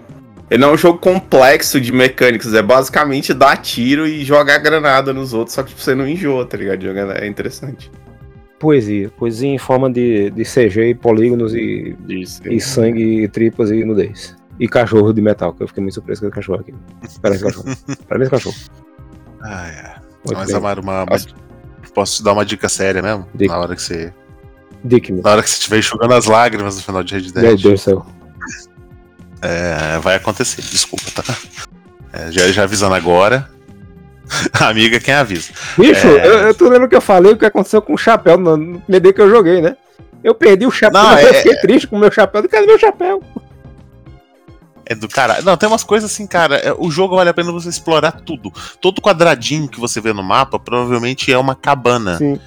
[0.50, 5.14] ele não é um jogo complexo de mecânicas, é basicamente dar tiro e jogar granada
[5.14, 6.82] nos outros, só que tipo, você não enjoa, tá ligado?
[6.82, 7.92] Jogar é interessante.
[8.60, 9.10] Poesia.
[9.18, 12.42] Poesia em forma de, de CG, polígonos e, Isso.
[12.52, 14.36] e sangue, e tripas e nudez.
[14.60, 16.74] E cachorro de metal, que eu fiquei muito surpreso com esse cachorro aqui.
[17.22, 17.66] Parece cachorro.
[18.10, 18.56] Parece cachorro.
[19.42, 19.96] Ah, é.
[20.26, 20.54] Muito Mas.
[20.54, 21.18] Amaro, uma, uma-
[21.94, 23.28] posso te dar uma dica séria mesmo?
[23.36, 23.54] Dica.
[23.54, 24.12] Na hora que você.
[24.84, 25.22] Dick-me.
[25.22, 27.62] Na hora que você estiver enxugando as lágrimas no final de Red Meu Dead.
[27.62, 28.06] Deus do céu.
[29.42, 31.38] É, vai acontecer, desculpa, tá?
[32.12, 33.50] É, já, já avisando agora.
[34.60, 35.52] Amiga, quem avisa?
[35.78, 36.28] Bicho, É.
[36.28, 38.82] eu, eu tô lembro que eu falei o que aconteceu com o chapéu no, no
[39.14, 39.76] que eu joguei, né?
[40.24, 42.48] Eu perdi o chapéu, Não, eu é- fiquei triste com o meu chapéu.
[42.50, 43.22] Cadê meu chapéu?
[44.86, 45.44] É do caralho.
[45.44, 46.56] Não, tem umas coisas assim, cara.
[46.58, 48.52] é, O jogo vale a pena você explorar tudo.
[48.80, 52.18] Todo quadradinho que você vê no mapa provavelmente é uma cabana.
[52.18, 52.40] Sim.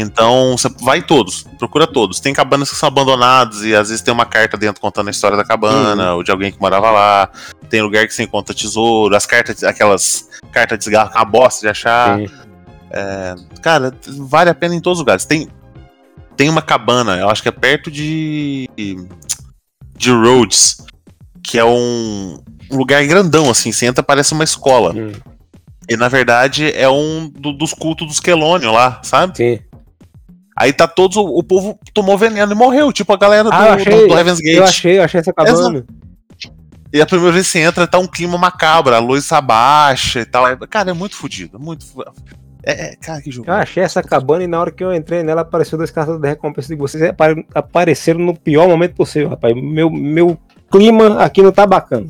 [0.00, 2.20] Então, você vai todos, procura todos.
[2.20, 5.36] Tem cabanas que são abandonadas e às vezes tem uma carta dentro contando a história
[5.36, 7.30] da cabana, ou de alguém que morava lá.
[7.68, 11.24] Tem lugar que você encontra tesouro, as cartas, aquelas cartas de cigarro que é uma
[11.26, 12.20] bosta de achar.
[12.90, 15.24] É, cara, vale a pena em todos os lugares.
[15.24, 15.48] Tem,
[16.36, 18.68] tem uma cabana, eu acho que é perto de.
[19.96, 20.78] de Rhodes,
[21.42, 22.38] que é um,
[22.70, 23.72] um lugar grandão, assim.
[23.72, 24.92] Você entra, parece uma escola.
[24.94, 25.12] Hum.
[25.90, 29.34] E na verdade é um do- dos cultos dos Quelônio lá, sabe?
[29.36, 29.58] Sim.
[30.60, 31.16] Aí tá todos.
[31.16, 34.08] O, o povo tomou veneno e morreu, tipo a galera do, Ah, eu achei, do,
[34.08, 34.56] do Heaven's Gate.
[34.56, 35.84] eu achei, eu achei essa cabana.
[36.92, 40.24] E a primeira vez que você entra, tá um clima macabro, a luz abaixa e
[40.24, 40.44] tal.
[40.68, 41.58] Cara, é muito fodido.
[41.60, 41.84] Muito.
[42.64, 43.48] É, é, cara, que jogo.
[43.48, 46.26] Eu achei essa cabana e na hora que eu entrei nela apareceu dois cartas de
[46.26, 47.02] recompensa de vocês.
[47.04, 49.54] apare- Apareceram no pior momento possível, rapaz.
[49.54, 50.36] Meu, meu
[50.70, 52.06] clima aqui não tá bacana.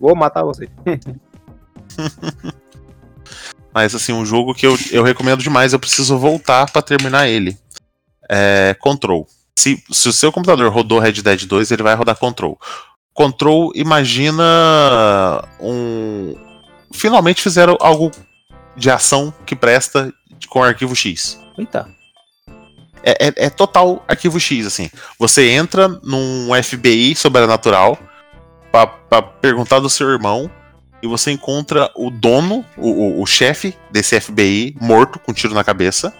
[0.00, 0.68] Vou matar vocês.
[3.74, 7.56] Mas assim, um jogo que eu, eu recomendo demais, eu preciso voltar pra terminar ele.
[8.30, 9.26] É Control.
[9.58, 12.58] Se, se o seu computador rodou Red Dead 2, ele vai rodar Control.
[13.14, 14.42] Control, imagina
[15.60, 16.34] um.
[16.92, 18.10] Finalmente fizeram algo
[18.76, 20.12] de ação que presta
[20.48, 21.38] com arquivo X.
[21.58, 21.88] Eita.
[23.04, 24.88] É, é- é total arquivo X, assim.
[25.18, 27.98] Você entra num FBI sobrenatural
[28.70, 30.50] pra, pra perguntar do seu irmão
[31.02, 35.52] e você encontra o dono, o, o, o chefe desse FBI, morto, com um tiro
[35.54, 36.12] na cabeça.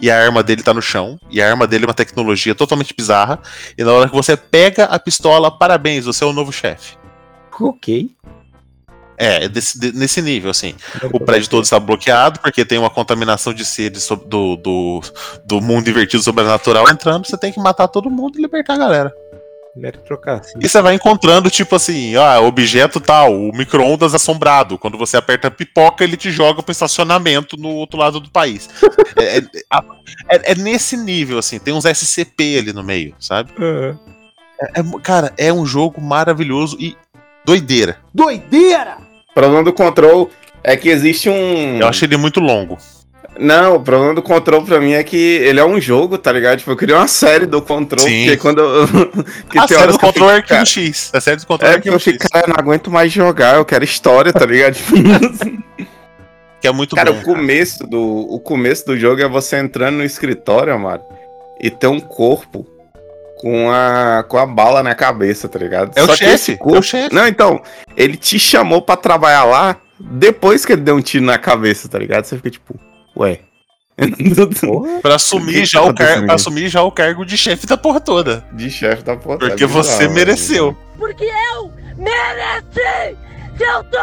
[0.00, 1.18] E a arma dele tá no chão.
[1.28, 3.40] E a arma dele é uma tecnologia totalmente bizarra.
[3.76, 6.96] E na hora que você pega a pistola, parabéns, você é o novo chefe.
[7.60, 8.08] Ok.
[9.20, 10.76] É, é desse- de- nesse nível, assim.
[11.12, 15.00] O prédio todo está bloqueado, porque tem uma contaminação de seres do, do,
[15.44, 17.26] do mundo invertido sobrenatural entrando.
[17.26, 19.12] Você tem que matar todo mundo e libertar a galera.
[19.78, 20.58] Meritocracia.
[20.60, 24.76] E você vai encontrando, tipo assim, ah, objeto tal, o micro-ondas assombrado.
[24.78, 28.68] Quando você aperta a pipoca, ele te joga pro estacionamento no outro lado do país.
[29.16, 29.42] é, é-
[30.30, 33.52] é- é nesse nível, assim, tem uns SCP ali no meio, sabe?
[34.60, 36.96] É- é- cara, é um jogo maravilhoso e
[37.44, 37.98] doideira.
[38.12, 38.98] Doideira!
[39.30, 40.30] O problema do control
[40.64, 41.78] é que existe um.
[41.78, 42.76] Eu achei ele muito longo.
[43.38, 46.58] Não, o problema do control pra mim é que ele é um jogo, tá ligado?
[46.58, 48.24] Tipo, eu queria uma série do control, Sim.
[48.24, 48.86] porque quando eu.
[49.48, 51.10] que a série do control é fico, Arquivo cara, X.
[51.14, 52.30] A série do control é, É que eu Arquivo fico, X.
[52.30, 54.76] cara, eu não aguento mais jogar, eu quero história, tá ligado?
[56.60, 57.20] Que é muito cara, bom.
[57.20, 61.04] o começo do o começo do jogo é você entrando no escritório, mano,
[61.60, 62.66] e ter um corpo
[63.36, 65.92] com a com a bala na cabeça, tá ligado?
[65.94, 67.14] É o que chefe, esse é o corpo- chefe.
[67.14, 67.62] Não, então,
[67.96, 71.96] ele te chamou pra trabalhar lá depois que ele deu um tiro na cabeça, tá
[71.96, 72.24] ligado?
[72.24, 72.74] Você fica tipo,
[73.18, 73.40] ué.
[75.02, 76.24] Pra assumir, já o car...
[76.24, 78.44] pra assumir já o cargo de chefe da porra toda.
[78.52, 80.76] De chefe da porra Porque toda, é você mereceu.
[80.96, 83.16] Porque eu mereci!
[83.56, 83.98] Se eu tô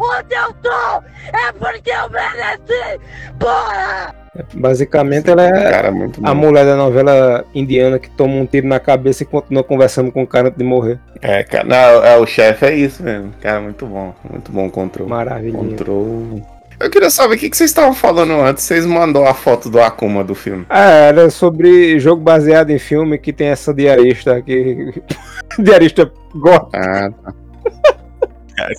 [0.00, 1.04] onde eu tô,
[1.36, 3.00] é porque eu mereci!
[3.38, 4.14] Porra!
[4.54, 8.80] Basicamente, ela é Cara, muito a mulher da novela indiana que toma um tiro na
[8.80, 10.98] cabeça e continua conversando com o cara antes de morrer.
[11.20, 13.32] É, cara, não, é, o chefe é isso mesmo.
[13.40, 14.12] Cara, muito bom.
[14.28, 15.08] Muito bom o control.
[15.08, 15.56] Maravilha.
[15.56, 16.42] Control.
[16.80, 18.64] Eu queria saber o que, que vocês estavam falando antes.
[18.64, 20.66] Vocês mandou a foto do Akuma do filme.
[20.68, 24.92] Ah, era sobre jogo baseado em filme que tem essa diarista que.
[25.58, 26.68] diarista gosta.
[26.74, 27.34] Ah, tá.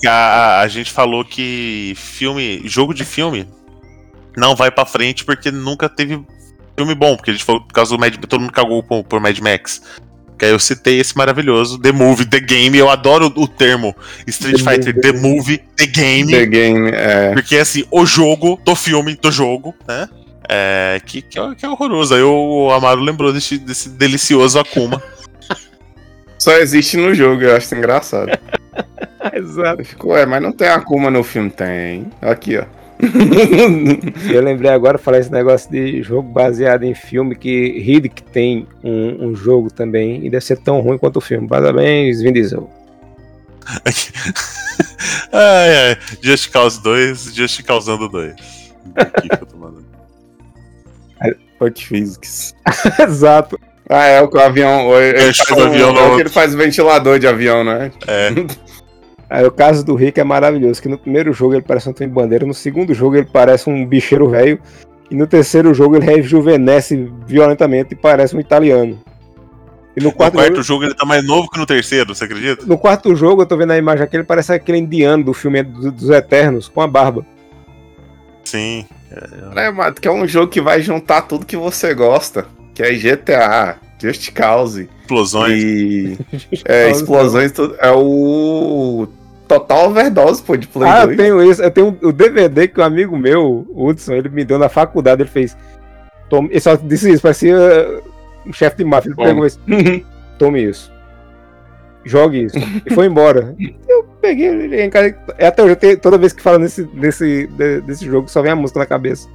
[0.07, 3.47] A, a- a gente falou que filme, jogo de filme
[4.37, 6.23] não vai pra frente porque nunca teve
[6.77, 9.19] filme bom, porque a gente falou por causa do Mad todo mundo cagou por, por
[9.19, 9.81] Mad Max.
[10.37, 12.77] Que aí eu citei esse maravilhoso The Movie, The Game.
[12.77, 13.95] Eu adoro o termo
[14.27, 14.99] Street The Fighter.
[14.99, 16.31] The Movie, The Game.
[16.31, 17.33] The Game, é.
[17.33, 20.09] Porque assim, o jogo do filme, do jogo, né?
[20.47, 22.13] É, que, que, é, que é horroroso.
[22.13, 25.01] Aí o Amaro lembrou desse, desse delicioso Akuma.
[26.37, 28.31] Só existe no jogo, eu acho engraçado.
[29.33, 29.81] Exato.
[29.81, 31.49] Eu fico, ué, mas não tem Akuma no filme?
[31.49, 32.07] Tem.
[32.21, 32.65] Aqui, ó.
[34.31, 39.27] Eu lembrei agora falar esse negócio de jogo baseado em filme que Riddick tem um,
[39.29, 41.47] um jogo também e deve ser tão ruim quanto o filme.
[41.47, 42.69] Parabéns, Vin Diesel.
[45.31, 45.97] ai, ai.
[46.21, 48.33] Just Cause 2, Just Causando 2.
[48.95, 49.85] Aqui que eu tô mandando.
[51.59, 52.53] Hot Physics.
[52.99, 53.59] Exato.
[53.89, 54.91] Ah, é o que o avião.
[54.99, 56.19] Ele faz o um- avião é o que outro.
[56.21, 57.91] ele faz ventilador de avião, né?
[58.07, 58.29] É.
[59.29, 62.07] Aí o caso do Rick é maravilhoso, que no primeiro jogo ele parece um trem
[62.07, 64.59] bandeira, no segundo jogo ele parece um bicheiro velho,
[65.09, 68.99] e no terceiro jogo ele rejuvenesce violentamente e parece um italiano.
[69.97, 72.25] E no No quarto, quarto jogo, jogo ele tá mais novo que no terceiro, você
[72.25, 72.65] acredita?
[72.65, 75.63] no quarto jogo eu tô vendo a imagem aqui, ele parece aquele indiano do filme
[75.63, 77.25] do- dos Eternos, com a barba.
[78.43, 78.85] Sim.
[79.55, 82.45] É, mas que é um jogo que vai juntar tudo que você gosta.
[82.73, 84.89] Que é GTA, Just Cause.
[85.01, 85.61] Explosões.
[85.63, 86.17] E.
[86.65, 87.75] é, explosões, tudo.
[87.79, 89.07] É o.
[89.47, 91.17] Total Overdose, pô, de Play ah, eu 2.
[91.17, 94.57] tenho isso, eu tenho o DVD que um amigo meu, o Hudson, ele me deu
[94.57, 95.55] na faculdade, ele fez.
[96.27, 97.55] Tome, ele só disse isso, parecia
[98.43, 99.09] um chefe de máfia.
[99.09, 99.27] Ele Toma.
[99.29, 99.59] pegou isso.
[100.39, 100.91] Tome isso.
[102.03, 102.57] Jogue isso.
[102.85, 103.55] E foi embora.
[103.87, 105.15] Eu peguei ele em casa.
[105.37, 108.41] é Até hoje, eu tenho- toda vez que fala nesse, desse, de- desse jogo, só
[108.41, 109.27] vem a música na cabeça.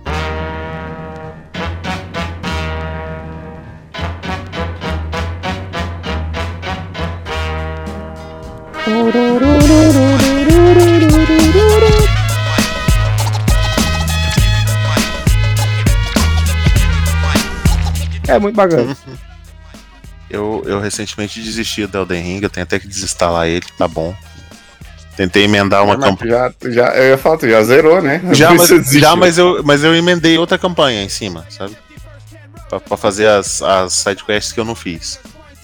[18.31, 18.97] É muito bacana.
[20.33, 24.15] Eu, eu recentemente desisti do Elden Ring, eu tenho até que desinstalar ele, tá bom.
[25.17, 26.31] Tentei emendar uma Mas campanha.
[26.31, 28.21] já, já, eu ia falar, tu já zerou, né?
[28.33, 31.77] Já, Por mas, já mas, eu, mas eu emendei outra campanha em cima, sabe?
[32.69, 35.19] Pra, pra fazer as, as sidequests que eu não fiz.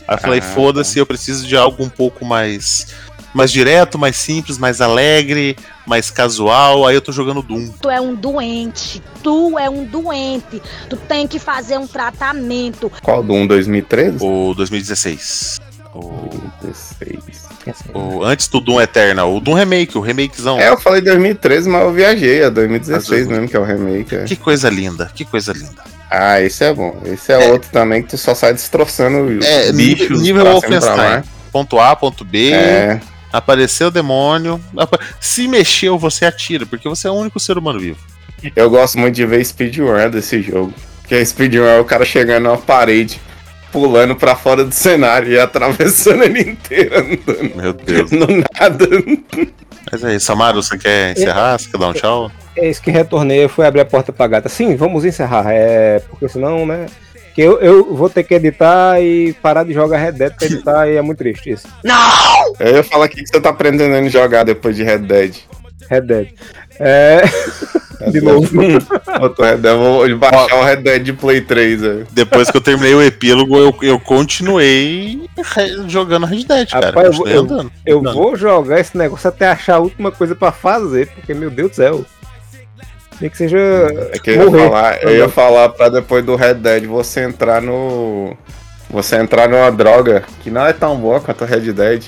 [0.09, 2.89] Aí eu falei, Ah, foda-se, eu preciso de algo um pouco mais,
[3.37, 5.57] mais direto, mais simples, mais alegre,
[5.87, 6.87] mais casual.
[6.87, 7.69] Aí eu tô jogando Doom.
[7.81, 10.61] Tu é um doente, tu é um doente.
[10.89, 12.91] Tu tem que fazer um tratamento.
[13.03, 14.19] Qual do 1 2013?
[14.25, 15.59] O 2016.
[15.95, 16.29] O,
[16.61, 17.85] 2016.
[17.95, 20.59] o- antes do Doom Eternal, o Doom Remake, o remakezão.
[20.61, 22.43] É, eu falei 2013, mas eu viajei.
[22.43, 24.15] É 2016 Mas- mesmo que é o remake.
[24.15, 24.25] é.
[24.25, 25.83] Que coisa linda, que coisa linda.
[26.11, 26.97] Ah, esse é bom.
[27.05, 31.23] Esse é, outro também que tu só sai destroçando É, nível, bichos nível Wolfenstein.
[31.51, 32.53] Ponto A, ponto B.
[32.53, 33.01] É.
[33.37, 34.61] Apareceu o demônio.
[34.77, 37.99] apa- Se mexeu, você atira, porque você é o único ser humano vivo.
[38.55, 40.73] Eu gosto muito de ver speedrun desse jogo.
[41.07, 43.21] Que a speedrun é o cara chegando numa parede,
[43.73, 47.57] pulando pra fora do cenário e atravessando ele inteiro andando.
[47.57, 48.11] Meu Deus.
[48.11, 48.89] No nada.
[49.91, 51.59] Mas é isso, Amaro, você quer encerrar?
[51.59, 52.31] Você quer dar um tchau?
[52.57, 54.49] É isso que retornei, eu fui abrir a porta pra gata.
[54.49, 55.45] Sim, vamos encerrar.
[55.49, 56.87] É, porque senão, né?
[57.37, 60.89] Que eu, eu vou ter que editar e parar de jogar Red Dead pra editar
[60.89, 61.69] e é muito triste isso.
[62.59, 65.37] Eu ia falar o que você tá pretendendo jogar depois de Red Dead.
[65.91, 66.29] Red Dead.
[66.81, 67.23] É.
[68.11, 68.49] De novo.
[68.49, 71.81] Vou baixar o Red Dead de Play 3.
[71.83, 72.07] velho.
[72.11, 75.29] Depois que eu terminei o epílogo, eu, eu continuei
[75.89, 76.87] jogando Red Dead, cara.
[76.87, 81.09] Rapaz, eu, eu, eu vou jogar esse negócio até achar a última coisa pra fazer,
[81.09, 82.07] porque, meu Deus do céu.
[83.21, 83.59] Nem que seja.
[84.13, 87.63] É que eu ia falar, eu ia falar pra depois do Red Dead você entrar
[87.63, 88.37] no.
[88.91, 92.05] Você entrar numa droga que não é tão boa quanto o Red Dead,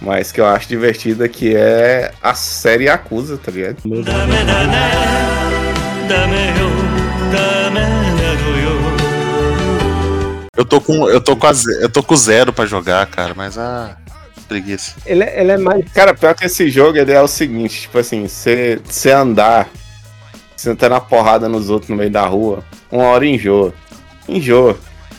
[0.00, 3.76] mas que eu acho divertida, que é a série Acusa, tá ligado?
[10.56, 13.56] Eu tô com, eu tô com, a eu tô com zero pra jogar, cara, mas
[13.56, 13.96] ah,
[14.48, 14.94] preguiça.
[15.06, 15.90] Ele, é- ele é mais.
[15.92, 19.68] Cara, pior que esse jogo ele é o seguinte, tipo assim, você andar,
[20.76, 23.72] tá na porrada nos outros no meio da rua, uma hora enjoa.
[24.28, 24.76] Enjoa.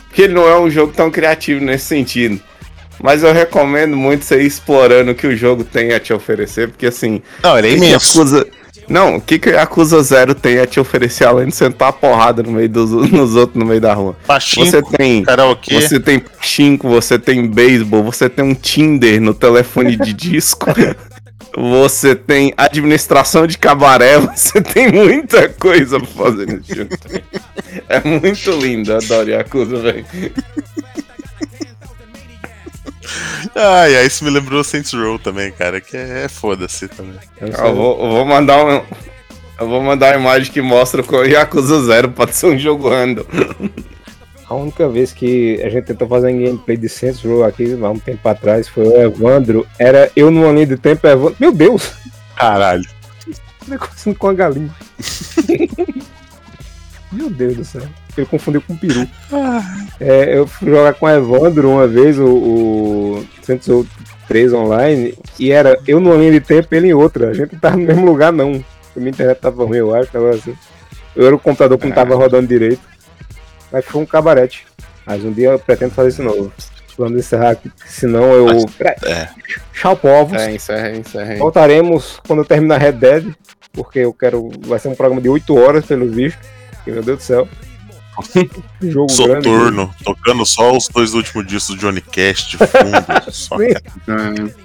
[0.08, 2.40] Porque ele não é um jogo tão criativo nesse sentido.
[3.02, 6.68] Mas eu recomendo muito você ir explorando o que o jogo tem a te oferecer,
[6.68, 7.20] porque assim.
[7.42, 8.18] Não, ele é imenso.
[8.18, 8.46] Yakuza-
[8.88, 12.42] Não, o que que Yakuza Zero tem a te oferecer além de sentar a porrada
[12.42, 14.14] no meio dos nos outros no meio da rua?
[14.26, 15.80] Pachinko, você tem karaokê.
[15.80, 20.66] Você tem pachinko, você tem beisebol, você tem um Tinder no telefone de disco.
[21.56, 26.90] Você tem administração de cabaré, você tem muita coisa pra fazer nesse jogo.
[27.88, 30.06] É muito lindo, eu adoro Yakuza, velho.
[33.54, 37.18] Ai, ai, isso me lembrou Saints Row também, cara, que é, é foda-se também.
[37.40, 38.82] Eu vou, eu vou mandar um.
[39.60, 43.24] Eu vou mandar uma imagem que mostra o Yakuza Zero pode ser um jogo random.
[44.52, 47.88] A única vez que a gente tentou fazer um gameplay de Saints Row aqui, há
[47.88, 49.66] um tempo atrás, foi o Evandro.
[49.78, 51.36] Era eu numa linha de tempo, Evandro.
[51.40, 51.94] Meu Deus!
[52.36, 52.84] Caralho.
[53.66, 54.70] Negócio com a galinha.
[57.10, 57.80] Meu Deus do céu.
[58.14, 59.08] Ele confundiu com o peru.
[59.98, 63.86] É, eu fui jogar com o Evandro uma vez, o, o Saints Row
[64.28, 67.30] 3 online, e era eu numa linha de tempo ele em outra.
[67.30, 68.62] A gente não tava no mesmo lugar, não.
[68.94, 70.54] A minha internet tava ruim, eu acho, tava assim.
[71.16, 72.91] Eu era o computador que não tava rodando direito.
[73.72, 74.66] Mas foi um cabarete.
[75.06, 76.52] Mas um dia eu pretendo fazer isso novo.
[76.96, 78.48] Vamos encerrar aqui, senão eu.
[79.06, 79.28] É.
[79.72, 80.40] Tchau, povos.
[80.40, 81.36] É, encerra encerra.
[81.36, 83.34] Voltaremos quando eu terminar Red Dead,
[83.72, 84.50] porque eu quero.
[84.60, 86.38] Vai ser um programa de 8 horas, pelo visto.
[86.86, 87.48] Meu Deus do céu.
[88.82, 89.48] Jogo grande.
[89.48, 93.06] Soturno, tocando só os dois últimos discos do Johnny Cash de fundo.
[93.32, 93.74] só que,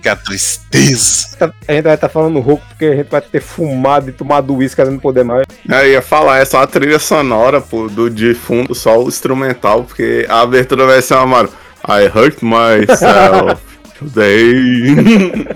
[0.02, 1.54] que a tristeza.
[1.68, 4.84] A gente vai estar falando rouco porque a gente vai ter fumado e tomado uísque
[4.84, 5.46] não poder mais.
[5.68, 9.84] Eu ia falar, é só a trilha sonora, pô, do de fundo, só o instrumental,
[9.84, 11.50] porque a abertura vai ser uma mano.
[11.88, 13.62] I hurt myself
[13.98, 15.48] today.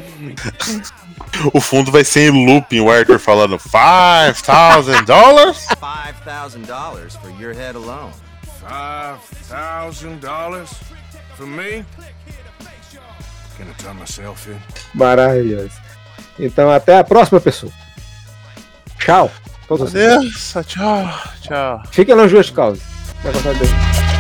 [1.53, 5.65] O fundo vai ser em looping, o Arthur falando Five thousand dollars?
[5.79, 8.11] Five thousand dollars for your head alone.
[8.59, 10.69] Five thousand dollars
[11.35, 11.85] for me?
[13.57, 14.57] Gonna turn myself in.
[14.93, 15.71] Maravilhoso.
[16.39, 17.71] Então até a próxima pessoa.
[18.99, 19.31] Tchau.
[19.67, 19.95] Todos.
[19.95, 21.09] Adeus, tchau,
[21.41, 21.81] tchau.
[21.91, 22.83] Fiquem longe das causas.
[23.23, 24.10] Vai gostar dele.